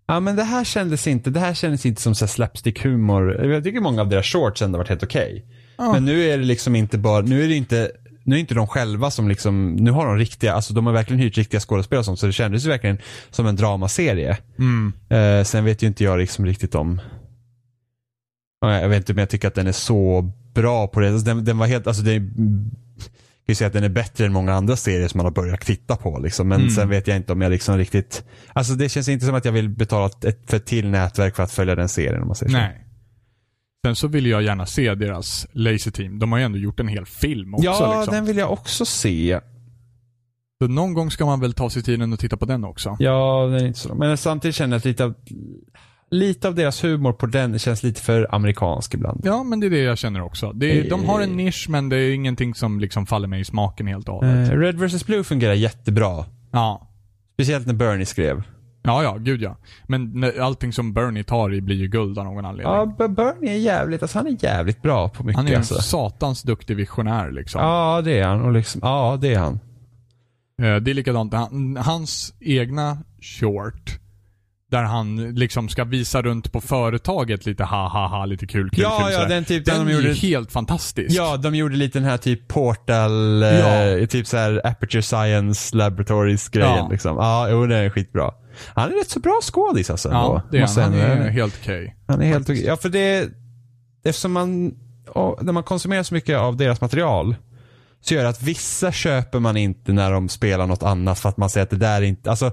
[0.07, 3.45] Ja men det här kändes inte, det här kändes inte som så här slapstick-humor.
[3.45, 5.47] Jag tycker många av deras shorts ändå varit helt okej.
[5.78, 5.92] Ja.
[5.92, 7.90] Men nu är det liksom inte bara, nu är det inte,
[8.24, 11.20] nu är inte de själva som liksom, nu har de riktiga, alltså de har verkligen
[11.22, 12.98] hyrt riktiga skådespelare och sånt så det kändes ju verkligen
[13.30, 14.38] som en dramaserie.
[14.58, 14.92] Mm.
[15.08, 17.00] Eh, sen vet ju inte jag liksom riktigt om,
[18.60, 21.08] Ja, jag vet inte om jag tycker att den är så bra på det.
[21.08, 24.32] Alltså, Den, den var helt, alltså det kan ju säga att den är bättre än
[24.32, 26.48] många andra serier som man har börjat titta på liksom.
[26.48, 26.70] Men Mm.
[26.70, 29.52] sen vet jag inte om jag liksom riktigt, alltså det känns inte som att jag
[29.52, 32.36] vill betala ett, ett för ett till nätverk för att följa den serien om man
[32.36, 32.58] säger så.
[33.85, 36.18] Sen så vill jag gärna se deras Lazy Team.
[36.18, 38.14] De har ju ändå gjort en hel film också Ja, liksom.
[38.14, 39.41] den vill jag också se.
[40.62, 42.97] Så någon gång ska man väl ta sig tiden och titta på den också.
[42.99, 43.95] Ja, den är inte så.
[43.95, 45.14] Men samtidigt känner jag att lite av,
[46.11, 49.20] lite av deras humor på den känns lite för amerikansk ibland.
[49.24, 50.53] Ja, men det är det jag känner också.
[50.53, 53.45] Det är, de har en nisch, men det är ingenting som liksom faller mig i
[53.45, 54.51] smaken helt och hållet.
[54.51, 56.24] Eh, Red vs Blue fungerar jättebra.
[56.53, 56.91] Ja.
[57.35, 58.43] Speciellt när Bernie skrev.
[58.87, 59.57] Ja, ja, gud ja.
[59.87, 62.74] Men allting som Bernie tar i blir ju guld av någon anledning.
[62.99, 65.74] Ja, Bernie är jävligt, alltså han är jävligt bra på mycket han är en alltså.
[65.74, 67.61] satans duktig visionär liksom.
[67.61, 68.41] Ja, det är han.
[68.43, 69.55] Och liksom, ja, det är han.
[70.62, 73.99] Eh, Det är likadant, han, hans egna short,
[74.74, 78.82] där han liksom ska visa runt på företaget lite ha ha ha, lite kul kul
[78.82, 81.10] Ja, kul, ja, den typ- den den de gjorde- helt fantastisk.
[81.16, 83.84] Ja, de gjorde lite den här typ Portal, Ja.
[83.84, 86.88] eh, typ så här Aperture Science Laboratories grejen Ja.
[86.90, 87.16] liksom.
[87.16, 88.30] Ja, jo den är skitbra.
[88.74, 90.82] Han är rätt så bra skådis alltså ja det är han.
[90.84, 91.96] Han är ändå- helt okej.
[92.06, 92.64] Han är helt okej.
[92.64, 93.28] Ja, för det,
[94.04, 94.74] eftersom man,
[95.40, 97.36] när man konsumerar så mycket av deras material
[98.00, 101.36] så gör det att vissa köper man inte när de spelar något annat för att
[101.36, 102.52] man säger att det där är inte, alltså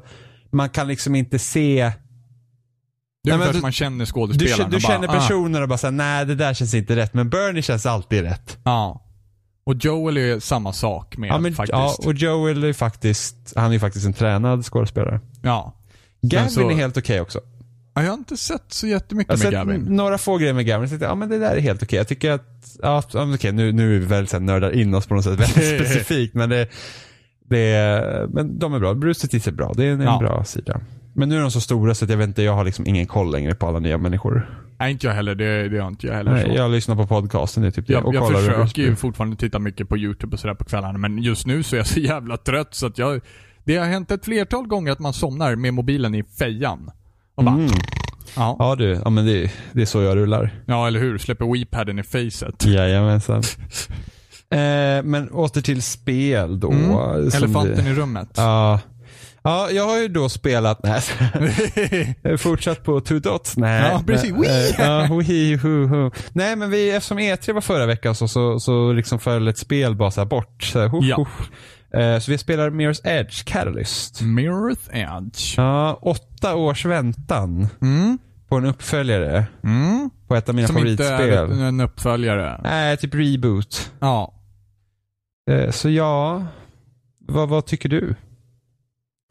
[0.52, 1.92] man kan liksom inte se
[3.24, 5.14] Det är Nej, du- man känner du, skådespelaren känner- du och bara, känner ah.
[5.14, 7.14] personer och bara säger nej det där känns inte rätt.
[7.14, 8.58] Men Bernie känns alltid rätt.
[8.64, 9.06] Ja.
[9.64, 11.72] Och Joel är samma sak med Ja, men, faktiskt.
[11.74, 15.20] ja, och Joel är faktiskt, han är faktiskt en tränad skådespelare.
[15.44, 15.74] ja.
[16.22, 17.40] Gavin så- är helt okej också.
[17.94, 19.82] Ja, Jag har inte sett så jättemycket Jag med sett Gavin.
[19.96, 20.82] några få grejer med Gavin.
[20.82, 21.98] Jag tänkte, ja men det där är helt okej.
[21.98, 25.14] Jag tycker att, ja okej nu, nu är vi så här nördar in oss på
[25.16, 26.34] något sätt väldigt specifikt.
[26.36, 26.68] Men det,
[27.50, 28.94] det är, men de är bra.
[28.94, 29.74] Bruce Teeth är bra.
[29.76, 30.18] Det är en, en Ja.
[30.20, 30.82] bra sida.
[31.14, 33.06] Men nu är de så stora så att jag vet inte, jag har liksom ingen
[33.08, 34.62] koll längre på alla nya människor.
[34.80, 35.36] Nej, inte jag heller.
[35.36, 36.32] Det, det har inte jag heller.
[36.32, 36.52] Nej, så.
[36.56, 37.94] jag lyssnar på podcasten, det är typ det.
[37.94, 41.46] Jag, jag försöker ju fortfarande titta mycket på YouTube och sådär på kvällarna, men just
[41.46, 43.22] nu så är jag så jävla trött så att jag...
[43.64, 46.92] Det har hänt ett flertal gånger att man somnar med mobilen i fejan.
[47.36, 47.70] Och bara, Mm.
[48.36, 48.56] Ja.
[48.60, 50.54] Ja du, ja men det, det är så jag rullar.
[50.66, 51.18] Ja, eller hur?
[51.18, 52.66] Släpper Weepadden i facet.
[52.66, 53.44] Jajamensan.
[54.52, 56.72] eh, men åter till spel då.
[56.72, 57.28] Mm.
[57.34, 58.30] Elefanten vi- i rummet.
[58.36, 58.80] Ja.
[59.44, 61.02] Ja, jag har ju då spelat, nej,
[62.38, 63.58] fortsatt på Two Dots.
[63.58, 63.90] Nej.
[63.92, 64.32] Ja, precis.
[64.32, 66.12] Eh, Ja, hu, hu.
[66.34, 69.96] Nej, men vi, eftersom E3 var förra veckan så, så, så liksom föll ett spel
[69.96, 70.64] bara så bort.
[70.64, 71.16] Så, här, huff, Ja.
[71.16, 71.50] huff.
[72.02, 74.22] Eh, så vi spelar Mirror's Edge Catalyst.
[74.22, 75.58] Mirror's Edge.
[75.58, 78.18] Ja, åtta års väntan Mm.
[78.50, 80.10] på en uppföljare Mm.
[80.28, 81.60] på ett av mina Som inte favoritspel.
[81.60, 82.62] är en uppföljare.
[82.64, 83.92] Nej, typ reboot.
[84.00, 84.34] Ja.
[85.52, 86.46] Eh, så ja,
[87.28, 88.16] vad, vad tycker du?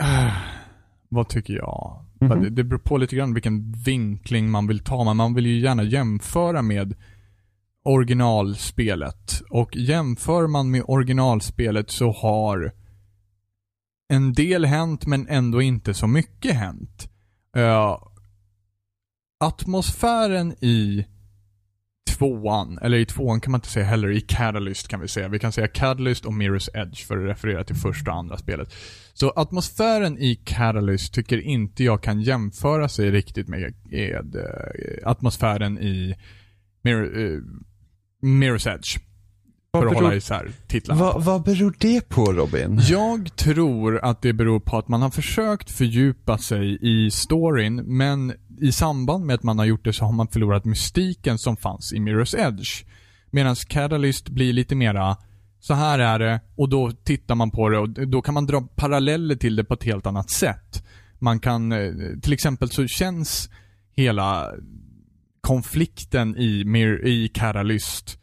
[1.09, 2.05] Vad tycker jag?
[2.21, 2.43] Mhm.
[2.43, 5.61] Det, det beror på lite grann vilken vinkling man vill ta, men man vill ju
[5.61, 6.95] gärna jämföra med
[7.85, 9.43] originalspelet.
[9.51, 12.73] Och jämför man med originalspelet så har
[14.09, 17.11] en del hänt, men ändå inte så mycket hänt.
[17.57, 17.99] Eh,
[19.41, 21.07] atmosfären i
[22.19, 25.29] tvåan, eller i tvåan kan man inte säga heller, i Catalyst kan vi säga.
[25.29, 28.75] Vi kan säga Catalyst och Mirror's Edge för att referera till första och andra spelet.
[29.15, 35.79] Så atmosfären i Catalyst tycker inte jag kan jämföra sig riktigt med, med eh, atmosfären
[35.79, 36.15] i
[36.83, 37.41] Mirror, eh,
[38.23, 38.99] Mirror's Edge.
[39.73, 41.01] För att beror- hålla isär titlarna.
[41.01, 42.81] Vad, vad beror det på Robin?
[42.89, 48.33] Jag tror att det beror på att man har försökt fördjupa sig i storyn, men
[48.63, 51.93] i samband med att man har gjort det så har man förlorat mystiken som fanns
[51.93, 52.85] i Mirror's Edge.
[53.31, 55.17] Medan Catalyst blir lite mera,
[55.61, 58.61] så här är det, och då tittar man på det och då kan man dra
[58.61, 60.85] paralleller till det på ett helt annat sätt.
[61.19, 61.93] Man kan, eh,
[62.23, 63.51] till exempel så känns
[63.97, 64.53] hela
[65.41, 68.19] konflikten i, Mir- i Catalyst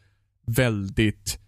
[0.46, 1.38] väldigt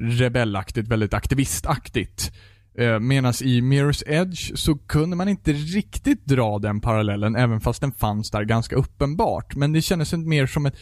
[0.00, 2.32] rebellaktigt, väldigt aktivistaktigt.
[2.78, 7.80] Eh, Medan i Mirror's Edge så kunde man inte riktigt dra den parallellen, även fast
[7.80, 9.56] den fanns där ganska uppenbart.
[9.56, 10.74] Men det kändes mer som ett...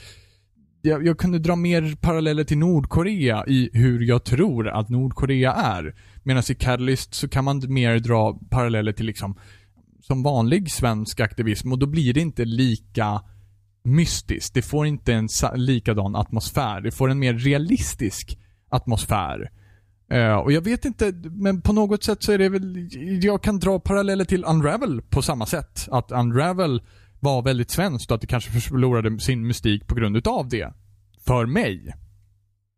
[0.83, 5.95] Jag, jag kunde dra mer paralleller till Nordkorea i hur jag tror att Nordkorea är.
[6.23, 9.39] Medan i Catalyst så kan man mer dra paralleller till liksom
[10.01, 13.23] som vanlig svensk aktivism och då blir det inte lika
[13.85, 14.55] mystiskt.
[14.55, 16.81] Det får inte en likadan atmosfär.
[16.81, 18.39] Det får en mer realistisk
[18.69, 19.51] atmosfär.
[20.11, 22.89] Eh, och jag vet inte, men på något sätt så är det väl,
[23.25, 25.89] jag kan dra paralleller till Unravel på samma sätt.
[25.91, 26.83] Att Unravel
[27.21, 30.73] var väldigt svenskt och att det kanske förlorade sin mystik på grund utav det.
[31.27, 31.95] För mig.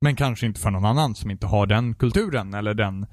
[0.00, 3.06] Men kanske inte för någon annan som inte har den kulturen eller den...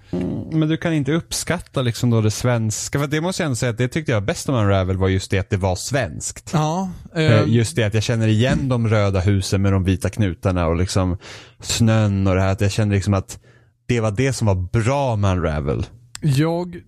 [0.52, 3.00] Men du kan inte uppskatta liksom då det svenska.
[3.00, 5.32] För det måste jag ändå säga att det tyckte jag bäst om Unravel var just
[5.32, 6.50] det att det var svenskt.
[6.54, 6.90] Ja.
[7.16, 10.76] Eh, Just det att jag känner igen de röda husen med de vita knutarna och
[10.76, 11.18] liksom
[11.60, 12.52] snön och det här.
[12.52, 13.40] Att jag kände liksom att
[13.86, 15.86] det var det som var bra med Unravel.
[16.22, 16.82] Jag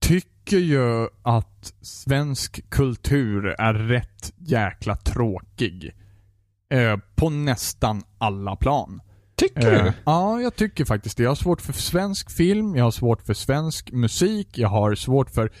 [0.00, 5.90] tycker ju att svensk kultur är rätt jäkla tråkig.
[6.70, 9.00] Eh, på nästan alla plan.
[9.36, 9.92] Tycker Eh, du?
[10.04, 11.22] ja, jag tycker faktiskt det.
[11.22, 15.30] Jag har svårt för svensk film, jag har svårt för svensk musik, jag har svårt
[15.30, 15.52] för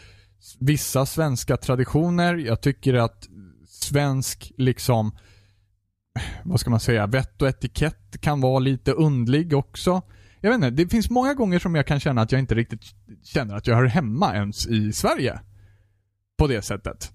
[0.60, 2.34] vissa svenska traditioner.
[2.34, 3.28] Jag tycker att
[3.68, 5.16] svensk, liksom,
[6.44, 10.02] vad ska man säga, vett och etikett kan vara lite undlig också.
[10.44, 12.80] Jag vet inte, det finns många gånger som jag kan känna att jag inte riktigt
[13.22, 15.40] känner att jag hör hemma ens i Sverige.
[16.38, 17.12] På det sättet.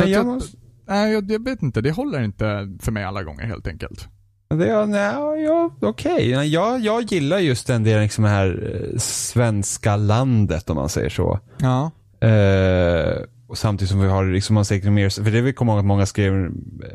[0.00, 0.56] Nej, jag måste-
[0.88, 1.80] Nej, jag, jag vet inte.
[1.80, 4.08] Det håller inte för mig alla gånger helt enkelt.
[4.48, 6.36] Det, är- nej, ja, okej.
[6.36, 10.88] Nej, Jag, jag gillar just den delen, liksom det här eh, svenska landet om man
[10.88, 11.40] säger så.
[11.58, 11.90] Ja.
[12.28, 15.84] Eh, och samtidigt som vi har, liksom man säger för det vi kommer ihåg att
[15.86, 16.34] många skrev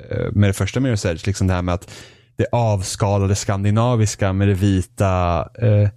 [0.10, 1.92] eh, med det första Mirror's Edge, liksom det här med att
[2.36, 5.90] det avskalade skandinaviska med det vita, eh,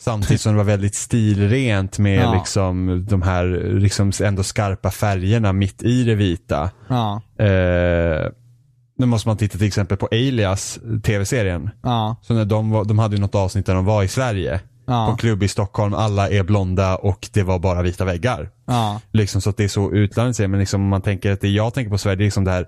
[0.00, 2.34] samtidigt som det var väldigt stilrent med Ja.
[2.34, 3.44] liksom de här
[3.78, 6.70] liksom ändå skarpa färgerna mitt i det vita.
[6.88, 7.22] Ja.
[7.44, 8.30] Eh,
[8.98, 11.70] nu måste man titta till exempel på Alias, tv-serien.
[11.82, 12.16] Ja.
[12.22, 14.60] Så när de, var, de hade ju något avsnitt där de var i Sverige.
[14.86, 15.16] På Ja.
[15.18, 18.50] klubb i Stockholm, alla är blonda och det var bara vita väggar.
[18.66, 19.00] Ja.
[19.12, 21.48] Liksom så att det är så utlandet säger, men liksom om man tänker att det
[21.48, 22.66] jag tänker på Sverige, det är liksom det här.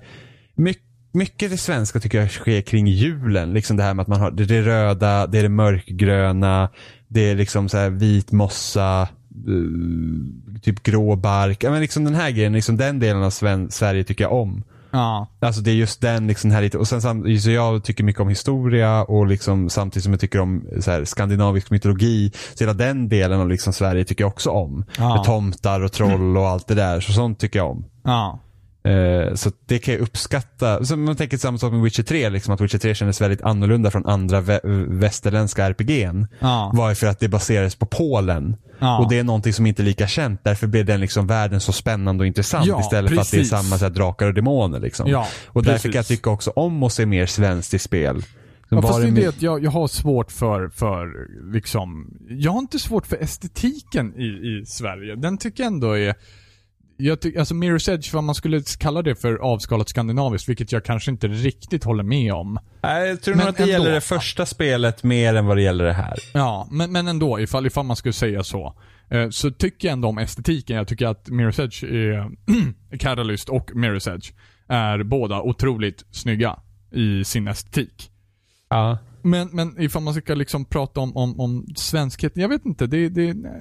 [0.56, 0.74] My,
[1.14, 3.52] mycket det svenska tycker jag sker kring julen.
[3.52, 6.68] Liksom det här med att man har det, det röda, det är det mörkgröna,
[7.08, 11.64] det är liksom så här vit mossa, eh, typ grå bark.
[11.64, 14.64] Ja, men liksom den här grejen, liksom den delen av Sven, Sverige tycker jag om.
[14.94, 15.28] Ja.
[15.40, 17.02] Alltså det är just den liksom här lite, och sen
[17.40, 21.04] så jag tycker mycket om historia och liksom samtidigt som jag tycker om så här,
[21.04, 22.32] skandinavisk mytologi.
[22.54, 24.84] Så hela den delen av liksom Sverige tycker jag också om.
[24.98, 25.14] Ja.
[25.14, 27.00] Med tomtar och troll och allt det där.
[27.00, 27.84] Så sånt tycker jag om.
[28.04, 28.40] Ja.
[28.85, 30.85] Eh, så det kan jag uppskatta.
[30.85, 33.90] Så man tänker samma sak med Witcher 3, liksom att Witcher 3 kändes väldigt annorlunda
[33.90, 36.27] från andra vä- västerländska RPG'n.
[36.39, 36.70] Ja.
[36.74, 38.56] Var ju för att det baserades på Polen.
[38.78, 38.98] Ja.
[38.98, 40.40] Och det är någonting som inte är lika känt.
[40.44, 43.51] Därför blev den liksom världen så spännande och intressant Ja, istället för att precis.
[43.51, 44.81] det är samma så här, drakar och demoner.
[44.81, 45.11] Liksom.
[45.11, 45.93] Ja, och därför precis.
[45.93, 48.23] kan jag tycka också om att se mer svenskt i spel.
[48.69, 51.09] Ja, fast det är med- det att jag, jag har svårt för, för
[51.52, 55.16] liksom, jag har inte svårt för estetiken i, i Sverige.
[55.16, 56.15] Den tycker jag ändå är,
[56.96, 60.84] jag tycker, alltså Mirror's Edge, vad man skulle kalla det för avskalat skandinaviskt, vilket jag
[60.84, 62.58] kanske inte riktigt håller med om.
[62.82, 63.72] Nej, jag tror Men nog att det ändå.
[63.72, 66.18] gäller det första spelet mer än vad det gäller det här.
[66.32, 68.74] Ja, men, men ändå, ifall, ifall man skulle säga så.
[69.10, 70.76] Eh, så tycker jag ändå om estetiken.
[70.76, 72.30] Jag tycker att Mirror's Edge är,
[72.98, 74.32] Catalyst och Mirror's Edge
[74.68, 76.58] är båda otroligt snygga
[76.92, 78.10] i sin estetik.
[78.68, 78.98] Ja.
[79.22, 83.08] Men, men ifall man ska liksom prata om, om, om svenskhet, jag vet inte, det,
[83.08, 83.60] det nej.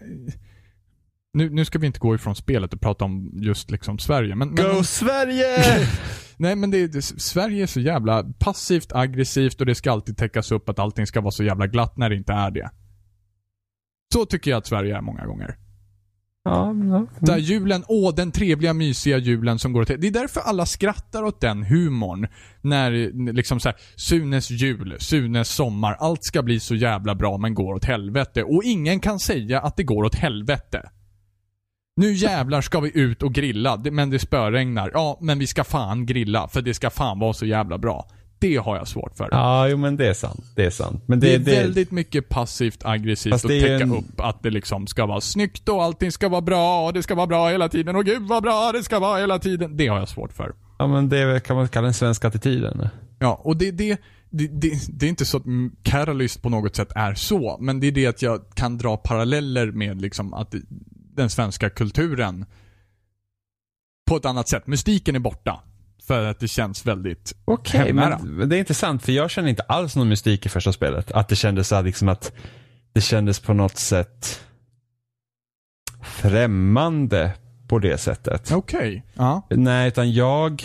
[1.34, 4.49] Nu, nu ska vi inte gå ifrån spelet och prata om just liksom Sverige, men,
[4.49, 5.57] men Go Sverige!
[6.38, 10.51] Nej men det, det, Sverige är så jävla passivt, aggressivt och det ska alltid täckas
[10.51, 12.69] upp att allting ska vara så jävla glatt när det inte är det.
[14.14, 15.57] Så tycker jag att Sverige är många gånger.
[16.43, 17.07] ja, ja.
[17.19, 21.23] Där julen, åh den trevliga mysiga julen som går åt Det är därför alla skrattar
[21.23, 22.27] åt den humorn.
[22.61, 22.91] När
[23.34, 27.73] liksom så här, Sunes jul, Sunes sommar, allt ska bli så jävla bra men går
[27.73, 28.43] åt helvete.
[28.43, 30.89] Och ingen kan säga att det går åt helvete.
[31.95, 34.91] Nu jävlar ska vi ut och grilla, det- men det spöregnar.
[34.94, 38.07] Ja, men vi ska fan grilla, för det ska fan vara så jävla bra.
[38.40, 39.28] Det har jag svårt för.
[39.32, 40.44] Ja, jo men det är sant.
[40.56, 41.03] Det är sant.
[41.06, 44.44] Men Det, det, är väldigt mycket passivt aggressivt Fast att det täcka en- upp att
[44.44, 47.49] det liksom ska vara snyggt och allting ska vara bra och det ska vara bra
[47.49, 49.78] hela tiden och gud vad bra det ska vara hela tiden.
[49.78, 50.52] Det har jag svårt för.
[50.78, 52.88] Ja men det kan man kalla den svenska attityden.
[53.20, 55.44] Ja, och det, det, det, det, det är inte så att
[55.84, 59.72] Catalyst på något sätt är så, men det är det att jag kan dra paralleller
[59.72, 60.61] med liksom att det-
[61.15, 62.45] den svenska kulturen
[64.06, 64.68] på ett annat sätt.
[64.68, 65.60] Mystiken är borta.
[66.07, 68.19] För att det känns väldigt Okej, hemnära.
[68.23, 71.11] men det är intressant för jag känner inte alls någon mystik i första spelet.
[71.11, 72.31] Att det kändes så liksom att
[72.94, 74.41] det kändes på något sätt
[76.02, 77.31] främmande
[77.68, 78.52] på det sättet.
[78.52, 79.03] Okej.
[79.14, 79.48] Ja.
[79.49, 80.64] Nej, utan jag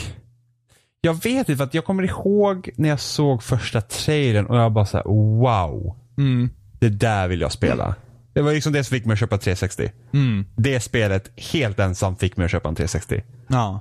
[1.01, 4.73] jag vet inte, för att jag kommer ihåg när jag såg första trailern och jag
[4.73, 5.05] bara så här:
[5.39, 5.97] wow.
[6.19, 6.51] Mm.
[6.79, 7.95] Det där vill jag spela.
[8.39, 9.91] Det var liksom det som fick mig att köpa 360.
[10.13, 10.47] Mm.
[10.57, 13.23] Det spelet helt ensam fick mig att köpa en 360.
[13.49, 13.81] Ja.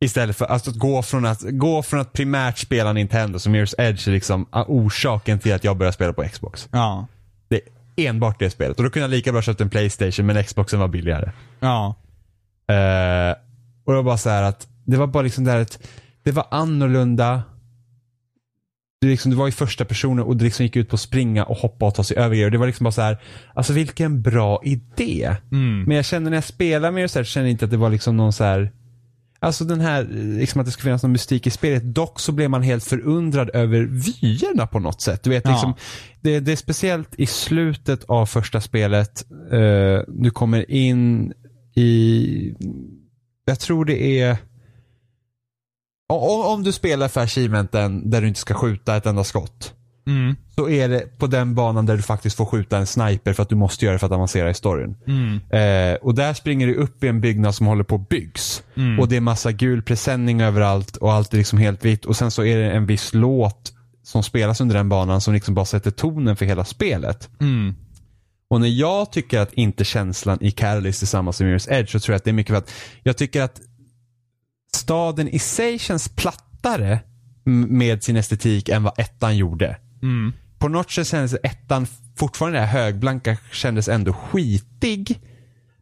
[0.00, 3.74] Istället för alltså, att gå från att gå från att primärt spela Nintendo som Mirror's
[3.78, 6.68] Edge är liksom orsaken till att jag började spela på Xbox.
[6.72, 7.06] Ja.
[7.48, 8.76] Det är enbart det spelet.
[8.76, 11.32] Och då kunde jag lika bra köpt en Playstation men Xboxen var billigare.
[11.60, 11.94] Ja.
[12.68, 13.36] Eh,
[13.84, 15.78] och det var bara så här att det var bara liksom det här att
[16.22, 17.42] det var annorlunda.
[19.02, 21.44] Det, liksom, det var i första personen och det liksom gick ut på att springa
[21.44, 22.44] och hoppa och ta sig över grejer.
[22.46, 23.18] Och Det var liksom bara så här,
[23.54, 25.36] alltså vilken bra idé.
[25.52, 25.84] Mm.
[25.84, 27.76] Men jag kände när jag spelade med det så här, kände jag inte att det
[27.76, 28.72] var liksom någon så här
[29.40, 30.04] Alltså den här,
[30.38, 31.94] liksom att det skulle finnas någon mystik i spelet.
[31.94, 35.22] Dock så blev man helt förundrad över vyerna på något sätt.
[35.22, 35.50] Du vet, Ja.
[35.50, 35.74] liksom,
[36.20, 39.24] det, det är speciellt i slutet av första spelet.
[39.52, 41.32] eh, du kommer in
[41.74, 42.54] i,
[43.44, 44.36] jag tror det är,
[46.14, 49.74] om, om du spelar för achievementen där du inte ska skjuta ett enda skott.
[50.06, 50.36] Mm.
[50.54, 53.48] Så är det på den banan där du faktiskt får skjuta en sniper för att
[53.48, 54.96] du måste göra det för att avancera i storyn.
[55.06, 55.40] Mm.
[55.50, 58.62] Eh, och där springer du upp i en byggnad som håller på att byggs.
[58.76, 59.00] Mm.
[59.00, 62.04] Och det är massa gul presenning överallt och allt är liksom helt vitt.
[62.04, 63.72] Och sen så är det en viss låt
[64.02, 67.30] som spelas under den banan som liksom bara sätter tonen för hela spelet.
[67.40, 67.74] Mm.
[68.50, 72.00] Och när jag tycker att inte känslan i Catalyst är samma som Mirror's Edge så
[72.00, 72.70] tror jag att det är mycket för att
[73.02, 73.60] jag tycker att
[74.76, 77.00] staden i sig känns plattare
[77.68, 79.76] med sin estetik än vad ettan gjorde.
[80.02, 80.32] Mm.
[80.58, 81.86] På något sätt kändes ettan
[82.16, 85.20] fortfarande det här högblanka kändes ändå skitig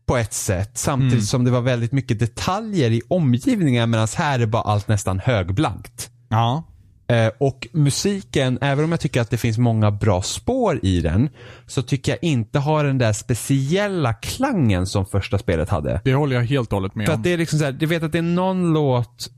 [0.06, 0.70] på ett sätt.
[0.78, 1.24] Samtidigt Mm.
[1.24, 6.10] som det var väldigt mycket detaljer i omgivningen medan här är bara allt nästan högblankt.
[6.28, 6.64] Ja.
[7.10, 11.28] Eh, och musiken, även om jag tycker att det finns många bra spår i den,
[11.66, 16.00] så tycker jag inte har den där speciella klangen som första spelet hade.
[16.04, 17.18] Det håller jag helt och hållet med För om.
[17.18, 19.30] att det är liksom så här, du vet att det är någon låt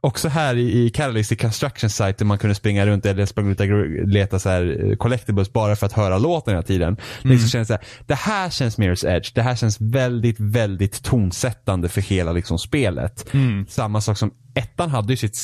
[0.00, 3.50] Också här i, i Catalyst, i Construction Site, där man kunde springa runt eller sprang
[3.50, 3.66] ut och
[4.08, 6.96] leta så här eh, collectibles bara för att höra låten hela tiden.
[7.22, 9.32] Det, liksom känns så här, det här känns Mirror's Edge.
[9.34, 13.34] Det här känns väldigt, väldigt tonsättande för hela liksom spelet.
[13.34, 13.66] Mm.
[13.68, 15.36] Samma sak som ettan hade ju sitt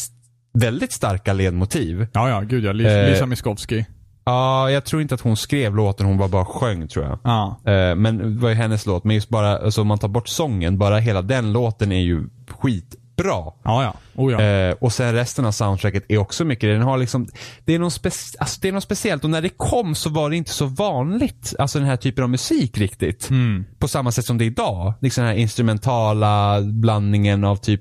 [0.59, 2.07] väldigt starka ledmotiv.
[2.13, 2.71] Ja, ja, gud ja.
[2.71, 3.85] Eh, Lisa Miskovsky.
[4.27, 7.19] Ja, jag tror inte att hon skrev låten, hon var bara sjöng tror jag.
[7.25, 7.61] Ja.
[7.73, 9.05] Eh, Men det var ju hennes låt.
[9.05, 12.29] Men just bara, alltså om man tar bort sången, bara hela den låten är ju
[12.49, 13.53] skitbra.
[13.65, 13.95] Ja, ja.
[14.15, 14.41] Oh ja.
[14.43, 17.29] Eh, och sen resten av soundtracket är också mycket, den har liksom,
[17.65, 20.31] det är, något spec- alltså det är något speciellt och när det kom så var
[20.31, 23.31] det inte så vanligt, alltså den här typen av musik riktigt.
[23.31, 23.65] Mm.
[23.79, 24.95] På samma sätt som det är idag.
[25.01, 27.81] Liksom den här instrumentala blandningen av typ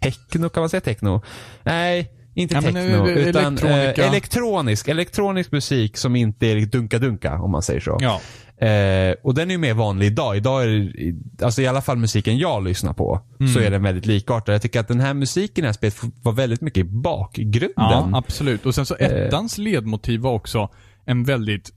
[0.00, 1.22] techno, kan man säga techno?
[1.62, 7.50] Nej, inte Ja, techno, eh, utan eh, elektronisk, elektronisk musik som inte är dunka-dunka, om
[7.50, 7.98] man säger så.
[8.00, 8.20] Ja.
[8.66, 10.36] Eh, och den är ju mer vanlig idag.
[10.36, 13.52] Idag är det, alltså i alla fall musiken jag lyssnar på, Mm.
[13.54, 14.54] så är den väldigt likartad.
[14.54, 17.70] Jag tycker att den här musiken i det här spelet var väldigt mycket i bakgrunden.
[17.76, 18.66] Ja, absolut.
[18.66, 19.06] Och sen så Eh.
[19.10, 20.68] ettans ledmotiv var också
[21.06, 21.70] en väldigt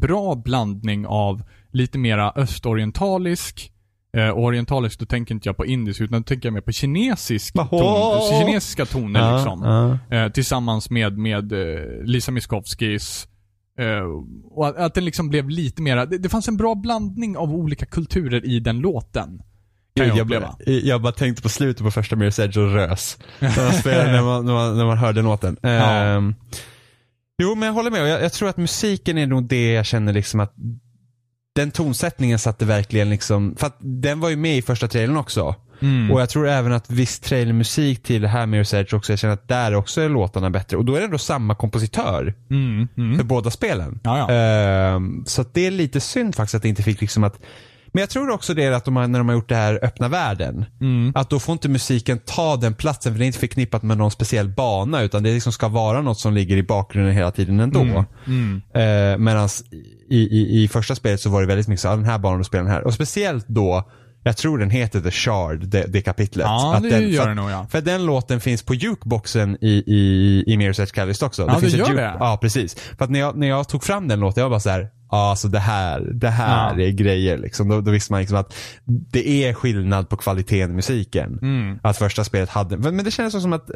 [0.00, 1.42] bra blandning av
[1.72, 3.71] lite mera östorientalisk
[4.16, 7.54] eh, orientalisk, då tänker inte jag på indisk utan då tänker jag mer på kinesisk
[7.54, 9.62] ton, kinesiska toner Ja, liksom.
[10.10, 10.16] ja.
[10.16, 13.28] Eh, tillsammans med, med eh, Lisa Miskovskis
[13.78, 14.04] eh,
[14.50, 17.54] och att, att den liksom blev lite mera, det, det fanns en bra blandning av
[17.54, 19.42] olika kulturer i den låten.
[19.96, 20.56] Kan jag jag, uppleva.
[20.66, 23.18] bara, jag bara tänkte på slutet på första Mirror's Edge och rös.
[23.38, 25.56] När man, spelade, när man, när man, när man hörde låten.
[25.62, 25.68] Ja.
[25.68, 26.34] Ehm,
[27.42, 28.08] jo, men jag håller med.
[28.08, 30.54] Jag, jag tror att musiken är nog det jag känner liksom att
[31.54, 35.54] den tonsättningen satte verkligen liksom, för att den var ju med i första trailern också.
[35.80, 36.10] Mm.
[36.10, 39.34] Och jag tror även att viss trailermusik till det här Mirror's Edge också, jag känner
[39.34, 40.76] att där också är låtarna bättre.
[40.76, 43.16] Och då är det ändå samma kompositör Mm, mm.
[43.16, 44.00] för båda spelen.
[44.04, 44.34] Ja, ja.
[44.34, 47.40] Ehm, så det är lite synd faktiskt att det inte fick liksom att
[47.92, 49.78] men jag tror också det är att de har, när de har gjort det här
[49.82, 51.12] öppna världen, Mm.
[51.14, 54.10] att då får inte musiken ta den platsen för det är inte förknippat med någon
[54.10, 57.80] speciell bana utan det liksom ska vara något som ligger i bakgrunden hela tiden ändå.
[57.80, 58.04] Mm.
[58.26, 58.62] Mm.
[58.74, 59.48] Eh, Medan
[60.10, 62.46] i, i, i första spelet så var det väldigt mycket så, den här banan och
[62.46, 62.82] spela den här.
[62.84, 63.90] Och speciellt då,
[64.24, 66.46] jag tror den heter The Shard, det, det kapitlet.
[66.46, 67.66] Ja, Att det den, gör det nog ja.
[67.70, 71.42] för den låten finns på jukeboxen i, i, i Mirror's Edge Catalyst också.
[71.42, 72.16] Ja, det finns ett gör juke- det.
[72.18, 72.74] Ja, precis.
[72.98, 74.88] För att när jag, när jag tog fram den låten, jag var bara så här.
[75.12, 76.84] Ja, alltså det här, det här Ja.
[76.84, 77.68] är grejer liksom.
[77.68, 81.38] Då, då visste man liksom att det är skillnad på kvaliteten i musiken.
[81.42, 81.78] Mm.
[81.82, 83.70] Att första spelet hade, men det kändes som att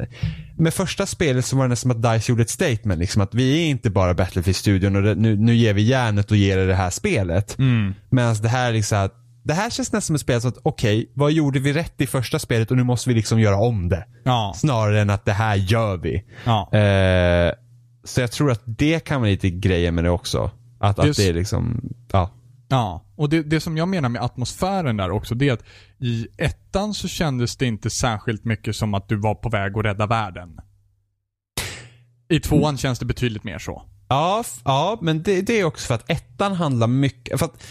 [0.58, 3.34] med första spelet så var det nästan som att DICE gjorde ett statement liksom att
[3.34, 6.66] vi är inte bara Battlefield-studion och det, nu, nu ger vi järnet och ger er
[6.66, 7.58] det här spelet.
[7.58, 7.94] Mm.
[8.10, 9.14] Medan det här liksom att
[9.44, 12.06] det här känns nästan som ett spel som att okej, vad gjorde vi rätt i
[12.06, 14.04] första spelet och nu måste vi liksom göra om det.
[14.24, 14.52] Ja.
[14.56, 16.24] Snarare än att det här gör vi.
[16.44, 16.72] Ja.
[16.78, 17.52] Eh,
[18.04, 20.50] så jag tror att det kan vara lite grejen med det också.
[20.78, 21.80] Att, att det är liksom,
[22.12, 22.30] ja.
[22.68, 25.64] Ja, och det, det som jag menar med atmosfären där också, det är att
[25.98, 29.84] i ettan så kändes det inte särskilt mycket som att du var på väg att
[29.84, 30.60] rädda världen.
[32.28, 33.82] I tvåan känns det betydligt mer så.
[34.08, 37.62] Ja, ja men det, det är också för att ettan handlar mycket, för att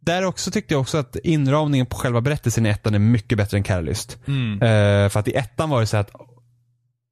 [0.00, 3.56] där också tyckte jag också att inramningen på själva berättelsen i ettan är mycket bättre
[3.56, 4.18] än Catalyst.
[4.26, 4.52] Mm.
[4.62, 6.10] Eh, för att i ettan var det så att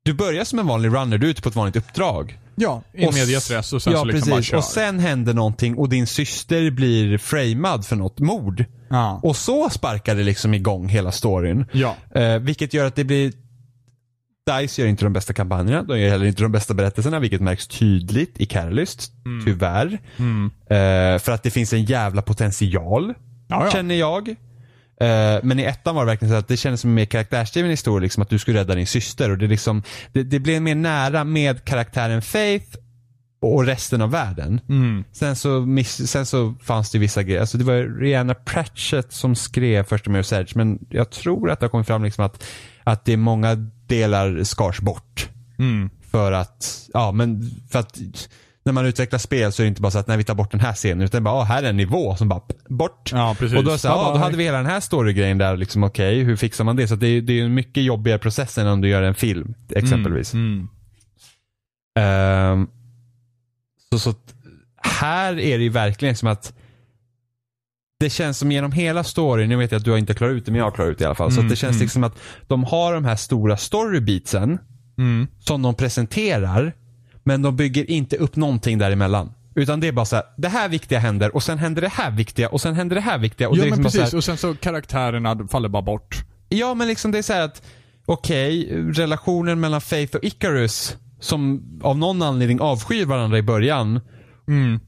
[0.02, 2.38] du börjar som en vanlig runner, du är ute på ett vanligt uppdrag.
[2.61, 4.31] Ja, Och s- medias och sen ja, så liksom precis.
[4.31, 4.70] bara Och kör.
[4.70, 8.65] sen händer någonting och din syster blir framad för något mord.
[8.91, 9.20] Ja.
[9.23, 11.65] Och så sparkar det liksom igång hela storyn.
[11.73, 11.97] Ja.
[12.15, 13.32] Eh, vilket gör att det blir
[14.61, 17.66] DICE gör inte de bästa kampanjerna, de gör heller inte de bästa berättelserna, vilket märks
[17.69, 19.12] tydligt i Catalyst,
[19.47, 19.99] tyvärr.
[20.16, 20.51] Mm.
[20.70, 23.15] Eh, för att det finns en jävla potential,
[23.49, 23.70] Ja, ja.
[23.70, 24.35] känner jag.
[25.01, 27.70] Eh, men i ettan var det verkligen så att det kändes som en mer karaktärsdriven
[27.70, 29.31] historia, liksom att du skulle rädda din syster.
[29.31, 29.82] Och det, liksom,
[30.12, 32.77] det, det blev mer nära med karaktären Faith
[33.43, 34.60] och resten av världen.
[34.68, 35.05] Mm.
[35.12, 37.40] Sen så, miss, sen så fanns det vissa grejer.
[37.40, 40.56] Alltså det var Rihanna Pratchett som skrev första Mirror's Edge.
[40.56, 42.44] Men jag tror att det har kommit fram liksom att,
[42.85, 43.55] att det är många
[43.86, 45.28] delar skars bort.
[45.59, 45.90] Mm.
[46.10, 47.98] För att, ja men för att
[48.65, 50.51] när man utvecklar spel så är det inte bara så att när vi tar bort
[50.51, 53.11] den här scenen utan bara, ah, här är en nivå som bara bort.
[53.12, 53.59] Ja, precis.
[53.59, 56.37] Och då, så, ah, då hade vi hela den här storygrejen där, liksom okej, hur
[56.37, 56.89] fixar man det?
[56.89, 59.55] Så det, är- det är en mycket jobbigare process än om du gör en film,
[59.74, 60.35] exempelvis.
[60.35, 60.69] Mm.
[61.99, 62.69] Ehm,
[63.93, 64.35] så, så att
[64.82, 66.53] här är det ju verkligen som att
[68.01, 70.47] det känns som genom hela storyn, nu vet jag att du har inte klarat ut
[70.47, 71.31] det men jag har klarat ut det i alla fall.
[71.32, 71.82] så Mm, att det känns mm.
[71.85, 74.59] liksom att de har de här stora storybeatsen
[74.99, 75.27] Mm.
[75.39, 76.73] som de presenterar
[77.24, 79.32] men de bygger inte upp någonting däremellan.
[79.55, 82.10] Utan det är bara så här, det här viktiga händer och sen händer det här
[82.10, 83.48] viktiga och sen händer det här viktiga.
[83.48, 85.68] Och Ja det är men liksom bara så här- precis, och sen så karaktärerna faller
[85.68, 86.16] bara bort.
[86.48, 87.62] Ja, men liksom det är så här att
[88.06, 94.01] okej, relationen mellan Faith och Icarus som av någon anledning avskyr varandra i början.
[94.48, 94.80] Mm.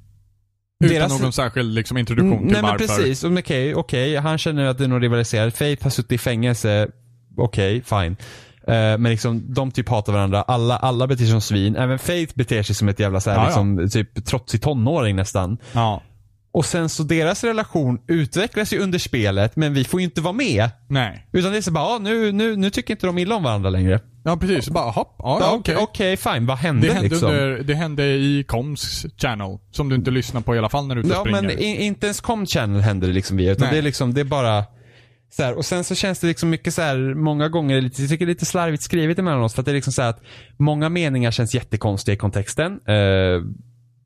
[0.85, 2.87] Utan Deras- någon särskild liksom, introduktion Mm, till Nej men varför.
[2.87, 5.57] precis, okej, okej, han känner att det är något rivaliserat.
[5.59, 6.89] Faith har suttit i fängelse,
[7.37, 8.17] okej, fine.
[8.69, 10.43] Eh, men liksom, de typ hatar varandra.
[10.43, 11.77] Alla, alla beter sig som svin.
[11.77, 13.47] Även Faith beter sig som ett jävla så här, Ja, ja.
[13.47, 15.59] liksom, typ trotsig tonåring nästan.
[15.73, 16.03] Ja.
[16.55, 20.33] Och sen så deras relation utvecklas ju under spelet, men vi får ju inte vara
[20.33, 20.71] med.
[20.89, 21.27] Nej.
[21.33, 23.71] Utan det är så bara, ah, nu, nu, nu tycker inte de illa om varandra
[23.71, 24.01] längre.
[24.25, 26.17] Ja precis, bara hopp, ja, Ja, ja Okej, okej.
[26.17, 26.47] fine.
[26.47, 27.29] Vad hände, Det hände, liksom?
[27.31, 30.95] under, det hände i Koms channel, som du inte lyssnar på i alla fall när
[30.95, 31.43] du är ute och Ja, springer.
[31.57, 33.73] men i, inte ens Com Channel händer det liksom via, utan Nej.
[33.73, 34.65] det är liksom, det är bara
[35.37, 38.11] så här, och sen så känns det liksom mycket så här, många gånger, lite, jag
[38.11, 40.21] tycker det är lite slarvigt skrivet emellanåt, för att det är liksom så att
[40.59, 42.73] många meningar känns jättekonstiga i kontexten.
[42.73, 43.43] Eh,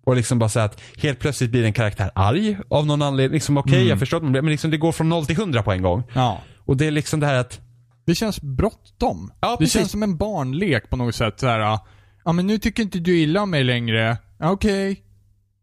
[0.07, 3.35] och liksom bara så här att helt plötsligt blir en karaktär arg av någon anledning.
[3.35, 3.89] Liksom okej, Mm.
[3.89, 5.83] jag förstår att man blir, men liksom det går från noll till hundra på en
[5.83, 6.03] gång.
[6.15, 6.43] Ja.
[6.67, 7.61] Och det är liksom det här att
[8.07, 9.33] Det känns bråttom.
[9.41, 11.41] Ja, det känns som en barnlek på något sätt.
[11.41, 11.79] Så här,
[12.25, 14.17] ja men nu tycker inte du illa om mig längre.
[14.41, 15.03] Okej.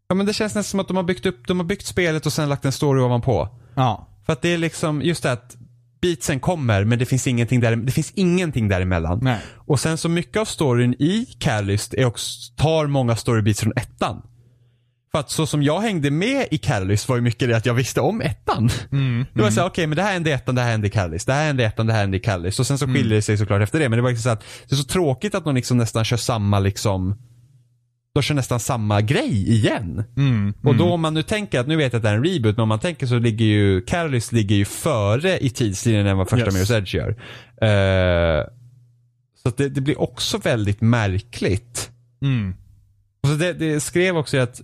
[0.08, 2.26] Ja men det känns nästan som att de har byggt upp, de har byggt spelet
[2.26, 3.48] och sen lagt en story ovanpå.
[3.74, 4.08] Ja.
[4.26, 5.56] För att det är liksom, just det att
[6.00, 9.18] beatsen kommer men det finns ingenting där, det finns ingenting däremellan.
[9.22, 9.38] Nej.
[9.54, 14.22] Och sen så mycket av storyn i Catalyst är också, tar många storybeats från ettan.
[15.12, 17.74] För att så som jag hängde med i Catalyst var ju mycket det att jag
[17.74, 18.70] visste om ettan.
[19.34, 21.26] det var såhär, okej men det här hände i ettan, det här hände i Catalyst,
[21.26, 22.60] det här hände i ettan, det här hände i Catalyst.
[22.60, 23.88] Och sen så skiljer det sig såklart efter det.
[23.88, 26.16] Men det var liksom så att det är så tråkigt att de liksom nästan kör
[26.16, 27.18] samma liksom
[28.14, 30.04] de kör nästan samma grej igen.
[30.16, 30.54] Mm.
[30.62, 32.56] Och då om man nu tänker att, nu vet jag att det är en reboot,
[32.56, 36.28] men om man tänker så ligger ju, Catalyst ligger ju före i tidslinjen än vad
[36.28, 36.70] första Yes.
[36.70, 37.08] Mirror's Edge gör.
[37.60, 38.44] Eh,
[39.42, 41.90] så det, det blir också väldigt märkligt.
[42.22, 42.54] Mm.
[43.22, 44.60] Och så det, det skrev också att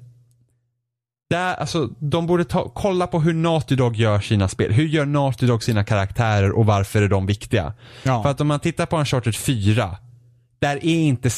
[1.31, 4.73] där, alltså, de borde ta, kolla på hur Naughty Dog gör sina spel.
[4.73, 7.73] Hur gör Naughty Dog sina karaktärer och varför är de viktiga?
[8.03, 8.23] Ja.
[8.23, 9.97] För att om man tittar på Uncharted 4,
[10.59, 11.31] där är inte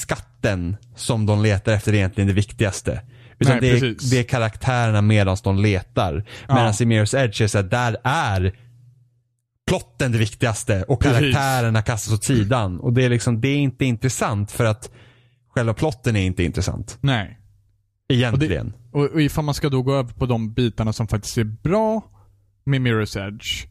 [0.43, 3.01] skatten som de letar efter egentligen det viktigaste.
[3.39, 4.11] Utan Nej, det, är, precis.
[4.11, 6.25] det är karaktärerna medan de letar.
[6.49, 6.55] Ja.
[6.55, 8.53] Medan i Mirror's Edge är så att där är
[9.67, 11.19] plotten det viktigaste och Precis.
[11.19, 12.81] karaktärerna kastas åt sidan.
[12.81, 14.91] Och det är liksom, det är inte intressant för att
[15.49, 16.99] själva plotten är inte intressant.
[17.01, 17.39] Nej.
[18.09, 18.73] Egentligen.
[18.93, 22.03] Och, och ifall man ska då gå över på de bitarna som faktiskt är bra
[22.65, 23.67] med Mirror's Edge,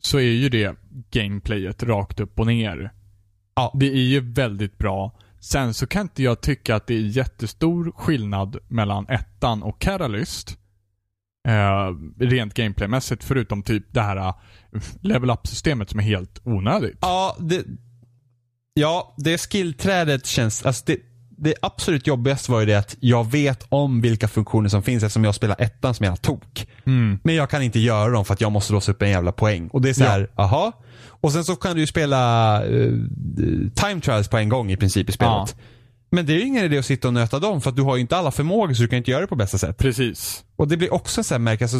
[0.00, 0.76] så är ju det
[1.10, 2.92] gameplayet rakt upp och ner.
[3.56, 3.72] Ja.
[3.80, 5.18] Det är ju väldigt bra.
[5.40, 10.58] Sen så kan inte jag tycka att det är jättestor skillnad mellan ettan och Catalyst.
[11.48, 14.32] Eh, rent gameplaymässigt, förutom typ det här eh,
[15.00, 16.98] level up-systemet som är helt onödigt.
[17.00, 17.64] Ja, det,
[18.74, 20.98] ja, det skillträdet känns, alltså det,
[21.30, 25.24] det absolut jobbigaste var ju det att jag vet om vilka funktioner som finns eftersom
[25.24, 26.66] jag spelar ettan som jag tok.
[26.84, 27.18] Mm.
[27.24, 29.68] Men jag kan inte göra dem för att jag måste låsa upp en jävla poäng.
[29.68, 30.72] Och det är så här, aha.
[31.20, 32.92] Och sen så kan du ju spela eh,
[33.74, 35.32] time trials på en gång i princip i spelet.
[35.32, 35.64] Ja.
[36.10, 37.96] Men det är ju ingen idé att sitta och nöta dem för att du har
[37.96, 39.78] ju inte alla förmågor så du kan inte göra det på bästa sätt.
[39.78, 40.44] Precis.
[40.56, 41.78] Och det blir också så här märke, alltså,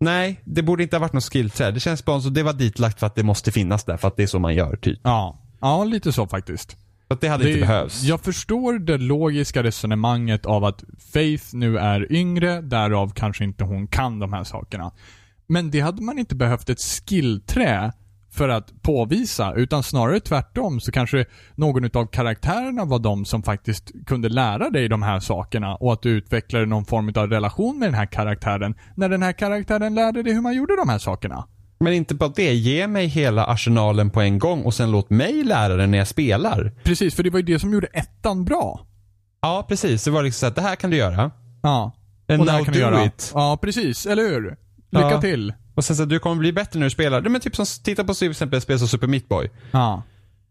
[0.00, 1.74] nej, det borde inte ha varit något skillträd.
[1.74, 4.16] Det känns bara som det var ditlagt för att det måste finnas där, för att
[4.16, 5.00] det är så man gör typ.
[5.02, 5.42] Ja.
[5.60, 6.70] Ja, lite så faktiskt.
[7.08, 8.02] Så att det hade inte behövts.
[8.02, 13.86] Jag förstår det logiska resonemanget av att Faith nu är yngre, därav kanske inte hon
[13.88, 14.92] kan de här sakerna.
[15.46, 17.92] Men det hade man inte behövt ett skillträ
[18.38, 21.24] för att påvisa, utan snarare tvärtom så kanske
[21.54, 26.02] någon utav karaktärerna var de som faktiskt kunde lära dig de här sakerna och att
[26.02, 30.22] du utvecklade någon form av relation med den här karaktären när den här karaktären lärde
[30.22, 31.44] dig hur man gjorde de här sakerna.
[31.80, 35.44] Men inte bara det, ge mig hela arsenalen på en gång och sen låt mig
[35.44, 36.72] lära den när jag spelar.
[36.84, 38.80] Precis, för det var ju det som gjorde ettan bra.
[39.42, 40.04] Ja, precis.
[40.04, 41.30] Det var liksom så att det här kan du göra.
[41.62, 41.92] Ja.
[42.28, 43.04] And Och det här kan du do göra.
[43.04, 43.30] it.
[43.34, 44.06] Ja, precis.
[44.06, 44.56] Eller hur?
[44.90, 45.20] Lycka Ja.
[45.20, 45.52] till.
[45.78, 47.20] Och sen så du kommer bli bättre när du spelar.
[47.20, 49.50] Men typ som, titta på till exempel spel som Super Meat Boy.
[49.70, 50.02] Ja.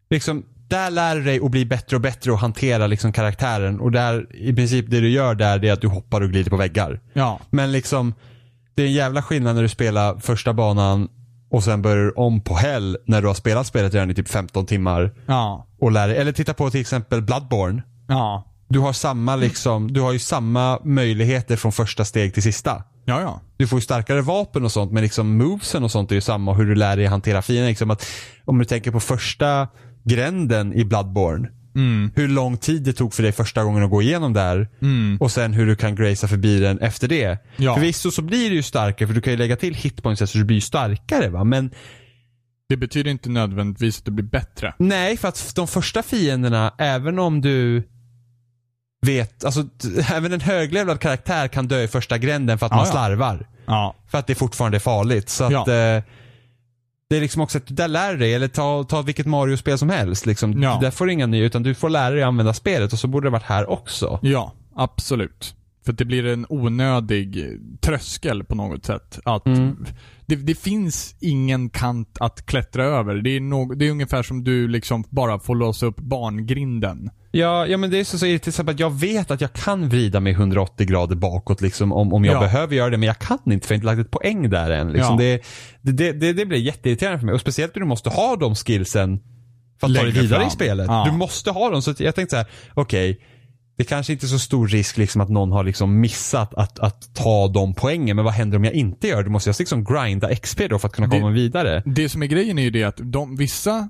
[0.09, 3.79] Liksom, där lär du dig att bli bättre och bättre och hantera liksom karaktären.
[3.79, 6.49] Och där, i princip det du gör där, det är att du hoppar och glider
[6.49, 6.99] på väggar.
[7.13, 7.39] Ja.
[7.49, 8.13] Men liksom,
[8.75, 11.09] det är en jävla skillnad när du spelar första banan
[11.49, 14.29] och sen börjar du om på hell när du har spelat spelet redan i typ
[14.29, 15.13] 15 timmar.
[15.25, 15.67] Ja.
[15.79, 16.17] Och lär dig.
[16.17, 17.83] Eller titta på till exempel Bloodborne.
[18.07, 18.46] Ja.
[18.69, 22.84] Du har samma liksom, du har ju samma möjligheter från första steg till sista.
[23.06, 23.41] Ja, ja.
[23.57, 26.52] Du får ju starkare vapen och sånt men liksom movesen och sånt är ju samma
[26.52, 27.69] och hur du lär dig hantera fienden.
[27.69, 28.06] Liksom att,
[28.45, 29.68] om du tänker på första
[30.03, 31.49] gränden i Bloodborne.
[31.76, 32.11] Mm.
[32.15, 34.68] Hur lång tid det tog för dig första gången att gå igenom där.
[34.81, 35.18] Mm.
[35.19, 37.38] Och sen hur du kan gracea förbi den efter det.
[37.57, 37.76] Ja.
[37.76, 40.44] Förvisso så blir det ju starkare för du kan ju lägga till hitpoints så du
[40.44, 41.44] blir starkare va.
[41.44, 41.72] Men
[42.69, 44.73] Det betyder inte nödvändigtvis att det blir bättre.
[44.77, 47.84] nej för att de första fienderna, även om du
[49.01, 49.63] vet, alltså
[50.13, 53.47] även en höglevlad karaktär kan dö i första gränden för att Ja, man slarvar.
[53.65, 53.95] Ja.
[54.07, 55.29] För att det fortfarande är farligt.
[55.29, 56.03] Så att eh,
[57.09, 59.89] det är liksom också att du där lär dig, eller ta, ta vilket Mario-spel som
[59.89, 60.25] helst.
[60.25, 60.63] Liksom.
[60.63, 60.79] Ja.
[60.81, 63.07] Där får du inga nya, utan du får lära dig att använda spelet och så
[63.07, 64.19] borde det varit här också.
[64.21, 65.55] Ja, absolut.
[65.88, 67.45] För att det blir en onödig
[67.81, 69.19] tröskel på något sätt.
[69.26, 69.85] Att Mm.
[70.26, 73.15] det, det finns ingen kant att klättra över.
[73.15, 77.09] Det är, nog, det är ungefär som du liksom bara får låsa upp barngrinden.
[77.31, 79.89] Ja, ja men det är så, så till exempel att jag vet att jag kan
[79.89, 82.39] vrida mig 180 grader bakåt liksom om, om jag Ja.
[82.39, 84.72] behöver göra det, men jag kan inte för jag har inte lagt ett poäng där
[84.72, 84.91] än.
[84.91, 85.19] Liksom.
[85.19, 85.39] Ja.
[85.81, 88.55] Det, det, det, det blir jätteirriterande för mig och speciellt när du måste ha de
[88.55, 89.19] skillsen
[89.80, 90.47] för att ta dig Längre vidare fram.
[90.47, 90.85] i spelet.
[90.88, 91.07] Ja.
[91.11, 91.81] Du måste ha dem.
[91.81, 93.19] Så jag tänkte så här: okej,
[93.77, 97.15] det kanske inte är så stor risk liksom att någon har liksom missat att, att
[97.15, 99.29] ta de poängen, men vad händer om jag inte gör det?
[99.29, 101.83] Måste jag liksom grinda XP då för att kunna Det- komma vidare?
[101.85, 103.89] Det som är grejen är ju det att de, vissa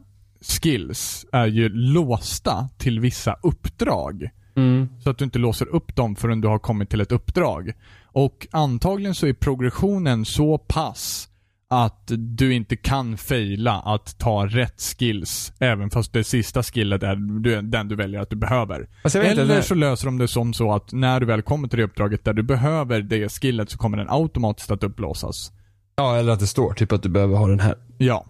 [0.61, 4.29] skills är ju låsta till vissa uppdrag.
[4.55, 4.89] Mm.
[5.03, 7.73] Så att du inte låser upp dem förrän du har kommit till ett uppdrag.
[8.05, 11.29] Och antagligen så är progressionen så pass
[11.69, 17.15] att du inte kan faila att ta rätt skills, även fast det sista skillet är
[17.61, 18.87] den du väljer att du behöver.
[19.03, 21.67] Alltså, inte, Eller det- så löser de det som så att när du väl kommer
[21.67, 25.51] till det uppdraget där du behöver det skillet så kommer den automatiskt att upplåsas.
[25.95, 27.75] Ja, eller att det står typ att du behöver ha den här.
[27.97, 28.25] Ja,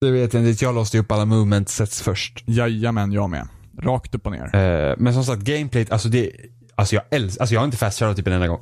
[0.00, 0.64] Det vet jag inte.
[0.64, 2.44] Jag låste ju upp alla movement sets först.
[2.46, 3.48] jajamän jag med.
[3.78, 4.56] Rakt upp och ner.
[4.56, 6.30] Eh, men som sagt, gameplayt, alltså det,
[6.74, 8.60] alltså jag älskar, alltså jag har inte fast typ en enda gång.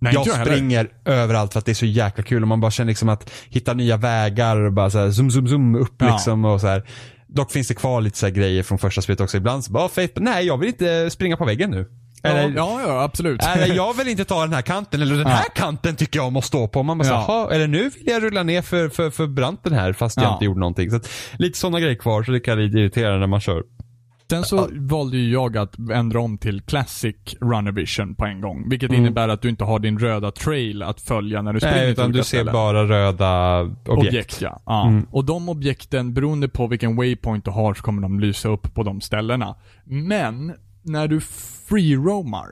[0.00, 0.52] Nej, jag jag heller.
[0.52, 3.30] springer överallt för att det är så jäkla kul och man bara känner liksom att
[3.48, 6.06] hitta nya vägar och bara så här zoom, zoom, zoom upp Ja.
[6.12, 6.82] liksom och så här.
[7.28, 9.36] Dock finns det kvar lite så grejer från första spelet också.
[9.36, 11.86] Ibland så bara, Faith, nej jag vill inte springa på väggen nu.
[12.22, 13.40] Eller, ja, ja, absolut.
[13.46, 15.28] eller jag vill inte ta den här kanten, eller den Ja.
[15.34, 16.82] här kanten tycker jag måste stå på.
[16.82, 17.24] Man bara Ja.
[17.26, 20.16] så här, "Jaha, eller nu vill jag rulla ner för, för, för branten här fast
[20.16, 20.32] jag Ja.
[20.32, 20.90] inte gjorde någonting.
[20.90, 21.08] Så att,
[21.38, 23.62] lite sådana grejer kvar så det kan bli irriterande när man kör.
[24.30, 28.68] Sen så valde ju jag att ändra om till Classic Runner Vision på en gång.
[28.68, 29.00] Vilket Mm.
[29.02, 32.12] innebär att du inte har din röda trail att följa när du springer Nej, utan
[32.12, 32.52] du ser ställen.
[32.52, 33.88] bara röda objekt.
[33.88, 34.62] Objekt, ja.
[34.66, 34.86] ja.
[34.86, 35.06] Mm.
[35.10, 38.82] Och de objekten, beroende på vilken waypoint du har, så kommer de lysa upp på
[38.82, 39.56] de ställena.
[39.84, 41.20] Men, när du
[41.68, 42.46] free-roamar,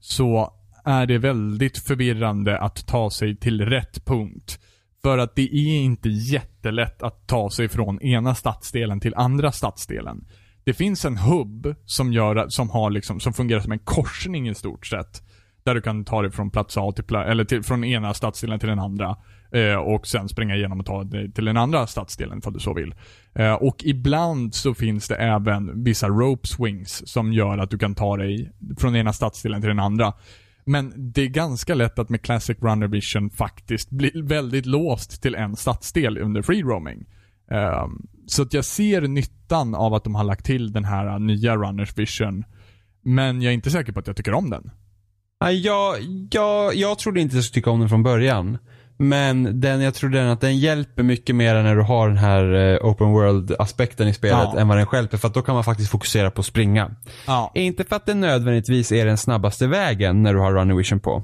[0.00, 0.52] så
[0.84, 4.58] är det väldigt förvirrande att ta sig till rätt punkt.
[5.02, 10.24] För att det är inte jättelätt att ta sig från ena stadsdelen till andra stadsdelen.
[10.64, 14.54] Det finns en hubb som, gör, som, har liksom, som fungerar som en korsning i
[14.54, 15.22] stort sett.
[15.64, 18.58] Där du kan ta dig från plats A till, plats, eller till, från ena stadsdelen
[18.58, 19.16] till den andra.
[19.52, 22.74] Eh, och sen springa igenom och ta dig till den andra stadsdelen för du så
[22.74, 22.94] vill.
[23.34, 27.94] Eh, och ibland så finns det även vissa rope swings som gör att du kan
[27.94, 30.12] ta dig från ena stadsdelen till den andra.
[30.64, 35.34] Men det är ganska lätt att med Classic Runner Vision faktiskt bli väldigt låst till
[35.34, 37.04] en stadsdel under free roaming.
[37.50, 41.56] Ehm, så att jag ser nyttan av att de har lagt till den här nya
[41.56, 42.44] Runners Vision.
[43.04, 44.70] Men jag är inte säker på att jag tycker om den.
[45.40, 45.96] Nej, jag,
[46.30, 48.58] jag, jag trodde inte jag skulle tycka om den från början.
[48.98, 52.54] Men den, jag tror den att den hjälper mycket mer när du har den här
[52.54, 54.58] eh, open world-aspekten i spelet Ja.
[54.60, 55.16] än vad den hjälper.
[55.16, 56.90] För att då kan man faktiskt fokusera på att springa.
[57.26, 57.52] Ja.
[57.54, 61.22] Inte för att det nödvändigtvis är den snabbaste vägen när du har Runner Vision på.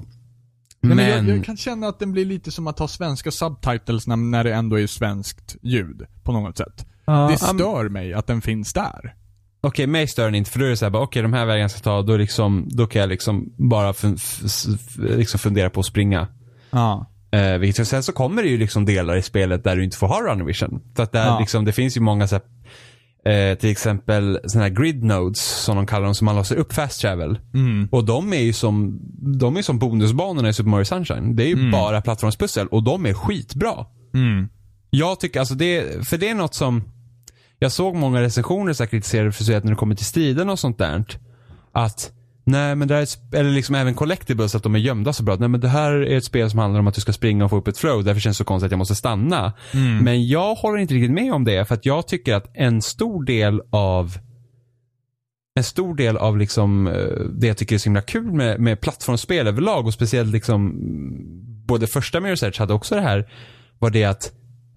[0.81, 4.07] Men, Men, jag, jag kan känna att den blir lite som att ha svenska subtitles
[4.07, 6.01] när, när det ändå är svenskt ljud.
[6.23, 6.85] På något sätt.
[7.05, 9.15] Ja, det stör mig att den finns där.
[9.63, 11.61] Okej, mig stör den inte för då är det såhär, bara, okej de här vägarna
[11.61, 14.17] jag ska ta, då, liksom, då kan jag liksom bara fun,
[14.97, 16.27] liksom fundera på att springa.
[16.71, 17.05] Ja.
[17.31, 20.07] Eh, vilket, sen så kommer det ju liksom delar i spelet där du inte får
[20.07, 20.81] ha runner vision.
[20.95, 21.39] För att där Ja.
[21.39, 22.35] liksom, det finns ju många så
[23.23, 26.55] här, eh, till exempel sådana här grid nodes som de kallar dem, som man låser
[26.55, 27.39] upp fast travel.
[27.53, 27.87] Mm.
[27.91, 28.99] Och de är ju som,
[29.39, 31.35] de är som bonusbanorna i Super Mario Sunshine.
[31.35, 31.71] Det är ju Mm.
[31.71, 33.85] bara plattformspussel och de är skitbra.
[34.13, 34.49] Mm.
[34.93, 36.83] Jag tycker, alltså det, för det är något som,
[37.59, 41.03] jag såg många recensioner så kritiserade för när det kommer till striden och sånt där.
[41.71, 42.11] Att,
[42.43, 45.35] nej men det här är eller liksom även collectibles, att de är gömda så bra.
[45.35, 47.49] Nej men det här är ett spel som handlar om att du ska springa och
[47.49, 49.53] få upp ett flow, därför känns det så konstigt att jag måste stanna.
[50.03, 53.23] Men jag håller inte riktigt med om det, för att jag tycker att en stor
[53.23, 54.17] del av
[55.55, 58.81] en stor del av liksom eh, det jag tycker är så himla kul med, med
[58.81, 63.31] plattformsspel överlag och speciellt liksom mm, både första Mirror's Edge hade också det här
[63.79, 64.31] var det att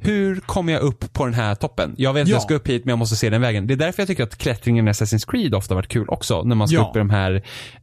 [0.07, 1.95] hur kommer jag upp på den här toppen?
[1.99, 2.35] Jag vet att Ja.
[2.35, 3.67] jag ska upp hit men jag måste se den vägen.
[3.67, 6.43] Det är därför jag tycker att klättringen i Assassin's Creed ofta varit kul också.
[6.43, 6.87] När man ska Ja.
[6.91, 7.35] upp i de här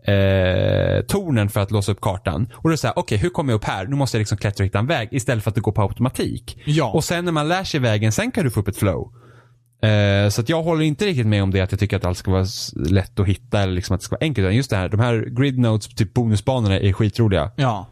[0.04, 2.44] eh, tornen för att låsa upp kartan.
[2.56, 3.86] Och då är det såhär, okej hur kommer jag upp här?
[3.86, 5.82] Nu måste jag liksom klättra och hitta en väg istället för att det går på
[5.82, 6.62] automatik.
[6.66, 6.92] Ja.
[6.92, 9.14] Och sen när man lär sig vägen, sen kan du få upp ett flow.
[9.84, 12.18] Eh, så att jag håller inte riktigt med om det att jag tycker att allt
[12.18, 12.46] ska vara
[12.76, 14.54] lätt att hitta eller liksom att det ska vara enkelt.
[14.54, 17.52] Just det här, de här grid notes, typ bonusbanorna är skitroliga.
[17.56, 17.88] Ja.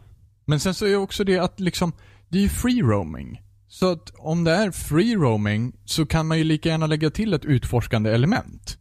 [0.46, 1.92] Men sen så är också det att liksom,
[2.28, 3.40] det är ju free roaming.
[3.72, 7.34] Så att om det är free roaming så kan man ju lika gärna lägga till
[7.34, 8.76] ett utforskande element.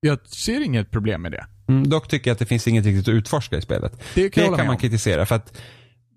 [0.00, 1.46] Jag ser inget problem med det.
[1.68, 3.92] Mm, dock tycker jag att det finns inget riktigt att utforska i spelet.
[4.14, 4.80] Det kan Det kan man om.
[4.80, 5.56] kritisera för att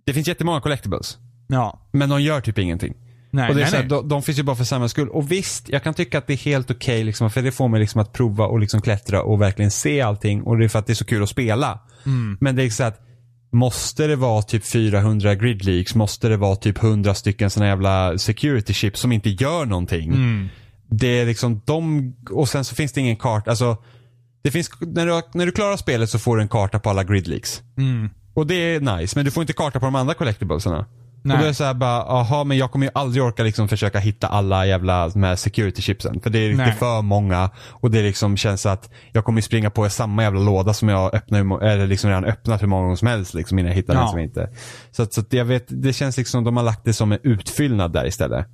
[0.05, 1.17] det finns jättemånga collectibles.
[1.47, 1.89] Ja.
[1.91, 2.93] Men de gör typ ingenting.
[3.31, 5.09] Nej, och det är nej, så här, de, de finns ju bara för samma skull.
[5.09, 7.79] Och visst, jag kan tycka att det är helt okej liksom, för det får mig
[7.79, 10.41] liksom att prova och liksom klättra och verkligen se allting.
[10.43, 11.79] Och det är för att det är så kul att spela.
[12.05, 12.37] Mm.
[12.41, 12.99] Men det är så att
[13.53, 15.95] Måste det vara typ 400 grid leaks?
[15.95, 20.09] Måste det vara typ 100 stycken såna jävla security chips som inte gör någonting?
[20.09, 20.49] Mm.
[20.89, 23.77] Det är liksom de, och sen så finns det ingen karta, alltså
[24.43, 27.03] det finns, när du, när du klarar spelet så får du en karta på alla
[27.03, 27.61] grid leaks.
[27.77, 28.09] Mm.
[28.33, 30.85] Och det är nice, men du får inte karta på de andra collectiblesarna.
[31.25, 31.33] Nej.
[31.35, 33.99] Och då är det såhär bara, aha men jag kommer ju aldrig orka liksom försöka
[33.99, 36.21] hitta alla jävla här security chipsen.
[36.21, 37.49] För det är, det är för många.
[37.69, 41.63] Och det liksom känns att jag kommer springa på samma jävla låda som jag öppnar,
[41.63, 44.09] eller liksom redan öppnat hur många gånger som helst liksom innan jag hittar den Ja.
[44.09, 44.49] som inte.
[44.91, 47.11] Så, att, så att jag vet, det känns liksom som de har lagt det som
[47.11, 48.47] en utfyllnad där istället.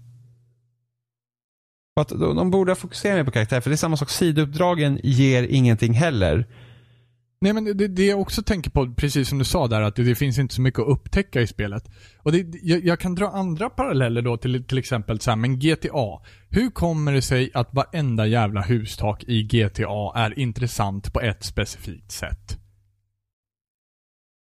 [2.00, 5.44] Att de, de borde fokusera mer på karaktär, för det är samma sak, sidouppdragen ger
[5.44, 6.48] ingenting heller.
[7.42, 10.04] Nej men det, det jag också tänker på, precis som du sa där, att det,
[10.04, 11.90] det finns inte så mycket att upptäcka i spelet.
[12.18, 15.60] Och det, jag, jag kan dra andra paralleller då till till exempel så här, men
[15.60, 16.22] GTA.
[16.50, 22.12] Hur kommer det sig att varenda jävla hustak i GTA är intressant på ett specifikt
[22.12, 22.58] sätt?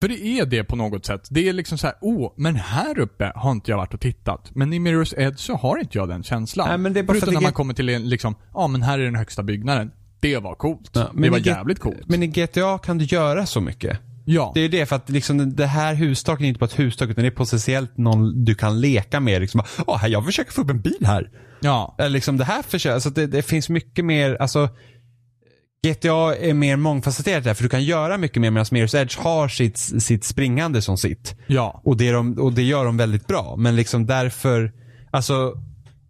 [0.02, 1.28] För det är det på något sätt.
[1.30, 4.50] Det är liksom så här, åh, men här uppe har inte jag varit och tittat.
[4.54, 6.68] Men i Mirror's Edge så har inte jag den känslan.
[6.68, 8.82] Nej, men det är bara för Förutom när man kommer till en, liksom, ja men
[8.82, 9.90] här är den högsta byggnaden.
[10.20, 10.90] Det var coolt.
[10.92, 12.02] Ja, det var jävligt coolt.
[12.06, 13.98] Men i GTA kan du göra så mycket.
[14.24, 14.52] ja.
[14.54, 17.22] Det är det, för att liksom det här hustaket är inte bara ett hustak utan
[17.24, 19.40] det är potentiellt någon du kan leka med.
[19.40, 19.62] Liksom,
[20.00, 21.30] här, jag försöker få upp en bil här.
[21.60, 21.94] ja.
[21.98, 24.68] Eller liksom det här försöker, alltså det, det finns mycket mer, alltså
[25.86, 29.48] GTA är mer mångfacetterat där för du kan göra mycket mer medan Mirror's Edge har
[29.48, 31.34] sitt, sitt springande som sitt.
[31.46, 31.80] Ja.
[31.84, 33.56] Och det, är de, och det gör de väldigt bra.
[33.58, 34.72] Men liksom därför,
[35.10, 35.52] alltså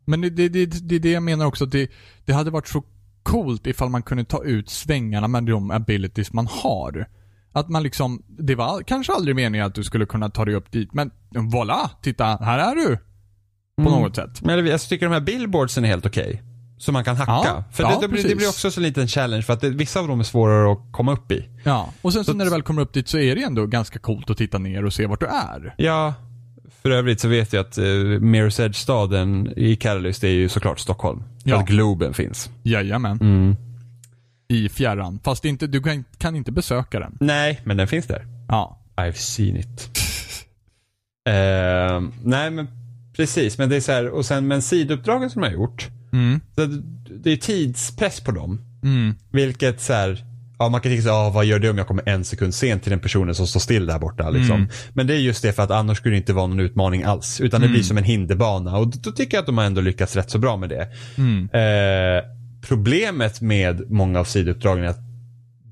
[0.04, 1.90] Men det, det, det, det är det jag menar också, att det,
[2.24, 2.82] det hade varit så
[3.30, 7.06] coolt ifall man kunde ta ut svängarna med de abilities man har.
[7.52, 10.72] Att man liksom, det var kanske aldrig meningen att du skulle kunna ta dig upp
[10.72, 12.96] dit, men voilà, titta, här är du!
[13.76, 14.02] På Mm.
[14.02, 14.42] något sätt.
[14.42, 16.42] Men jag tycker de här billboardsen är helt okej.
[16.78, 17.32] Så man kan hacka.
[17.32, 19.60] Ja, för ja, det, det, blir, det blir också så en liten challenge för att
[19.60, 21.48] det, vissa av dem är svårare att komma upp i.
[21.64, 23.98] Ja, och sen så när du väl kommer upp dit så är det ändå ganska
[23.98, 25.74] coolt att titta ner och se vart du är.
[25.78, 26.14] Ja,
[26.82, 27.82] för övrigt så vet jag att uh,
[28.20, 31.22] Mirror's Edge-staden i Catalyst är ju såklart Stockholm.
[31.48, 31.60] Ja.
[31.60, 32.50] att Globen finns.
[32.62, 33.18] Jajamän.
[33.20, 33.56] Mm.
[34.48, 35.20] I fjärran.
[35.24, 37.16] Fast inte, du kan, kan inte besöka den.
[37.20, 38.26] Nej, men den finns där.
[38.48, 38.78] Ja.
[38.96, 39.90] I've seen it.
[41.28, 42.68] Eh, nej men
[43.16, 45.88] precis, men det är så här, och sen men sidouppdragen som de har gjort.
[46.12, 46.40] Mm.
[46.54, 46.82] Så det,
[47.18, 48.60] det är tidspress på dem.
[48.82, 49.14] Mm.
[49.30, 50.24] Vilket så här,
[50.58, 52.82] ja man kan tänka sig, ja, vad gör det om jag kommer en sekund sent
[52.82, 54.56] till den personen som står still där borta liksom.
[54.56, 54.68] Mm.
[54.92, 57.40] Men det är just det för att annars skulle det inte vara någon utmaning alls.
[57.40, 60.16] Utan det blir som en hinderbana och då, tycker jag att de har ändå lyckats
[60.16, 60.88] rätt så bra med det.
[61.18, 61.48] Mm.
[61.52, 62.24] Eh,
[62.68, 64.98] problemet med många av sidouppdragen är att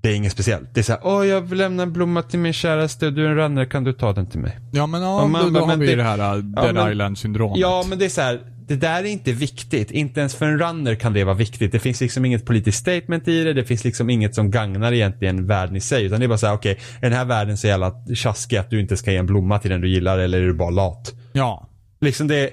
[0.03, 0.75] det är inget speciellt.
[0.75, 3.37] Det är såhär, åh jag vill lämna en blomma till min käraste, du är en
[3.37, 4.59] runner, kan du ta den till mig?
[4.73, 6.75] Ja men ja, Ja, men- då, då men har vi det- det här uh, Dead
[6.75, 7.59] men- Island syndromet.
[7.59, 8.41] Ja, men det är så här.
[8.69, 9.91] Det där är inte viktigt.
[9.91, 11.73] Inte ens för en runner kan det vara viktigt.
[11.73, 13.53] Det finns liksom inget politiskt statement i det.
[13.53, 16.05] Det finns liksom inget som gagnar egentligen världen i sig.
[16.05, 18.71] Utan det är bara så här, okej, är den här världen så jävla tjaskig att
[18.71, 21.15] du inte ska ge en blomma till den du gillar eller är du bara lat?
[21.33, 21.69] ja.
[22.01, 22.51] Liksom det,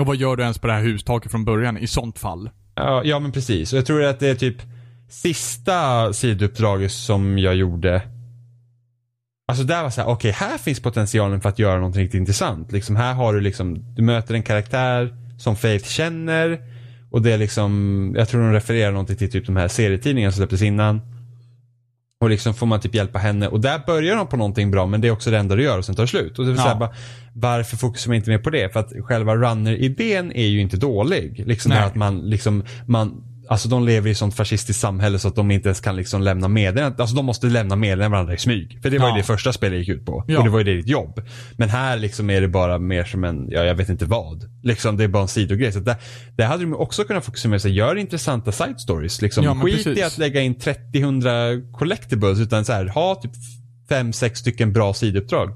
[0.00, 2.50] Och vad gör du ens på det här hustaket från början i sånt fall?
[2.74, 3.72] ja, ja men precis.
[3.72, 4.56] Och jag tror att det är typ
[5.08, 8.02] sista sidouppdraget som jag gjorde.
[9.48, 12.72] Alltså där var så här, okej här finns potentialen för att göra något riktigt intressant.
[12.72, 16.60] Liksom här har du liksom, du möter en karaktär som Faith känner.
[17.10, 20.36] Och det är liksom, jag tror de refererar någonting till typ de här serietidningarna som
[20.36, 21.00] släpptes innan.
[22.20, 23.48] Och liksom får man typ hjälpa henne.
[23.48, 25.78] Och där börjar de på någonting bra men det är också det enda du gör
[25.78, 26.38] och sen tar det slut.
[26.38, 26.74] Och det så Ja.
[26.74, 26.92] bara,
[27.34, 28.72] varför fokuserar man inte mer på det?
[28.72, 31.42] För att själva runner-idén är ju inte dålig.
[31.46, 35.28] Liksom det här att man liksom, man Alltså de lever i sånt fascistiskt samhälle så
[35.28, 37.00] att de inte ens kan liksom lämna meddelanden.
[37.00, 38.78] Alltså de måste lämna meddelanden varandra i smyg.
[38.82, 39.14] För det var Ja.
[39.16, 40.24] ju det första spelet gick ut på.
[40.28, 40.38] Ja.
[40.38, 41.20] Och det var ju det ditt jobb.
[41.56, 44.44] Men här liksom är det bara mer som en, ja jag vet inte vad.
[44.62, 45.72] Liksom det är bara en sidogrej.
[45.72, 45.96] Så där,
[46.36, 49.22] där hade de också kunnat fokusera med sig, gör intressanta side stories.
[49.22, 50.04] Liksom, Ja, skit i precis.
[50.04, 53.32] att lägga in 30-100 collectibles utan så här, ha typ
[53.90, 55.50] 5-6 stycken bra sidouppdrag.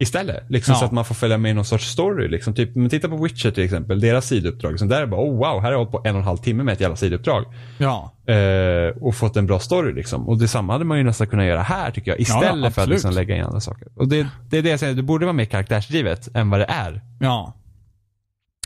[0.00, 0.50] Istället.
[0.50, 0.78] Liksom, Ja.
[0.78, 2.28] Så att man får följa med i någon sorts story.
[2.28, 2.54] Liksom.
[2.54, 4.70] Typ, men titta på Witcher till exempel, deras sidouppdrag.
[4.72, 6.36] Liksom, där är bara, oh wow, här har jag hållit på en och en halv
[6.36, 7.44] timme med ett jävla sidouppdrag.
[7.78, 8.12] Ja.
[8.26, 10.28] Eh, och fått en bra story liksom.
[10.28, 12.20] Och detsamma hade man ju nästan kunnat göra här tycker jag.
[12.20, 13.88] Istället för att liksom lägga in andra saker.
[13.94, 16.66] Och det, det är det jag säger, det borde vara mer karaktärsdrivet än vad det
[16.68, 17.00] är.
[17.20, 17.54] Ja.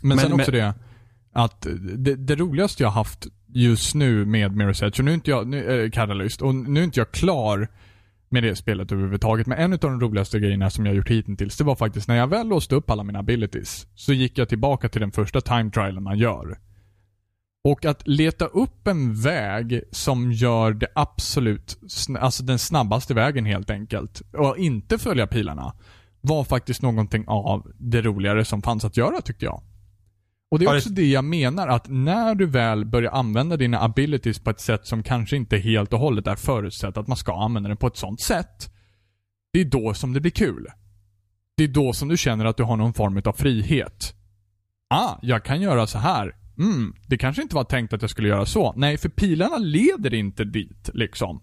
[0.02, 0.74] Men, Men- sen men- också det
[1.32, 1.66] att
[1.96, 5.46] det, det roligaste jag haft just nu med Mirror's Edge, och nu är inte jag,
[5.46, 7.68] nu, äh, Catalyst, och nu är inte jag klar
[8.34, 9.46] med det spelet överhuvudtaget.
[9.46, 12.26] Men en av de roligaste grejerna som jag gjort hittills, det var faktiskt när jag
[12.26, 16.02] väl låste upp alla mina abilities, så gick jag tillbaka till den första time trialen
[16.02, 16.58] man gör.
[17.64, 21.78] Och att leta upp en väg som gör det absolut,
[22.18, 25.72] alltså den snabbaste vägen helt enkelt, och inte följa pilarna,
[26.20, 29.62] var faktiskt någonting av det roligare som fanns att göra tyckte jag.
[30.54, 34.38] Och det är också det jag menar, att när du väl börjar använda dina abilities
[34.38, 37.68] på ett sätt som kanske inte helt och hållet är förutsatt att man ska använda
[37.68, 38.70] den på ett sånt sätt.
[39.52, 40.66] Det är då som det blir kul.
[41.56, 44.14] Det är då som du känner att du har någon form av frihet.
[44.90, 46.36] Ah, jag kan göra så här.
[46.58, 48.72] Mm, det kanske inte var tänkt att jag skulle göra så.
[48.76, 51.40] Nej, för pilarna leder inte dit, liksom.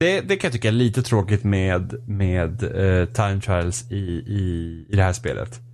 [0.00, 4.86] Det, det kan jag tycka är lite tråkigt med, med eh, time trials i, i,
[4.88, 5.65] i det här spelet.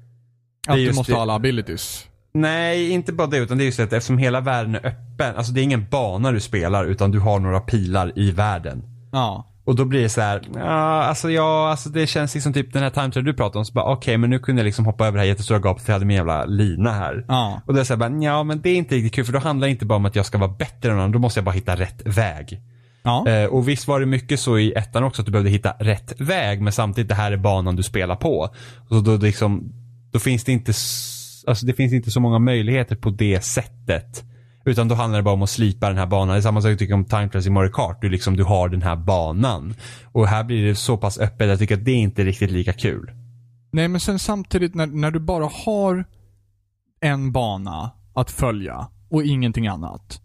[0.69, 1.17] Att du måste det.
[1.17, 2.07] ha alla abilities.
[2.35, 5.37] Nej, inte bara det utan det är just det att eftersom hela världen är öppen.
[5.37, 8.83] Alltså det är ingen bana du spelar utan du har några pilar i världen.
[9.13, 9.47] Ja.
[9.65, 12.83] Och då blir det så här, ja, alltså ja, alltså det känns liksom typ den
[12.83, 15.19] här time du pratar om, så bara okej, men nu kunde jag liksom hoppa över
[15.19, 17.25] det här jättestora gapet för jag hade min jävla lina här.
[17.29, 17.61] Ja.
[17.67, 19.33] Och då är det så här, bara, ja men det är inte riktigt kul för
[19.33, 21.39] då handlar det inte bara om att jag ska vara bättre än någon, då måste
[21.39, 22.61] jag bara hitta rätt väg.
[23.03, 23.29] Ja.
[23.29, 26.21] Eh, och visst var det mycket så i ettan också att du behövde hitta rätt
[26.21, 28.49] väg men samtidigt det här är banan du spelar på.
[28.89, 29.73] Så då, liksom,
[30.13, 30.73] då finns det inte,
[31.47, 34.25] alltså det finns inte så många möjligheter på det sättet.
[34.65, 36.29] Utan då handlar det bara om att slipa den här banan.
[36.29, 37.99] Det är samma sak jag tycker om Time Trials i Mario Kart.
[38.01, 39.75] Du, liksom, du har den här banan.
[40.13, 42.73] Och här blir det så pass öppet, jag tycker att det är inte riktigt lika
[42.73, 43.11] kul.
[43.71, 46.05] Nej, men sen samtidigt när, när du bara har
[47.01, 50.21] en bana att följa och ingenting annat.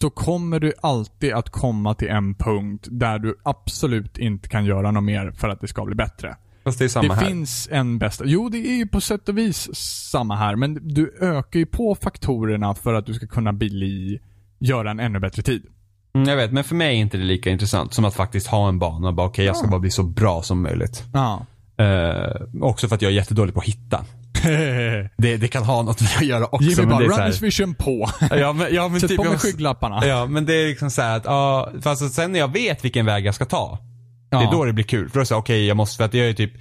[0.00, 4.90] Så kommer du alltid att komma till en punkt där du absolut inte kan göra
[4.90, 6.36] något mer för att det ska bli bättre.
[6.64, 7.26] Fast det är samma det här.
[7.26, 8.24] finns en bästa.
[8.26, 9.68] Jo, det är ju på sätt och vis
[10.10, 14.20] samma här, men du ökar ju på faktorerna för att du ska kunna bli,
[14.58, 15.62] göra en ännu bättre tid.
[16.14, 18.68] Mm, jag vet, men för mig är inte det lika intressant som att faktiskt ha
[18.68, 19.70] en bana och bara okej, jag ska Ja.
[19.70, 21.04] bara bli så bra som möjligt.
[21.14, 21.46] Ja.
[21.84, 24.04] Eh, också för att jag är jättedålig på att hitta.
[25.16, 26.68] Det, det kan ha något med att göra också.
[26.68, 28.10] Jimmy bara, det runners vision på.
[28.30, 30.06] Ja men, ja, men Sätt typ, på mig jag- skygglapparna.
[30.06, 33.26] Ja men det är liksom så att, ja, fast sen när jag vet vilken väg
[33.26, 33.78] jag ska ta.
[34.30, 34.48] Det Ja.
[34.48, 35.08] är då det blir kul.
[35.08, 36.52] För då är det okej jag måste, för att jag är typ,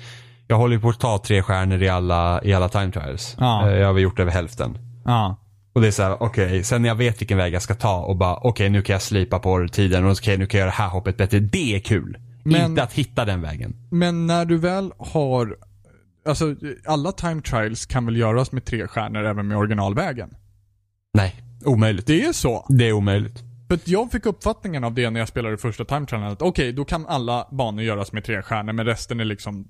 [0.48, 3.36] jag håller ju på att ta tre stjärnor i alla, i alla time trials.
[3.40, 3.70] Ja.
[3.70, 4.78] Eh, Jag har väl gjort över hälften.
[5.06, 5.36] Ja.
[5.74, 7.98] Och det är så här, okej, sen när jag vet vilken väg jag ska ta
[7.98, 10.76] och bara, okej nu kan jag slipa på tiden och okej nu kan jag göra
[10.78, 11.40] det här hoppet bättre.
[11.40, 12.18] Det är kul.
[12.44, 13.76] Men- Inte att hitta den vägen.
[13.91, 15.56] Men när du väl har,
[16.28, 16.56] alltså
[16.88, 20.30] alla time trials kan väl göras med tre stjärnor även med originalvägen?
[21.14, 21.36] Nej,
[21.66, 22.08] omöjligt.
[22.08, 22.66] Det, Det är så.
[22.80, 23.44] är omöjligt.
[23.70, 26.86] För jag fick uppfattningen av det när jag spelade första time trialen att okej, då
[26.86, 29.68] kan alla banor göras med tre stjärnor men resten är liksom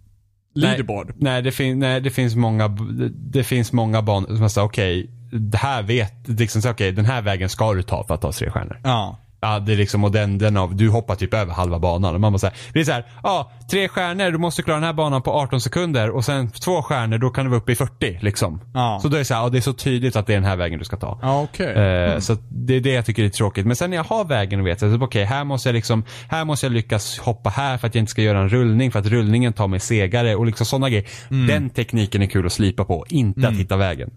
[0.55, 1.13] leaderboard.
[1.17, 4.67] Nej, det, fin- nej, det finns många, det, det finns många banor som jag säger
[4.67, 8.31] okej, det här vet, liksom okej den här vägen ska du ta för att ta
[8.31, 8.79] tre stjärnor.
[8.83, 9.17] Ja.
[9.41, 12.15] Ja, det är liksom, och den, den av, du hoppar typ över halva banan.
[12.15, 14.83] Och man bara säger, det är så här, ja, tre stjärnor, du måste klara den
[14.85, 17.75] här banan på 18 sekunder och sen två stjärnor, då kan du vara uppe i
[17.75, 18.61] 40 liksom.
[18.73, 18.99] Ja.
[19.01, 20.43] Så då är det så här, ja, det är så tydligt att det är den
[20.49, 21.19] här vägen du ska ta.
[21.21, 21.73] Ja, okej.
[22.13, 23.65] Eh, Så det är det jag tycker är tråkigt.
[23.65, 26.45] Men sen när jag har vägen och vet att okej, här måste jag liksom, här
[26.45, 29.05] måste jag lyckas hoppa här för att jag inte ska göra en rullning för att
[29.05, 31.05] rullningen tar mig segare och liksom sådana grejer.
[31.47, 34.09] Den tekniken är kul att slipa på, inte att hitta vägen.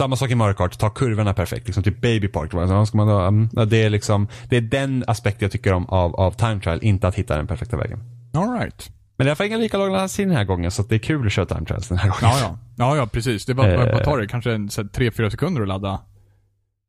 [0.00, 0.06] Mm.
[0.06, 1.66] Samma sak i Mario Kart, ta kurvorna perfekt.
[1.66, 2.50] Liksom typ Baby Park.
[2.88, 6.14] Ska man då, mm, det, är liksom, det är den aspekten jag tycker om av,
[6.16, 8.00] av time trial, inte att hitta den perfekta vägen.
[8.34, 8.90] All right.
[9.16, 11.32] Men alla fall inga lika långa lanstid den här gången så det är kul att
[11.32, 12.36] köra time trials den här gången.
[12.36, 12.58] Ja, ja.
[12.76, 13.46] Ja, ja, precis.
[13.46, 13.92] Det var, Eh.
[13.92, 14.26] vad tar det?
[14.26, 16.00] Kanske en, så här, tre, fyra sekunder att ladda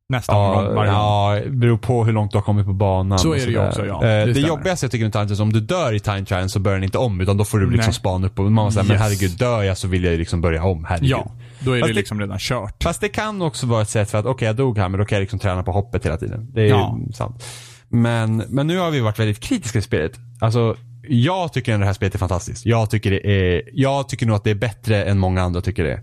[0.08, 1.00] nästa Ja, omgång varje gång.
[1.00, 3.18] ja, beror på hur långt du har kommit på banan.
[3.18, 3.94] Så är det ju också, ja.
[3.94, 6.48] Eh, Det Det, jobbigaste jag tycker med time trials, om du dör i time trial
[6.48, 7.94] så börjar den inte om utan då får du liksom Nej.
[7.94, 9.02] spana upp och man säger men Yes.
[9.02, 11.10] herregud dör jag så vill jag ju liksom börja om, herregud.
[11.10, 11.30] Ja,
[11.60, 12.82] då är Fast det det- liksom redan kört.
[12.82, 15.06] Fast det kan också vara ett sätt för att okej jag dog här men då
[15.06, 16.50] kan jag liksom träna på hoppet hela tiden.
[16.52, 16.98] Det är Ja.
[17.06, 17.44] ju sant.
[17.88, 20.12] Men, men nu har vi varit väldigt kritiska i spelet.
[20.40, 20.76] Alltså
[21.08, 22.66] jag tycker att det här spelet är fantastiskt.
[22.66, 25.84] Jag tycker det är, jag tycker nog att det är bättre än många andra tycker
[25.84, 26.00] det.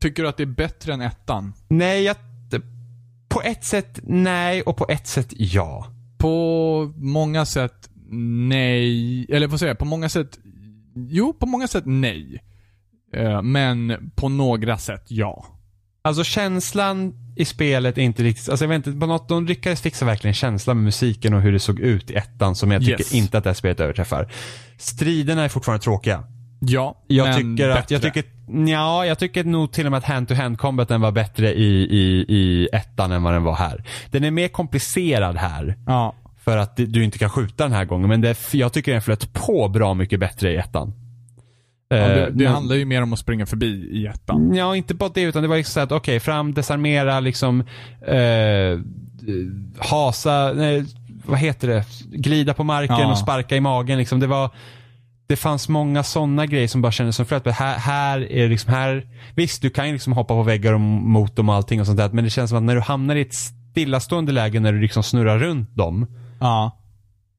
[0.00, 1.52] Tycker du att det är bättre än ettan?
[1.68, 2.16] Nej, jag,
[3.28, 5.86] på ett sätt nej och på ett sätt ja.
[6.18, 9.26] På många sätt nej.
[9.28, 9.78] Eller vad säger jag?
[9.78, 10.38] På många sätt
[11.10, 12.42] Jo, på många sätt nej.
[13.16, 15.44] Eh, Men på några sätt ja.
[16.02, 19.80] Alltså känslan i spelet är inte riktigt, alltså jag vet inte, på något, de lyckades
[19.80, 22.92] fixa verkligen känslan med musiken och hur det såg ut i ettan som jag tycker
[23.00, 23.14] Yes.
[23.14, 24.32] inte att det här spelet överträffar.
[24.78, 26.24] Striderna är fortfarande tråkiga.
[26.60, 28.24] Ja, Jag men tycker att, jag tycker,
[28.68, 32.68] ja, jag tycker nog till och med att hand-to-hand combaten var bättre i, i, i
[32.72, 33.84] ettan än vad den var här.
[34.10, 35.76] Den är mer komplicerad här.
[35.86, 36.14] Ja.
[36.44, 38.08] För att du inte kan skjuta den här gången.
[38.08, 40.92] Men det, jag tycker den flöt på bra mycket bättre i ettan.
[41.88, 44.54] Ja Eh, det det handlar ju mer om att springa förbi i ettan.
[44.54, 47.60] Ja, inte bara det utan det var att okej, fram, desarmera, liksom
[48.06, 48.80] eh,
[49.78, 50.84] hasa, nej,
[51.24, 53.10] vad heter det, glida på marken Ja.
[53.10, 54.20] och sparka i magen liksom.
[54.20, 54.50] Det var
[55.26, 57.46] det fanns många sådana grejer som bara kändes som flöt.
[57.46, 61.36] Här, här är liksom här, visst du kan ju liksom hoppa på väggar och mot
[61.36, 62.10] dem och allting och sånt där.
[62.12, 65.02] Men det känns som att när du hamnar i ett stillastående läge när du liksom
[65.02, 66.06] snurrar runt dem.
[66.40, 66.77] Ja.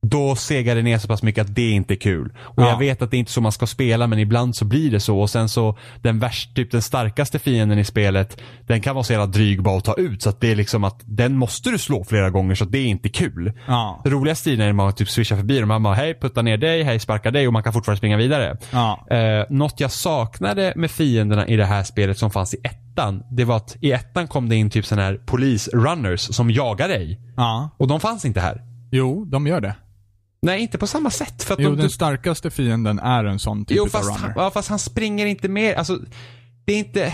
[0.01, 2.33] Då segar det ner så pass mycket att det inte är kul.
[2.39, 2.69] Och Ja.
[2.69, 4.99] jag vet att det är inte så man ska spela men ibland så blir det
[4.99, 5.19] så.
[5.19, 9.13] Och sen så den värst, typ den starkaste fienden i spelet, den kan vara så
[9.13, 10.21] jävla dryg bara att ta ut.
[10.21, 12.77] Så att det är liksom att den måste du slå flera gånger så att det
[12.77, 13.53] är inte kul.
[13.67, 14.01] Ja.
[14.03, 15.67] Det roliga stilen är när man typ swishar förbi dem.
[15.67, 18.57] Man bara hej putta ner dig, hej sparka dig och man kan fortfarande springa vidare.
[18.71, 19.07] Ja.
[19.11, 23.23] Eh, något jag saknade med fienderna i det här spelet som fanns i ettan.
[23.31, 27.19] Det var att i ettan kom det in typ sådana här polis-runners som jagar dig.
[27.37, 27.69] Ja.
[27.77, 28.61] Och de fanns inte här.
[28.91, 29.75] Jo, de gör det.
[30.41, 31.43] Nej, inte på samma sätt.
[31.43, 34.21] För att Jo, de, den starkaste fienden är en sån typ jo av fast, han,
[34.29, 34.43] runner.
[34.43, 35.75] ja, fast han springer inte mer.
[35.75, 35.99] Alltså,
[36.65, 37.13] det är inte...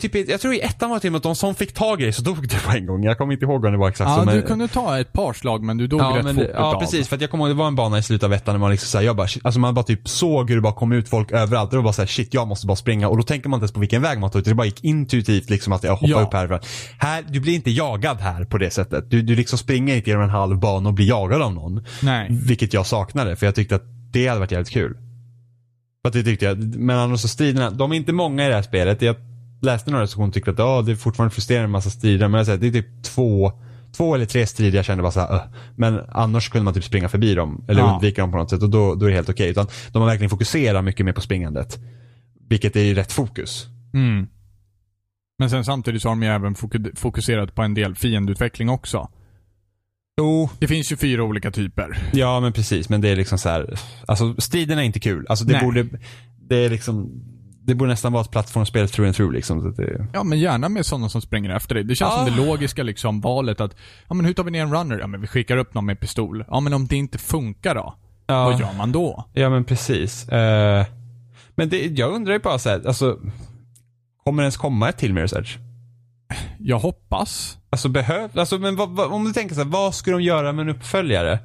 [0.00, 1.54] det är typ, jag tror i ettan var det till och med att de som
[1.54, 3.04] fick tag i det så dog det på en gång.
[3.04, 4.24] Jag kommer inte ihåg om det var exakt Ja, så.
[4.24, 6.70] men- du kunde ta ett par slag men du dog Ja, rätt men, fort ja
[6.70, 6.80] utav.
[6.80, 7.08] precis.
[7.08, 8.70] För att jag kommer ihåg, det var en bana i slutet av ettan där man
[8.70, 11.32] liksom såhär, jag bara, alltså man bara typ såg hur det bara kom ut folk
[11.32, 11.66] överallt.
[11.68, 13.08] Och det var bara såhär, shit jag måste bara springa.
[13.08, 14.44] Och då tänker man inte ens på vilken väg man tar ut.
[14.44, 16.22] Det bara gick intuitivt liksom att jag hoppar Ja.
[16.22, 16.60] upp här.
[16.98, 19.10] Här, du blir inte jagad här på det sättet.
[19.10, 21.84] Du, du liksom springer inte genom en halv bana och blir jagad av någon.
[22.02, 22.26] Nej.
[22.30, 23.82] Vilket jag saknade, för jag tyckte att
[24.12, 24.96] det hade varit jävligt kul.
[26.02, 28.54] För att det tyckte jag, men annars så striderna, de är inte många i det
[28.54, 29.02] här spelet.
[29.02, 29.16] Jag
[29.62, 32.28] läste några recensioner och tyckte att oh, det är fortfarande frustrerande med massa strider.
[32.28, 33.52] Men jag säger, det är typ två,
[33.96, 35.42] två eller tre strider jag kände bara såhär, uh.
[35.76, 37.64] Men annars kunde man typ springa förbi dem.
[37.68, 37.92] Eller Ja.
[37.94, 39.50] undvika dem på något sätt och då, då är det helt okej.
[39.50, 41.78] Utan de har verkligen fokuserat mycket mer på springandet.
[42.48, 43.66] Vilket är ju rätt fokus.
[43.94, 44.26] Mm.
[45.38, 49.08] Men sen samtidigt så har de ju även foku- fokuserat på en del fiendutveckling också.
[50.18, 50.50] Jo.
[50.58, 51.98] Det finns ju fyra olika typer.
[52.12, 53.78] Ja men precis, men det är liksom så här.
[54.06, 55.26] Alltså striderna är inte kul.
[55.28, 55.62] Alltså det Nej.
[55.64, 55.86] borde,
[56.48, 57.10] det är liksom,
[57.64, 59.62] det borde nästan vara ett plattformsspel through and through liksom.
[59.62, 61.84] Så det, Ja, men gärna med sådana som springer efter dig.
[61.84, 62.26] Det känns Ja.
[62.26, 63.76] som det logiska liksom valet att,
[64.08, 64.98] ja men hur tar vi ner en runner?
[64.98, 66.44] Ja men vi skickar upp någon med pistol.
[66.48, 67.94] Ja men om det inte funkar då?
[68.26, 68.44] Ja.
[68.44, 69.24] Vad gör man då?
[69.32, 70.28] Ja men precis.
[70.28, 70.86] Eh,
[71.54, 73.18] men det, jag undrar ju bara så här, alltså
[74.24, 75.58] Kommer det ens komma ett till Mirror's Edge?
[76.58, 77.58] Jag hoppas.
[77.70, 80.52] Alltså behöv, alltså men vad, vad, om du tänker så här, vad ska de göra
[80.52, 81.38] med en uppföljare?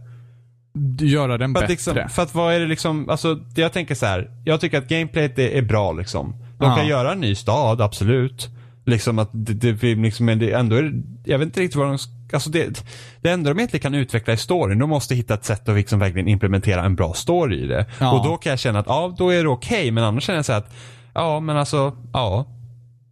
[0.99, 1.73] Göra den För att, bättre.
[1.73, 4.29] liksom, för att vad är det liksom, alltså jag tänker så här.
[4.45, 6.35] Jag tycker att gameplayet är, är bra liksom.
[6.59, 8.49] De kan göra en ny stad, absolut.
[8.85, 10.93] Liksom att det, det liksom, men det ändå är
[11.25, 12.83] jag vet inte riktigt vad de, sk- alltså det,
[13.21, 15.99] det enda de egentligen kan utveckla i storyn, de måste hitta ett sätt att liksom
[15.99, 17.85] verkligen implementera en bra story i det.
[17.99, 18.11] Ja.
[18.19, 20.45] Och då kan jag känna att, ja då är det okej, men annars känner jag
[20.45, 20.73] så här att,
[21.13, 22.45] ja men alltså, ja.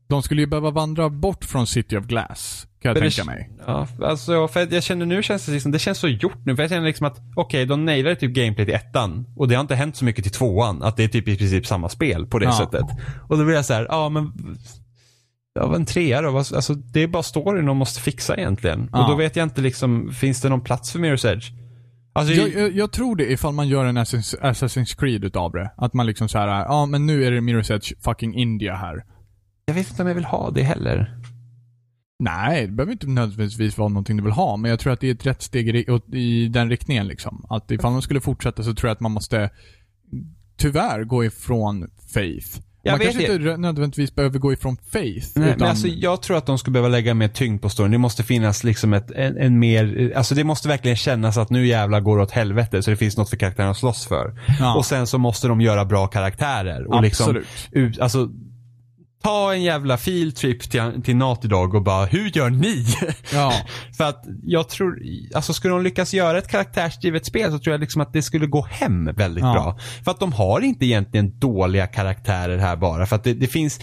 [0.07, 3.37] De skulle ju behöva vandra bort från City of Glass, kan jag Men tänka det,
[3.37, 3.49] mig.
[3.67, 6.55] Ja, alltså för jag känner nu känns det liksom, det känns så gjort nu.
[6.55, 9.25] För jag känner liksom att, okej, de nailade typ gameplay till ettan.
[9.35, 10.83] Och det har inte hänt så mycket till tvåan.
[10.83, 12.57] Att det är typ i princip samma spel på det Ja.
[12.57, 12.85] sättet.
[13.29, 14.31] Och då blir jag så här, ja men,
[15.59, 16.37] ja en trea då?
[16.37, 18.89] Alltså det är bara storyn de måste fixa egentligen.
[18.91, 19.03] Ja.
[19.03, 21.45] Och då vet jag inte liksom, finns det någon plats för Mirror's Edge?
[22.13, 25.71] Alltså, Jag, jag, jag tror det ifall man gör en Assassin's, Assassin's Creed utav det.
[25.77, 29.03] Att man liksom så här, ja men nu är det Mirror's Edge fucking India här.
[29.65, 31.17] jag vet inte om jag vill ha det heller.
[32.19, 35.07] Nej, det behöver inte nödvändigtvis vara någonting du vill ha, men jag tror att det
[35.07, 37.45] är ett rätt steg i, i den riktningen liksom.
[37.49, 39.49] Att ifall de skulle fortsätta så tror jag att man måste
[40.57, 42.59] tyvärr gå ifrån Faith.
[42.85, 43.33] Jag man kanske det.
[43.33, 45.27] inte nödvändigtvis behöver gå ifrån Faith.
[45.35, 47.91] Nej, utan, men alltså, jag tror att de skulle behöva lägga mer tyngd på storyn.
[47.91, 51.67] Det måste finnas liksom ett, en, en mer, alltså det måste verkligen kännas att nu
[51.67, 54.39] jävlar går det åt helvete så det finns något för karaktärerna att slåss för.
[54.59, 54.75] Ja.
[54.75, 56.87] Och sen så måste de göra bra karaktärer.
[56.87, 57.47] Och liksom, Absolut.
[57.71, 58.29] ut, alltså,
[59.25, 62.85] ta en jävla field trip till, till Naughty Dog och bara, hur gör ni?
[63.33, 63.53] Ja.
[63.97, 64.99] för att jag tror,
[65.35, 68.47] alltså skulle de lyckas göra ett karaktärsdrivet spel så tror jag liksom att det skulle
[68.47, 69.53] gå hem väldigt Ja.
[69.53, 69.79] bra.
[70.03, 73.05] För att de har inte egentligen dåliga karaktärer här bara.
[73.05, 73.79] För att det, det finns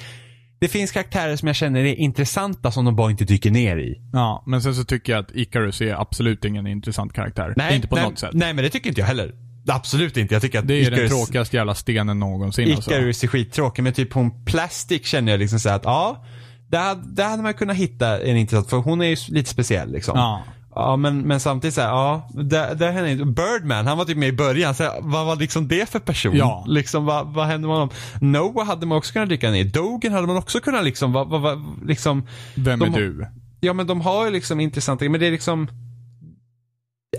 [0.60, 3.94] det finns karaktärer som jag känner är intressanta som de bara inte dyker ner i.
[4.12, 7.72] ja, men sen så tycker jag att Icarus är absolut ingen intressant karaktär.
[7.72, 8.30] inte på nej, något sätt.
[8.32, 9.34] Nej, men det tycker inte jag heller.
[9.68, 10.34] Absolut inte.
[10.34, 12.90] Jag tycker att Det är den Icarus- tråkigaste jävla stenen någonsin alltså.
[12.90, 16.24] Icarus är skittråkig, men typ hon Plastic känner jag liksom så att ja,
[16.68, 19.92] där, hade- där hade man kunnat hitta en intressant, för hon är ju lite speciell
[19.92, 20.18] liksom.
[20.18, 20.42] Ja.
[20.74, 23.24] Ja men, men samtidigt såhär, ja, där, där hände inte.
[23.24, 26.36] Birdman, han var typ med i början, så här, vad var liksom det för person?
[26.36, 26.64] Ja.
[26.68, 27.90] Liksom vad, vad hände med honom?
[28.20, 29.64] Noah hade man också kunnat dyka ner.
[29.64, 32.26] Dogen hade man också kunnat liksom, vad, vad, vad, liksom.
[32.54, 33.26] Vem de är du?
[33.60, 35.68] Ja men de har ju liksom intressanta, men det är liksom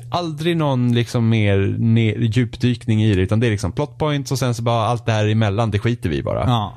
[0.09, 4.39] aldrig någon liksom mer ner, djupdykning i det utan det är liksom plot points och
[4.39, 6.43] sen så bara allt det här emellan, det skiter vi bara.
[6.47, 6.73] Ja.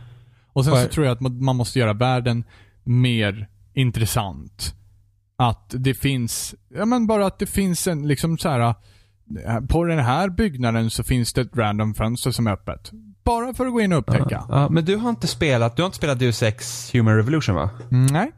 [0.52, 2.44] Och sen så tror jag att man måste göra världen
[2.84, 4.74] mer intressant.
[5.38, 8.60] Att det finns, ja men bara att det finns en liksom så här.
[9.46, 12.90] eh, På den här byggnaden så finns det ett random fönster som är öppet.
[13.24, 14.44] Bara för att gå in och upptäcka.
[14.48, 17.70] Ja, men du har inte spelat, du har inte spelat Deus Ex Human Revolution va?
[17.90, 18.32] Mm, nej.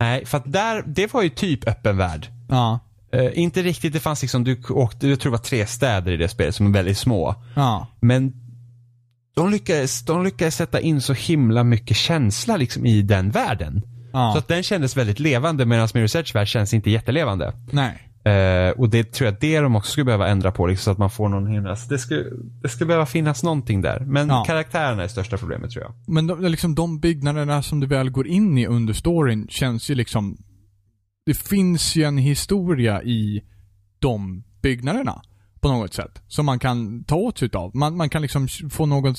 [0.00, 2.26] Nej, för att där, det var ju typ öppen värld.
[2.48, 2.78] Ja.
[3.12, 6.16] Eh, inte riktigt, det fanns liksom, du åkte, jag tror det var tre städer i
[6.16, 7.34] det spelet som är väldigt små.
[7.56, 7.86] Ja.
[8.00, 8.32] Men
[9.34, 13.82] de lyckades, de lyckades sätta in så himla mycket känsla liksom i den världen.
[14.12, 14.30] Ja.
[14.32, 17.52] Så att den kändes väldigt levande medan Mirror's Edge värld känns inte jättelevande.
[17.70, 18.08] nej.
[18.24, 20.98] Eh, och det tror jag det de också skulle behöva ändra på liksom, så att
[20.98, 22.24] man får någon himla, alltså, det skulle,
[22.62, 24.00] det skulle behöva finnas någonting där.
[24.00, 24.44] Men Ja.
[24.46, 25.94] karaktärerna är största problemet tror jag.
[26.06, 29.94] Men de, liksom de byggnaderna som du väl går in i under storyn känns ju
[29.94, 30.36] liksom...
[31.26, 33.42] Det finns ju en historia i
[33.98, 35.22] de byggnaderna.
[35.60, 36.22] På något sätt.
[36.28, 37.76] Som man kan ta åt sig utav.
[37.76, 39.14] Man, man kan liksom få någon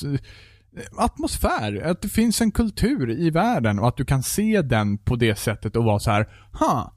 [0.98, 1.82] atmosfär.
[1.82, 5.38] Att det finns en kultur i världen och att du kan se den på det
[5.38, 6.94] sättet och vara så här, ha.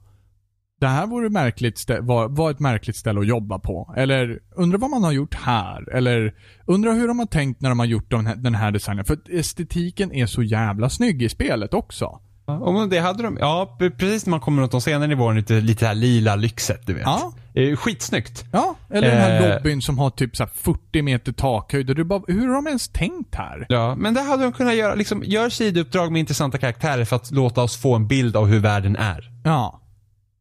[0.80, 3.94] Det här vore märkligt var, var ett märkligt ställe att jobba på.
[3.96, 5.90] Eller, undra vad man har gjort här.
[5.92, 6.34] Eller,
[6.66, 9.04] undra hur de har tänkt när de har gjort den här, den här designen.
[9.04, 12.20] För estetiken är så jävla snygg i spelet också.
[12.48, 15.36] Ja, och det hade de, ja pre- precis när man kommer åt de senare nivåerna,
[15.38, 17.02] lite, lite här lila lyxet du vet.
[17.02, 17.32] Ja.
[17.54, 18.44] Eh, Skitsnyggt.
[18.52, 19.54] Ja, eller den här Eh.
[19.54, 22.88] lobbyn som har typ så här 40 meter takhöjd du bara, hur har de ens
[22.88, 23.66] tänkt här?
[23.68, 27.30] Ja, men det hade de kunnat göra, liksom, gör sidouppdrag med intressanta karaktärer för att
[27.30, 29.30] låta oss få en bild av hur världen är.
[29.44, 29.80] Ja.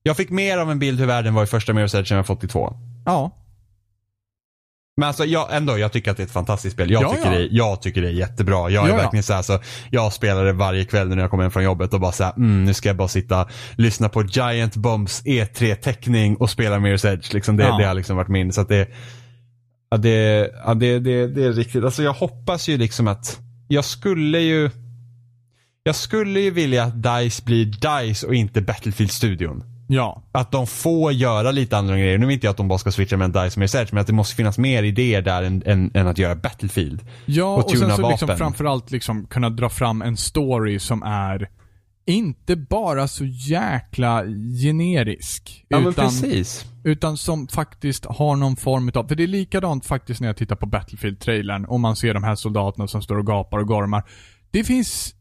[0.04, 2.28] Jag fick mer av en bild hur världen var i första Mirror's Edge än jag
[2.28, 2.74] fått i två.
[3.06, 3.32] Ja.
[5.00, 6.92] Men alltså jag, ändå, jag tycker att det är ett fantastiskt spel.
[6.92, 7.38] Jag, Ja, tycker, ja.
[7.38, 8.70] Det, jag tycker det är jättebra.
[8.70, 9.60] Jag är Ja, verkligen så här, så
[9.92, 12.66] jag spelar det varje kväll när jag kommer hem från jobbet och bara såhär, mm,
[12.66, 17.34] nu ska jag bara sitta, lyssna på Giant Bombs E3-teckning och spela Mirror's Edge.
[17.34, 18.54] Liksom det, det har liksom varit min.
[18.54, 18.88] Så att det,
[19.90, 21.84] ja, det, ja, det, det, det är riktigt.
[21.84, 24.70] Alltså jag hoppas ju liksom att, jag skulle ju,
[25.84, 29.64] jag skulle ju vilja att DICE blir DICE och inte Battlefield-studion.
[29.88, 30.24] Ja.
[30.32, 32.18] Att de får göra lite andra grejer.
[32.18, 34.08] Nu vill inte jag att de bara ska switcha mellan DICE och Edge, men att
[34.08, 37.02] det måste finnas mer idéer där än, än, än att göra Battlefield.
[37.26, 38.38] Ja, Och och, sen så liksom vapen.
[38.38, 41.50] framförallt liksom kunna dra fram en story som är
[42.06, 44.24] inte bara så jäkla
[44.64, 45.66] generisk.
[45.68, 46.66] Ja men utan, precis.
[46.84, 50.56] utan som faktiskt har någon form utav, för det är likadant faktiskt när jag tittar
[50.56, 54.04] på Battlefield-trailern och man ser de här soldaterna som står och gapar och gormar.
[54.52, 55.14] Det finns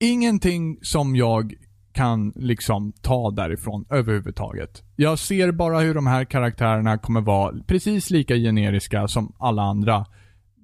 [0.00, 1.54] ingenting som jag
[1.94, 4.82] kan liksom ta därifrån överhuvudtaget.
[4.96, 10.06] Jag ser bara hur de här karaktärerna kommer vara precis lika generiska som alla andra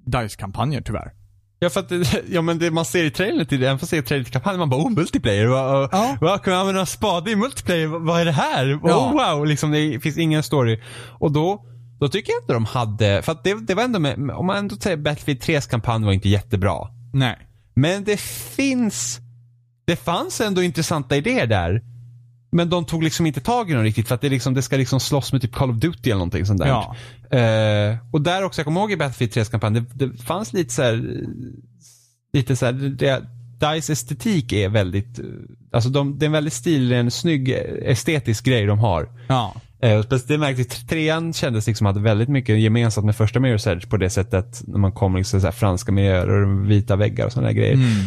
[0.05, 1.11] DICE-kampanjer tyvärr.
[1.59, 3.97] Ja för att det, ja men det man ser i trailern till, även fast man
[4.01, 6.17] ser trailern till kampanjen, man bara oh multiplayer, vad, och, Ja.
[6.21, 8.75] vad kan man använda spade i multiplayer, vad, vad är det här?
[8.75, 9.33] Oh, Ja.
[9.35, 10.79] wow, liksom det finns ingen story.
[11.19, 11.65] Och då,
[11.99, 14.57] då tycker jag inte de hade, för att det, det var ändå med, om man
[14.57, 16.75] ändå säger Battlefield 3s kampanj var inte jättebra.
[17.13, 17.37] Nej.
[17.73, 19.19] Men det finns,
[19.89, 21.81] det fanns ändå intressanta idéer där.
[22.51, 24.77] Men de tog liksom inte tag i dem riktigt för att det, liksom, det ska
[24.77, 26.67] liksom slåss med typ Call of Duty eller någonting sånt där.
[26.67, 26.95] Ja.
[27.37, 30.73] Eh, och där också, jag kommer ihåg i Battlefield 3 kampanj, det, det fanns lite
[30.73, 31.23] så här,
[32.33, 33.23] lite så här, det,
[33.59, 35.25] DICE estetik är väldigt, eh,
[35.71, 37.49] alltså de, det är en väldigt stilig, en snygg
[37.83, 39.09] estetisk grej de har.
[39.27, 39.55] Ja.
[39.81, 43.97] Eh, det märktes, trean kändes liksom hade väldigt mycket gemensamt med första Mirror's Edge på
[43.97, 47.73] det sättet när man kommer liksom så franska miljöer och vita väggar och sådana grejer.
[47.73, 48.05] Mm.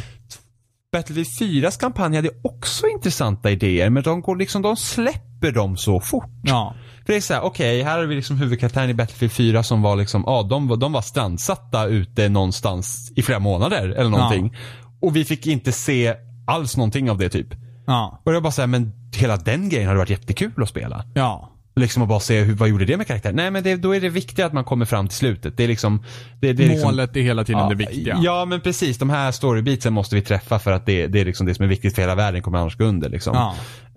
[0.93, 1.29] Battlefield
[1.65, 6.31] 4s kampanj hade också intressanta idéer men de går liksom, de släpper dem så fort.
[6.43, 6.75] Ja.
[7.07, 9.97] För det är såhär, okej, här har vi liksom huvudkaraktären i Battlefield 4 som var
[9.97, 14.57] liksom, ja de, de var strandsatta ute någonstans i flera månader eller någonting.
[15.01, 16.15] Och vi fick inte se
[16.47, 17.49] alls någonting av det typ.
[17.87, 18.23] Ja.
[18.25, 21.05] Och jag bara säger men hela den grejen hade varit jättekul att spela.
[21.15, 21.52] Ja.
[21.75, 23.37] Liksom att bara se hur, vad gjorde det med karaktären?
[23.37, 25.57] Nej men det, då är det viktigt att man kommer fram till slutet.
[25.57, 26.05] Det är liksom,
[26.41, 28.19] det, det är liksom, Målet är hela tiden ja, det viktiga.
[28.23, 31.47] Ja men precis, de här storybeatsen måste vi träffa för att det, det är liksom
[31.47, 33.35] det som är viktigt för hela världen kommer annars gå under liksom.
[33.35, 33.55] Ja.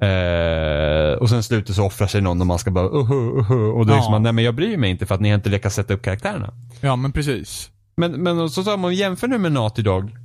[0.07, 3.69] Eh, och sen slutet så offrar sig någon och man ska bara uh, uh, uh,
[3.69, 4.03] och då det Ja.
[4.03, 5.93] som att, nej men jag bryr mig inte för att ni har inte lyckats sätta
[5.93, 6.53] upp karaktärerna.
[6.81, 7.69] Ja, men precis.
[7.97, 10.15] Men, men så tar man jämför nu med Naughty Dog.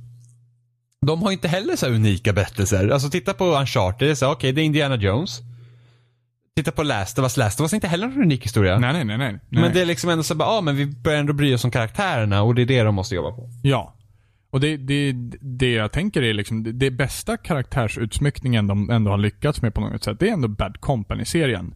[1.05, 2.89] De har inte heller så här unika berättelser.
[2.89, 5.41] Alltså titta på Uncharted, okej det är Indiana Jones.
[6.55, 8.79] Titta på Last of Us, Last of Us är inte heller någon unik historia.
[8.79, 9.39] Nej, nej, nej, nej.
[9.49, 11.71] Men det är liksom ändå så bara, ja men vi börjar ändå bry oss om
[11.71, 13.49] karaktärerna och det är det de måste jobba på.
[13.63, 13.95] Ja.
[14.51, 15.11] Och det, det,
[15.41, 19.81] det jag tänker är liksom, det, det bästa karaktärsutsmyckningen de ändå har lyckats med på
[19.81, 21.75] något sätt, det är ändå Bad Company-serien.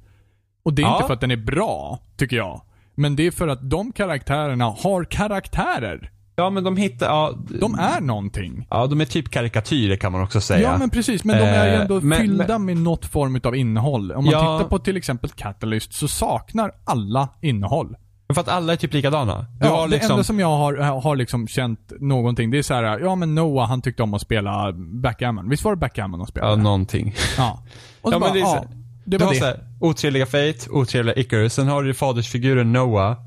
[0.64, 0.96] Och det är Ja.
[0.96, 2.62] inte för att den är bra, tycker jag.
[2.96, 6.12] Men det är för att de karaktärerna har karaktärer.
[6.36, 7.34] Ja men de hittar, ja.
[7.60, 8.68] De är någonting.
[8.70, 10.72] Ja de är typ karikatyrer kan man också säga.
[10.72, 13.56] Ja men precis, men de är ju Eh, ändå men- fyllda med något form av
[13.56, 14.12] innehåll.
[14.12, 14.58] Om man Ja.
[14.58, 17.96] tittar på till exempel Catalyst så saknar alla innehåll.
[18.34, 19.46] För att alla är typ likadana.
[19.60, 22.64] Du ja, har det liksom, enda som jag har, har liksom känt någonting, det är
[22.64, 25.50] så här, ja men Noah han tyckte om att spela backgammon.
[25.50, 26.52] Visst var det backgammon han spelade?
[26.52, 27.16] ja någonting.
[27.38, 27.64] Ja.
[28.02, 28.66] Och så Ja, men bara, det är så- ja,
[29.06, 29.40] det du var har det.
[29.40, 33.18] så här, otrevliga Fate, otrevliga Icarus, sen har du fadersfiguren Noah.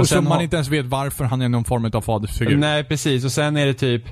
[0.00, 2.56] Och som sen man inte ens vet varför han är någon form av fadersfigur.
[2.56, 4.02] Nej precis, och sen är det typ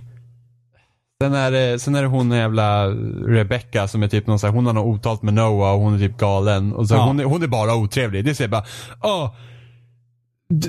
[1.22, 2.86] Sen är det, sen är det hon jävla
[3.26, 5.94] Rebecca som är typ någon så här, hon har något otalt med Noah och hon
[5.94, 6.72] är typ galen.
[6.72, 7.04] Och så Ja.
[7.04, 8.24] hon, är, hon är bara otrevlig.
[8.24, 8.64] Det är så bara,
[9.02, 9.34] åh,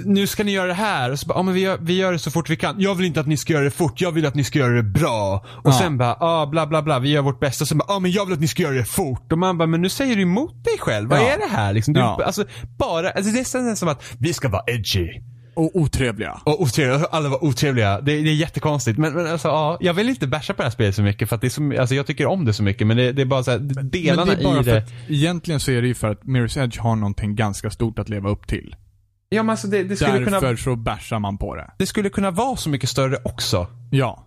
[0.06, 1.12] nu ska ni göra det här.
[1.12, 2.76] Och så bara, ja men vi gör, vi gör det så fort vi kan.
[2.80, 4.74] Jag vill inte att ni ska göra det fort, jag vill att ni ska göra
[4.74, 5.46] det bra.
[5.48, 5.80] Och Ja.
[5.80, 7.66] sen bara, ah, bla bla bla, vi gör vårt bästa.
[7.66, 9.32] Sen bara, ja men jag vill att ni ska göra det fort.
[9.32, 11.10] Och man bara, men nu säger du emot dig själv.
[11.10, 11.24] Vad Ja.
[11.30, 11.94] är det här liksom?
[11.94, 12.22] Du, Ja.
[12.26, 12.46] Alltså
[12.78, 15.08] bara, alltså det är nästan som att vi ska vara edgy.
[15.56, 16.42] Och otrevliga.
[16.44, 18.02] Och otrevliga, alla var otrevliga.
[18.02, 18.98] Det, det är jättekonstigt.
[19.00, 21.36] Men, men alltså, ja, jag vill inte basha på det här spelet så mycket för
[21.36, 23.26] att det är så, alltså jag tycker om det så mycket men det, det är
[23.26, 24.78] bara så här, delarna men det är bara i för det.
[24.78, 28.10] att, egentligen så är det ju för att Mirror's Edge har någonting ganska stort att
[28.10, 28.76] leva upp till.
[29.34, 31.72] Ja men alltså det, det, skulle Därför kunna, så bashar man på det.
[31.78, 33.68] det skulle kunna vara så mycket större också.
[33.92, 34.26] Ja.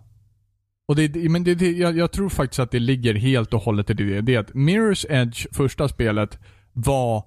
[0.87, 3.61] Och det, det- men det, det, jag, jag tror faktiskt att det ligger helt och
[3.61, 4.21] hållet i det.
[4.21, 6.39] Det är att Mirror's Edge, första spelet,
[6.73, 7.23] var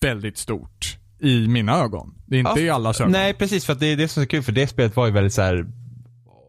[0.00, 0.98] väldigt stort.
[1.20, 2.14] I mina ögon.
[2.26, 3.12] Det är inte Ja, i allas ögon.
[3.12, 5.06] Nej precis för att det är det som är så kul för det spelet var
[5.06, 5.66] ju väldigt så här.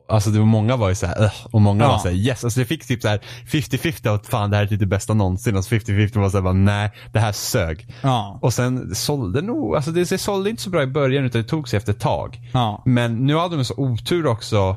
[0.10, 1.90] Alltså det var många var ju såhär, uh, och många Ja.
[1.90, 2.44] var såhär yes.
[2.44, 3.20] Alltså det fick typ såhär
[3.52, 5.56] 50-50 att fan det här är typ det bästa någonsin.
[5.58, 7.88] Och så 50-50 var såhär nej, det här sög.
[8.02, 8.40] Ja.
[8.42, 11.48] Och sen sålde nog, alltså det, det sålde inte så bra i början utan det
[11.48, 12.40] tog sig efter ett tag.
[12.54, 12.84] Ja.
[12.86, 14.76] Men nu hade de så otur också.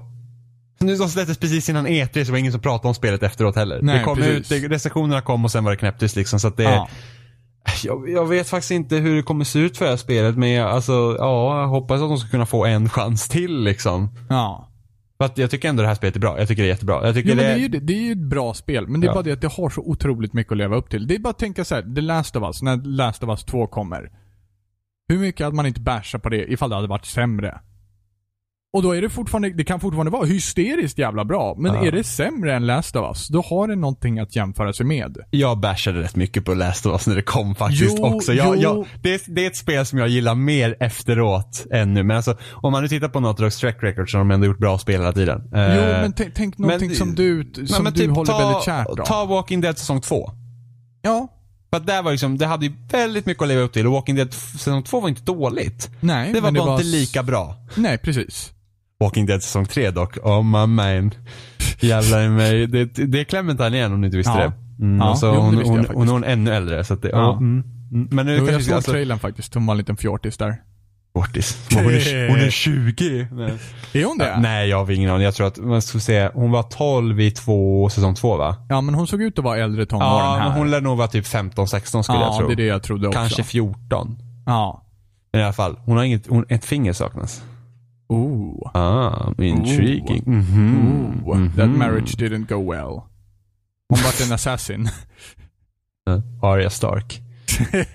[0.78, 3.56] Nu de släpptes precis innan E3 så var det ingen som pratade om spelet efteråt
[3.56, 3.78] heller.
[3.82, 4.52] Nej, det kom precis.
[4.52, 6.40] ut, recensionerna kom och sen var det knäpptyst liksom.
[6.40, 6.88] Så att det, Ja.
[7.84, 10.50] jag, jag vet faktiskt inte hur det kommer se ut för det här spelet men
[10.50, 14.08] jag, alltså, ja, jag hoppas att de ska kunna få en chans till liksom.
[14.28, 14.68] ja.
[15.22, 16.38] För att jag tycker ändå det här spelet är bra.
[16.38, 17.06] Jag tycker det är jättebra.
[17.06, 18.88] Jag tycker Jo, men det, det är ju det, det är ju ett bra spel,
[18.88, 19.14] men det är Ja.
[19.14, 21.06] bara det att det har så otroligt mycket att leva upp till.
[21.06, 23.44] Det är bara att tänka så här, The Last of Us, när Last of Us
[23.44, 24.10] 2 kommer.
[25.08, 27.60] Hur mycket hade man inte bashat på det ifall det hade varit sämre?
[28.74, 31.86] Och då är det fortfarande, det kan fortfarande vara hysteriskt jävla bra, men Ja.
[31.86, 35.18] är det sämre än Last of Us, då har det någonting att jämföra sig med.
[35.30, 38.32] Jag bashade rätt mycket på Last of Us när det kom faktiskt Jo, också.
[38.34, 42.02] Jag, jag, det, är, det är ett spel som jag gillar mer efteråt än nu.
[42.02, 44.46] Men alltså, om man nu tittar på Naughty Dogs track record så har de ändå
[44.46, 45.42] gjort bra spel hela tiden.
[45.52, 48.64] Jo, Eh, men tänk, någonting men- som du, som men du typ håller ta, väldigt
[48.64, 49.04] kärt då.
[49.04, 50.30] Ta Walking Dead säsong 2.
[51.02, 51.28] Ja.
[51.70, 53.92] För att där var liksom, det hade ju väldigt mycket att leva upp till och
[53.92, 55.90] Walking Dead säsong 2 var inte dåligt.
[56.00, 57.54] Nej, Det var men bara inte s- lika bra.
[57.74, 58.52] Nej, precis.
[59.02, 61.10] Walking Dead säsong 3 dock, oh my man.
[61.80, 62.66] Jävlar i mig.
[62.66, 64.38] Det, det är Clementine igen om ni inte visste Ja.
[64.38, 64.52] det.
[64.84, 66.84] Mm, Ja, och så jo, men det hon, jag hon, hon, hon är ännu äldre
[66.84, 67.16] så att det, Ja.
[67.18, 67.36] ja.
[67.36, 67.64] mm.
[68.10, 70.56] Men nu Jo, jag såg alltså, trailern faktiskt, hon var en liten fjortis där.
[71.14, 71.68] Fortis.
[71.74, 73.28] Hon är, hon är 20.
[73.32, 73.52] Nej.
[73.92, 74.28] Är hon det?
[74.28, 75.24] Ja, nej, jag har ingen aning.
[75.24, 78.56] Jag tror att, man ska se, hon var 12 i två, säsong 2 va?
[78.68, 80.48] Ja, men hon såg ut att vara äldre tonåren Ja, här.
[80.48, 82.46] men hon lär nog vara typ 15-16 skulle jag Ja, tro.
[82.46, 83.18] det är det jag trodde också.
[83.20, 84.18] Kanske 14.
[84.46, 84.84] Ja.
[85.32, 87.42] Men i alla fall, hon har inget, hon, ett finger saknas.
[88.08, 88.70] Ooh.
[88.74, 90.22] Ah, intriguing.
[90.26, 91.22] Mhm.
[91.26, 91.48] Ooh.
[91.56, 91.78] That Mhm.
[91.78, 93.02] marriage didn't go well.
[93.88, 94.88] Hon vart en assassin.
[96.42, 97.20] Arya Stark.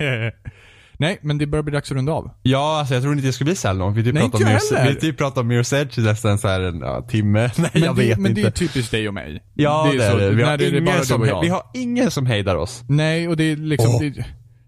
[0.99, 2.29] Nej, men det börjar bli dags att runda av.
[2.43, 3.97] Ja, alltså jag tror inte det skulle bli så här långt.
[3.97, 6.61] Vi typ Nej, inte om vi typ pratade om Mirror's Edge i nästan så här
[6.61, 7.39] en ja, timme.
[7.57, 8.41] Nej, Men, jag det, vet men inte.
[8.41, 9.43] det är typiskt dig och mig.
[9.53, 10.29] ja, det är, så- det.
[10.31, 11.41] Vi har, det är jag.
[11.41, 12.84] vi har ingen som hejdar oss.
[12.89, 13.91] Nej, och det är liksom...
[13.95, 14.01] Åh.
[14.01, 14.25] Det,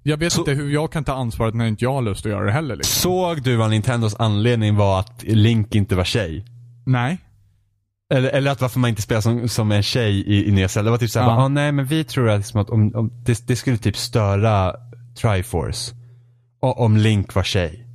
[0.09, 2.31] jag vet Så- inte hur jag kan ta ansvaret när inte jag har lust att
[2.31, 3.01] göra det heller liksom.
[3.11, 6.45] Såg du vad Nintendos anledning var att Link inte var tjej?
[6.85, 7.17] Nej.
[8.13, 10.85] Eller, eller att varför man inte spelar som, som en tjej i, i nya Zelda.
[10.85, 11.33] Det var typ såhär, Ja.
[11.35, 11.43] ja.
[11.43, 14.75] ah, nej men vi tror att, liksom att om, om det, det skulle typ störa
[15.21, 15.95] Triforce.
[16.61, 17.85] Och, om Link var tjej.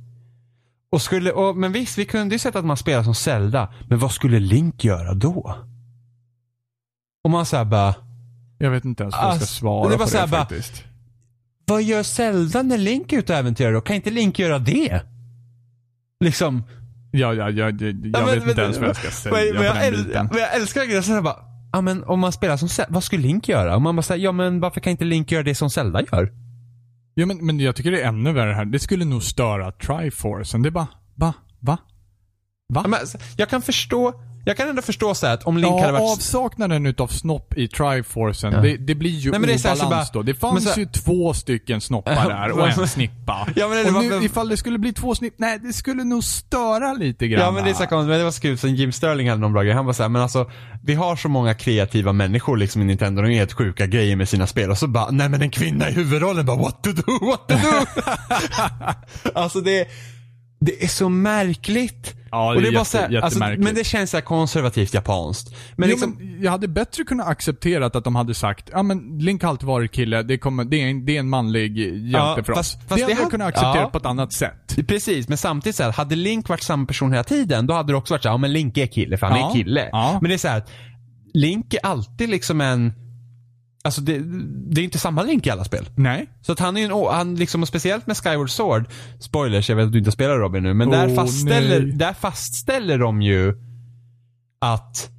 [0.91, 3.73] Och skulle, och, men visst, vi kunde ju sett att man spelar som Zelda.
[3.89, 5.55] Men vad skulle Link göra då?
[7.23, 7.95] Om man såhär bara,
[8.57, 10.31] Jag vet inte ens vad jag ska Alltså, svara det var på så här det
[10.31, 10.83] bara- faktiskt.
[11.67, 13.81] Vad gör Zelda när Link är ute och äventyrar då?
[13.81, 15.01] Kan inte Link göra det?
[16.19, 16.63] Liksom.
[17.11, 19.55] Ja, ja, ja, jag, jag Ja, men- vet inte ens vad jag ska säga men,
[19.55, 21.35] men, jag, äl, men jag älskar grejen, så bara,
[21.71, 23.75] ja men om man spelar som Zelda, vad skulle Link göra?
[23.75, 26.33] Och man bara säger, ja men varför kan inte Link göra det som Zelda gör?
[27.13, 28.65] Ja, men, men jag tycker det är ännu värre här.
[28.65, 30.61] Det skulle nog störa Triforcen.
[30.61, 31.33] Det är bara, va?
[31.59, 31.77] Va?
[32.73, 32.81] Va?
[32.83, 32.99] Ja, men,
[33.37, 34.13] jag kan förstå,
[34.45, 36.11] jag kan ändå förstå så här att om Link ja, hade varit...
[36.17, 38.59] avsaknaden utav snopp i Triforcen, Ja.
[38.61, 40.23] det, det blir ju Nej, men det är så här, obalans så bara- då.
[40.23, 43.47] Det fanns så här- ju två stycken snoppar där och en snippa.
[43.55, 45.73] Ja, men det och var- nu, men- ifall det skulle bli två snipp, nej det
[45.73, 47.41] skulle nog störa lite grann.
[47.41, 49.41] Ja men det är så konstigt, men det var så kul, som Jim Sterling hade
[49.41, 49.73] någon bra grej.
[49.73, 50.51] Han var såhär, men alltså
[50.83, 54.29] vi har så många kreativa människor liksom i Nintendo, de gör helt sjuka grejer med
[54.29, 57.25] sina spel och så bara, nej men en kvinna i huvudrollen bara what to do,
[57.25, 57.85] what to do.
[59.35, 59.87] alltså det,
[60.65, 62.15] det är så märkligt.
[62.31, 65.55] Ja, det och det är jätte- så här, alltså, men det känns så konservativt japanskt.
[65.75, 69.19] Men jo, liksom, men jag hade bättre kunnat accepterat att de hade sagt, ja men
[69.19, 72.17] Link har alltid varit kille, det, kommer, det, är, en, det är en manlig hjälte
[72.17, 72.57] Ja, för oss.
[72.57, 73.89] fast- fast det hade jag kunnat acceptera ja.
[73.89, 74.75] på ett annat sätt.
[74.87, 77.97] Precis, men samtidigt så här, hade Link varit samma person hela tiden, då hade det
[77.97, 79.89] också varit så här, ja men Link är kille för han Ja, är kille.
[79.93, 80.63] Men det är så här,
[81.33, 82.93] Link är alltid liksom en,
[83.85, 84.19] alltså det,
[84.73, 85.89] det är inte samma Link i alla spel.
[85.95, 86.29] Nej.
[86.41, 88.85] Så att han är en, han liksom, speciellt med Skyward Sword,
[89.19, 91.91] spoilers, jag vet att du inte spelar Robin nu, men där, Åh, fastställer, nej.
[91.91, 93.53] där fastställer de ju
[94.61, 95.09] att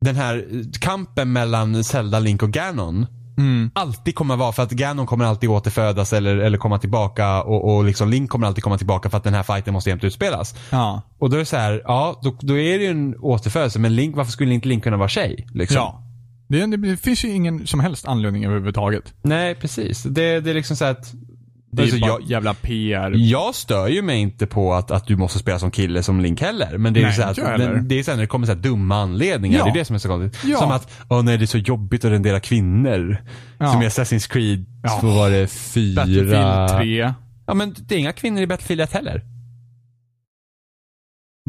[0.00, 0.44] den här
[0.80, 3.06] kampen mellan Zelda, Link och Ganon
[3.38, 3.70] Mm.
[3.74, 7.84] alltid kommer vara för att Ganon kommer alltid återfödas eller, eller komma tillbaka och, och
[7.84, 10.54] liksom Link kommer alltid komma tillbaka för att den här fighten måste jämt utspelas.
[10.70, 11.02] Ja.
[11.18, 13.94] Och då är det så här, ja, då, då är det ju en återfödelse, men
[13.94, 15.46] Link, varför skulle inte Link kunna vara tjej?
[15.54, 15.76] Liksom?
[15.76, 16.02] Ja.
[16.48, 19.14] Det, det finns ju ingen som helst anledning överhuvudtaget.
[19.22, 20.02] Nej, precis.
[20.02, 21.12] Det, det är liksom så att
[21.72, 23.12] Det är Alltså, bara jag- jävla PR.
[23.16, 26.40] Jag stör ju mig inte på att, att du måste spela som kille som Link
[26.40, 26.78] heller.
[26.78, 28.96] Men det är Nej, ju så att, den, det är när det kommer så dumma
[28.96, 29.58] anledningar.
[29.58, 29.64] Ja.
[29.64, 30.44] Det är det som är så konstigt.
[30.50, 30.58] Ja.
[30.58, 33.16] Som att, åh nej det är så jobbigt att rendera kvinnor.
[33.58, 33.72] Ja.
[33.72, 34.88] Som i Assassin's Creed, Ja.
[35.00, 36.02] så var det fyra.
[36.02, 37.14] Battlefield 3.
[37.46, 39.22] Ja men det är inga kvinnor i Battlefield 1 heller.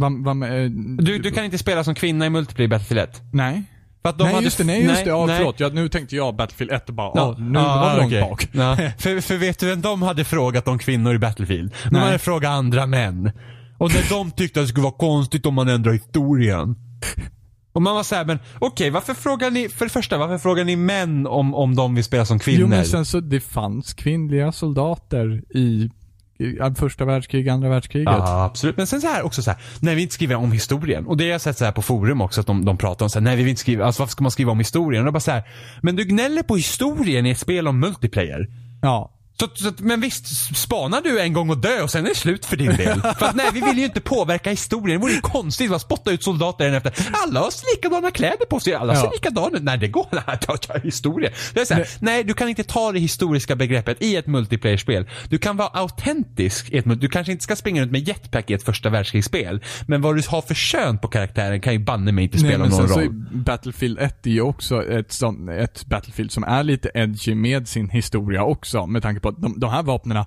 [0.02, 0.72] Vad, med, eh,
[1.06, 3.22] Du, du kan inte spela som kvinna i multiplayer Battlefield 1.
[3.34, 3.64] Nej.
[4.02, 5.10] För att de nej hade just det, nej just det.
[5.10, 5.38] Ja, nej.
[5.38, 5.60] förlåt.
[5.60, 8.22] Ja, nu tänkte jag Battlefield 1 och bara, Ja, nu ja, var det långt okej.
[8.22, 8.48] bak.
[8.52, 8.76] Ja.
[8.98, 11.74] För, för vet du vem de hade frågat om kvinnor i Battlefield?
[11.84, 12.02] De Nej.
[12.02, 13.32] hade frågat andra män.
[13.78, 16.76] Och när de tyckte att det skulle vara konstigt om man ändrar historien.
[17.74, 20.76] Och man var såhär, men okej, varför frågar ni, för det första, varför frågar ni
[20.76, 22.62] män om, om de vill spela som kvinnor?
[22.62, 25.90] Jo men sen så, det fanns kvinnliga soldater i
[26.76, 28.14] första världskriget, andra världskriget.
[28.18, 28.78] Ja, absolut.
[28.78, 31.08] Men sen så här också så här, när vi inte skriver om historien.
[31.08, 33.10] Och det har jag sett så här på forum också, att de, de pratar om
[33.10, 35.08] så här, nej vi vill inte skriva, alltså varför ska man skriva om historien?
[35.08, 35.44] Och bara så här,
[35.82, 38.48] men du gnäller på historien i ett spel om multiplayer.
[38.82, 39.12] Ja.
[39.40, 42.46] Så, så, men visst, spanar du en gång och dö och sen är det slut
[42.46, 43.02] för din del.
[43.20, 45.00] för att nej, vi vill ju inte påverka historien.
[45.00, 46.94] Det vore ju konstigt att spotta ut soldater en efter.
[47.24, 49.12] Alla har likadana kläder på sig, alla ser Ja.
[49.14, 49.64] likadana ut.
[49.64, 51.30] Nej, det går inte historia.
[51.54, 52.24] Det är så här, nej.
[52.24, 55.10] du kan inte ta det historiska begreppet i ett multiplayer-spel.
[55.30, 58.54] Du kan vara autentisk i ett Du kanske inte ska springa runt med jetpack i
[58.54, 59.64] ett första världskrigsspel.
[59.88, 62.64] Men vad du har för kön på karaktären kan ju banne mig inte Nej, spela
[62.64, 63.04] men någon sen så roll.
[63.06, 67.68] är Battlefield 1 är ju också ett, sånt, ett Battlefield som är lite edgy med
[67.68, 68.86] sin historia också.
[68.86, 70.26] Med tanke på att de, de här vapnena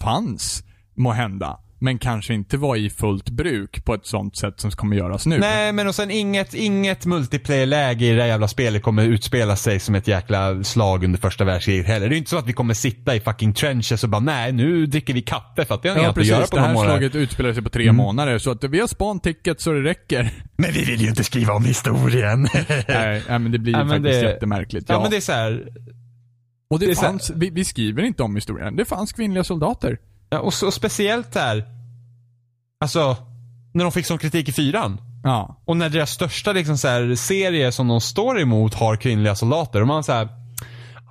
[0.00, 0.64] fanns,
[0.96, 4.96] må hända men kanske inte var i fullt bruk på ett sånt sätt som kommer
[4.96, 5.38] göras nu.
[5.38, 9.80] Nej, men och sen inget, inget multiplayer-läge i det här jävla spelet kommer utspela sig
[9.80, 12.08] som ett jäkla slag under första världskriget heller.
[12.08, 14.86] Det är inte så att vi kommer sitta i fucking trenches och bara nej, nu
[14.86, 16.68] dricker vi kaffe för att vi har Ja inget att göra precis, på det några
[16.68, 16.98] här månader.
[16.98, 17.96] slaget utspelar sig på tre Mm.
[17.96, 20.30] månader så att vi har span-ticket så det räcker.
[20.56, 22.42] Men vi vill ju inte skriva om historien.
[22.88, 24.84] nej, nej, men det blir ju faktiskt det- jättemärkligt.
[24.88, 24.94] ja.
[24.94, 25.64] Ja, men det är så här,
[26.70, 28.76] och det, det fanns, vi, vi skriver inte om historien.
[28.76, 29.98] Det fanns kvinnliga soldater.
[30.30, 31.64] ja, och, så, och speciellt här,
[32.80, 33.16] alltså,
[33.74, 35.00] när de fick sån kritik i fyran.
[35.24, 35.62] Ja.
[35.64, 39.80] Och när deras största liksom så här, serie som de står emot har kvinnliga soldater.
[39.80, 40.28] Och man så här,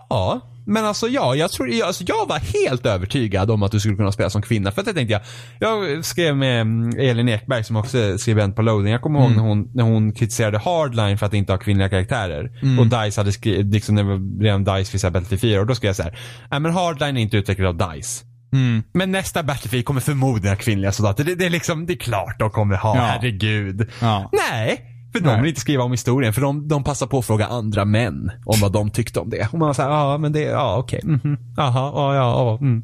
[0.10, 0.42] ja.
[0.66, 3.96] Men alltså ja, jag tror, jag, alltså, jag var helt övertygad om att du skulle
[3.96, 4.72] kunna spela som kvinna.
[4.72, 5.22] För att jag tänkte jag,
[5.60, 8.92] jag skrev med mm, Elin Ekberg som också är skribent på Loading.
[8.92, 12.52] Jag kommer ihåg när hon, när hon kritiserade Hardline för att inte ha kvinnliga karaktärer.
[12.80, 15.60] Och DICE hade skrivit, liksom det var redan DICE här Battlefield 4.
[15.62, 16.20] Och då skrev jag så här,
[16.52, 18.26] nej men Hardline är inte utvecklad av DICE.
[18.54, 18.84] Mm.
[18.94, 21.24] Men nästa Battlefield kommer förmodligen ha kvinnliga soldater.
[21.24, 23.02] Det, det är liksom, det är klart de kommer ha, Ja.
[23.02, 23.90] herregud.
[24.02, 24.30] Ja.
[24.52, 24.82] Nej,
[25.12, 26.34] för de vill inte skriva om historien.
[26.34, 29.48] För de, de passar på att fråga andra män om vad de tyckte om det.
[29.52, 32.84] Och man var såhär, ja men det, ja okej, mhm, jaha, ja, ja, ja, mm.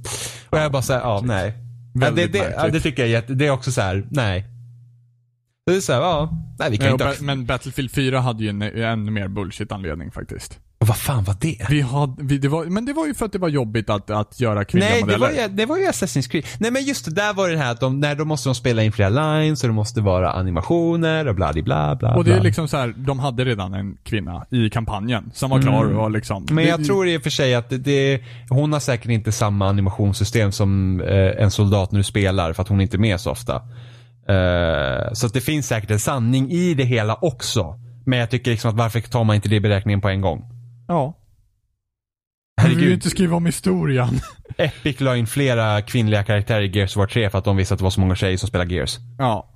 [0.49, 1.53] Och jag bara såhär, ja nej.
[1.93, 4.45] Ja, det, det, ja, det tycker jag är jätte, det är också så här, nej.
[5.65, 6.29] Det är såhär, ja,
[6.59, 10.59] nej vi kan Ja, inte men Battlefield 4 hade ju en ännu mer bullshit-anledning faktiskt.
[10.85, 11.57] Vad fan var det?
[11.69, 14.09] Vi hade, vi, det var, men det var ju för att det var jobbigt att,
[14.09, 15.41] att göra kvinnliga Nej, det modeller.
[15.41, 16.45] ju, det var ju Assassin's Creed.
[16.59, 18.83] Nej men just det, där var det här att de, nej, då måste de spela
[18.83, 22.41] in flera lines och det måste vara animationer och bla bla bla och det är
[22.41, 26.37] liksom så här, de hade redan en kvinna i kampanjen som var klar och liksom.
[26.37, 26.55] Mm.
[26.55, 29.31] Men det, jag tror i och för sig att det, det, hon har säkert inte
[29.31, 32.99] samma animationssystem som eh, en soldat när du spelar för att hon är inte är
[32.99, 33.55] med så ofta.
[34.29, 37.79] Eh, så att det finns säkert en sanning i det hela också.
[38.05, 40.54] Men jag tycker liksom att varför tar man inte det i beräkningen på en gång?
[40.87, 41.17] Ja.
[42.61, 44.19] Vi vill Herregud, inte skriva om historien.
[44.57, 47.73] Epic la in flera kvinnliga karaktärer i Gears of War 3 för att de visste
[47.73, 48.97] att det var så många tjejer som spelar Gears.
[49.17, 49.49] Ja.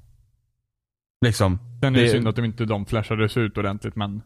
[1.26, 1.60] Liksom.
[1.81, 4.22] Sen är det Det- synd att de inte de flashades ut ordentligt men.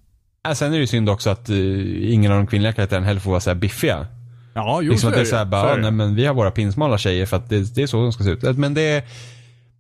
[0.48, 3.32] Äh, sen är det synd också att eh, ingen av de kvinnliga karaktärerna heller får
[3.32, 4.08] vara så här biffiga.
[4.56, 6.34] Ja, jo liksom så att det är är såhär bara, Så nej men vi har
[6.34, 8.58] våra pinsmala tjejer för att det, det är så de ska se ut.
[8.58, 9.06] Men det,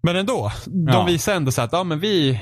[0.03, 0.51] men ändå.
[0.65, 1.05] De Ja.
[1.05, 2.41] visar ändå så att, ja men vi,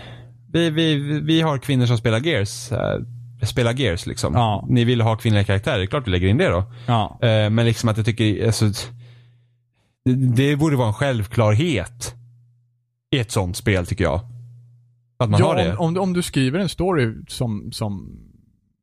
[0.54, 2.72] vi, vi, vi har kvinnor som spelar Gears.
[2.72, 3.00] eh,
[3.48, 4.34] spelar Gears liksom.
[4.34, 4.66] Ja.
[4.70, 6.64] Ni vill ha kvinnliga karaktärer, det är klart vi lägger in det då.
[6.88, 7.20] Ja.
[7.22, 8.66] Eh, men liksom att jag tycker, alltså,
[10.06, 12.16] det, det borde vara en självklarhet
[13.16, 14.22] i ett sånt spel tycker jag.
[15.20, 15.66] Att man har det.
[15.66, 18.20] Ja, om, om, om du skriver en story som, som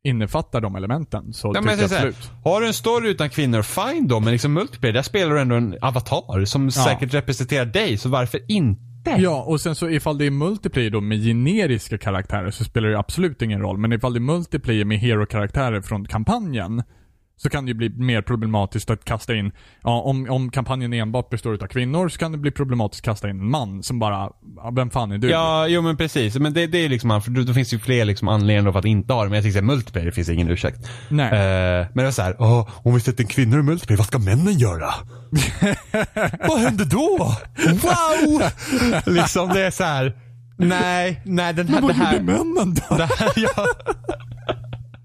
[0.05, 2.31] innefattar de elementen så Ja, tycker jag absolut.
[2.45, 4.21] har du en story utan kvinnor, fine då.
[4.21, 7.97] Men liksom multiplayer, där spelar du ändå en avatar som säkert representerar dig.
[7.97, 8.83] Så varför inte?
[9.17, 12.99] Ja, och sen så ifall det är multiplayer då med generiska karaktärer så spelar det
[12.99, 13.79] absolut ingen roll.
[13.79, 16.83] Men ifall det är multiplayer med hero-karaktärer från kampanjen
[17.39, 19.53] så kan det ju bli mer problematiskt att kasta in,
[19.83, 23.31] ja om, om kampanjen enbart består av kvinnor så kan det bli problematiskt att kasta
[23.31, 24.31] in en man som bara,
[24.73, 25.31] vem fan är du?
[25.31, 26.37] Ja, jo men precis.
[26.37, 28.85] Men det, det är liksom, för då, finns det ju fler liksom anledningar för att
[28.85, 29.29] inte ha det.
[29.29, 30.89] Men jag tycker att multiplayer finns det ingen ursäkt.
[31.09, 31.27] Nej.
[31.27, 34.59] Eh, men det var såhär, åh, om vi sätter kvinnor i multiplayer, vad ska männen
[34.59, 34.95] göra?
[36.49, 37.37] vad händer då?
[37.69, 38.43] Wow!
[39.15, 40.17] liksom det är så här.
[40.57, 42.21] nej, nej den här, det här.
[42.21, 42.97] männen då?
[42.97, 43.67] Det här, ja.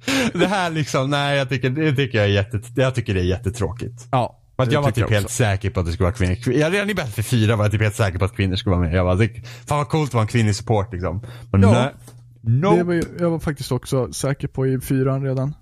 [0.34, 3.24] det här liksom, nej jag tycker, det tycker jag är jätte, jag tycker det är
[3.26, 4.08] jättetråkigt.
[4.12, 4.40] Ja.
[4.56, 5.36] För jag var typ helt också.
[5.36, 6.34] säker på att det skulle vara kvinnor.
[6.36, 8.76] Kvin- Jag redan i Battlefield 4 var jag typ helt säker på att kvinnor skulle
[8.76, 8.96] vara med.
[8.96, 9.30] Jag bara, det,
[9.66, 11.26] fan vad coolt att vara en kvinnlig support liksom.
[11.52, 11.72] Men Ja.
[11.72, 11.94] nej.
[12.42, 12.76] No.
[12.78, 15.54] Det var ju, jag var faktiskt också säker på i fyran redan.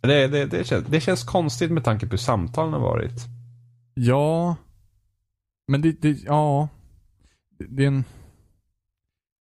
[0.00, 3.20] Det, det, det, känns, det känns konstigt med tanke på hur samtalen har varit.
[3.94, 4.56] Ja.
[5.68, 6.68] Men det, det ja.
[7.58, 8.04] Det, det är en...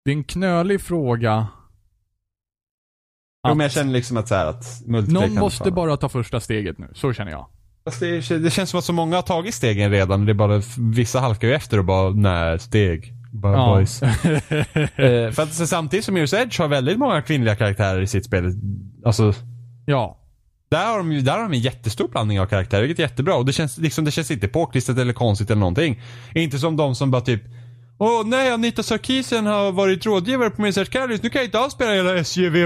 [0.05, 1.47] Det är en knölig fråga.
[3.47, 6.39] Jo, men jag känner liksom att så här att någon måste fan- bara ta första
[6.39, 6.87] steget nu.
[6.93, 7.45] Så känner jag.
[7.85, 10.25] Fast det, det känns som att så många har tagit stegen redan.
[10.25, 13.13] Det är bara, vissa halkar ju efter och bara, nej, steg.
[13.33, 13.75] Bara Ja.
[13.75, 14.01] boys.
[14.95, 18.25] Eh, för att så, samtidigt som Mirror's Edge har väldigt många kvinnliga karaktärer i sitt
[18.25, 18.53] spel.
[19.05, 19.33] Alltså,
[19.85, 20.17] ja.
[20.71, 23.35] där har de ju där har de en jättestor blandning av karaktärer, vilket är jättebra.
[23.35, 26.01] Och det känns, liksom, det känns inte påklistrat eller konstigt eller någonting.
[26.35, 27.43] Inte som de som bara typ
[28.03, 31.23] Åh nej, Anita Sarkeesian har varit rådgivare på Edge Catalyst.
[31.23, 32.57] Nu kan jag inte alls spela hela SJV.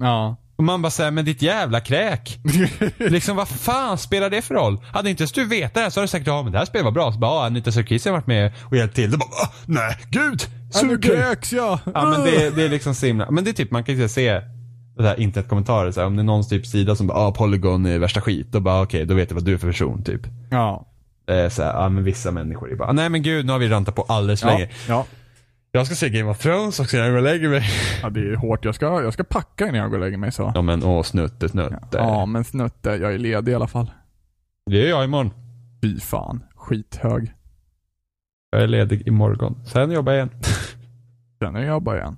[0.00, 0.36] Ja.
[0.56, 2.38] Och man bara säger men ditt jävla kräk.
[2.98, 4.80] liksom vad fan spelar det för roll?
[4.92, 6.64] Hade inte ens du vetat det här så hade du sagt ja men det här
[6.64, 7.12] spelet var bra.
[7.12, 9.10] Så bara ja, Anita Sarkeesian har varit med och hjälpt till.
[9.10, 10.40] Då bara "Ah, nej, gud.
[10.72, 11.16] Så Suger.
[11.16, 11.78] kräks jag!
[11.94, 14.08] Ja men det, det är liksom så himla, men det är typ man kan ju
[14.08, 14.30] se
[14.96, 17.86] det där internetkommentarer så här, om det är någons typ sida som bara ah, Polygon
[17.86, 18.52] är värsta skit.
[18.52, 20.20] Då bara okej, då vet jag vad du är för person typ.
[20.50, 20.86] Ja.
[21.26, 23.68] Eh, så här, ja men vissa människor är bara, nej men gud nu har vi
[23.68, 24.54] rantat på alldeles för Ja.
[24.58, 24.70] länge.
[24.88, 25.06] ja.
[25.72, 27.62] Jag ska se Game of Thrones också innan jag går och lägger mig.
[28.02, 28.64] Ja, det är hårt.
[28.64, 30.52] Jag ska, jag ska packa innan jag går och lägger mig så.
[30.54, 31.78] Ja men åh snutte snutte.
[31.92, 32.90] Ja, men snutte.
[32.90, 33.90] Jag är ledig i alla fall.
[34.70, 35.30] Det är jag imorgon.
[35.82, 36.44] Fy fan.
[36.56, 37.32] Skithög.
[38.50, 39.62] Jag är ledig imorgon.
[39.66, 40.40] Sen jobbar jag igen.
[41.42, 42.16] Sen är jag bara igen.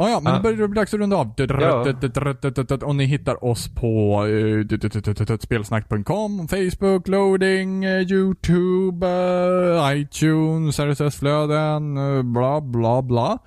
[0.00, 1.34] Ja, ja, men det börjar bli dags att runda av.
[1.38, 2.86] Ja.
[2.86, 11.94] Och ni hittar oss på eh, spelsnack.com, Facebook, loading, eh, YouTube, eh, iTunes, RSS-flöden,
[12.32, 13.38] bla bla bla.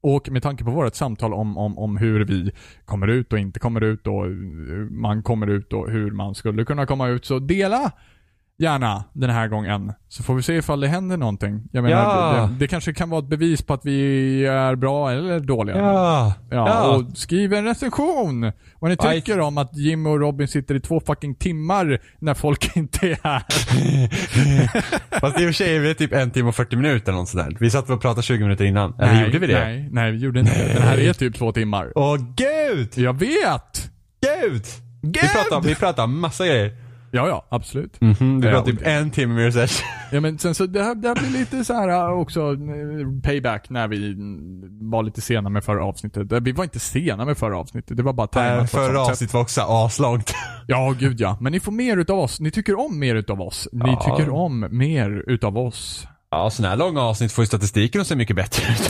[0.00, 2.52] Och med tanke på vårt samtal om, om, om hur vi
[2.84, 4.26] kommer ut och inte kommer ut och
[4.90, 7.92] man kommer ut och hur man skulle kunna komma ut, så dela
[8.58, 9.92] gärna den här gången.
[10.08, 11.62] Så får vi se ifall det händer någonting.
[11.72, 12.46] Jag menar, Ja.
[12.52, 15.76] det, det kanske kan vara ett bevis på att vi är bra eller dåliga.
[15.78, 16.34] Ja.
[16.50, 16.96] Ja, Ja.
[16.96, 18.52] och skriv en recension!
[18.80, 19.14] Vad ni Aj.
[19.20, 23.18] tycker om att Jim och Robin sitter i två fucking timmar när folk inte är
[23.24, 23.42] här.
[25.20, 27.28] Fast i och för sig är det typ en timme och 40 minuter eller något
[27.28, 27.56] sånt där.
[27.60, 28.94] Vi satt och pratade 20 minuter innan.
[29.00, 29.60] Eller gjorde vi det?
[29.64, 30.72] Nej, nej vi gjorde inte det.
[30.74, 31.92] Den här är typ två timmar.
[31.94, 32.88] Åh gud!
[32.94, 33.90] Jag vet!
[34.42, 34.62] Gud!
[35.02, 36.85] Vi pratar, vi pratar massa grejer.
[37.16, 38.00] Ja, ja, absolut.
[38.00, 39.72] Mhm, vi Ja, pratar och typ en timme med Edge.
[40.12, 43.20] Ja men sen så det här, det här blir lite så här äh, också äh,
[43.22, 46.32] payback när vi mm, var lite sena med förra avsnittet.
[46.32, 49.34] Äh, Vi var inte sena med förra avsnittet, det var bara tajmat ett Förra avsnittet
[49.34, 50.34] var också aslångt.
[50.68, 51.38] Ja, gud ja.
[51.40, 52.40] Men ni får mer utav oss.
[52.40, 53.68] Ni tycker om mer utav oss.
[53.72, 54.00] Ni Ja.
[54.16, 56.06] tycker om mer utav oss.
[56.36, 58.80] Ja, sådana här långa avsnitt får ju statistiken att se mycket bättre ut.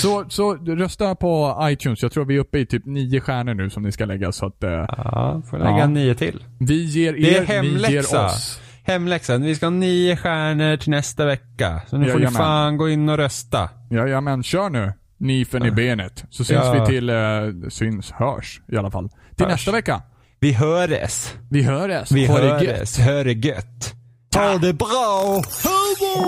[0.00, 2.02] Så, så rösta på iTunes.
[2.02, 4.46] Jag tror vi är uppe i typ nio stjärnor nu som ni ska lägga så
[4.46, 5.86] att äh, Ja, får lägga Ja.
[5.86, 6.44] nio till.
[6.58, 8.26] vi ger er, Det är ni ger hemläxa.
[8.26, 8.60] oss.
[8.84, 11.82] Hemläxan, vi ska ha nio stjärnor till nästa vecka.
[11.90, 12.38] Så nu får ni Jajamän.
[12.42, 13.68] fan gå in och rösta.
[13.90, 14.92] Jajamän, kör nu.
[15.18, 16.24] Nifen i benet.
[16.30, 16.72] Så syns Ja.
[16.72, 17.16] vi till, äh,
[17.68, 19.08] syns, hörs i alla fall.
[19.08, 19.52] Till Hörs.
[19.52, 20.02] nästa vecka.
[20.40, 21.34] Vi höres.
[21.50, 22.12] Vi hörs.
[22.12, 22.62] Vi Ha det gött.
[22.76, 22.98] höres.
[22.98, 23.94] Hör det gött.
[24.40, 25.42] Ta det bra.
[25.64, 26.20] Hej då!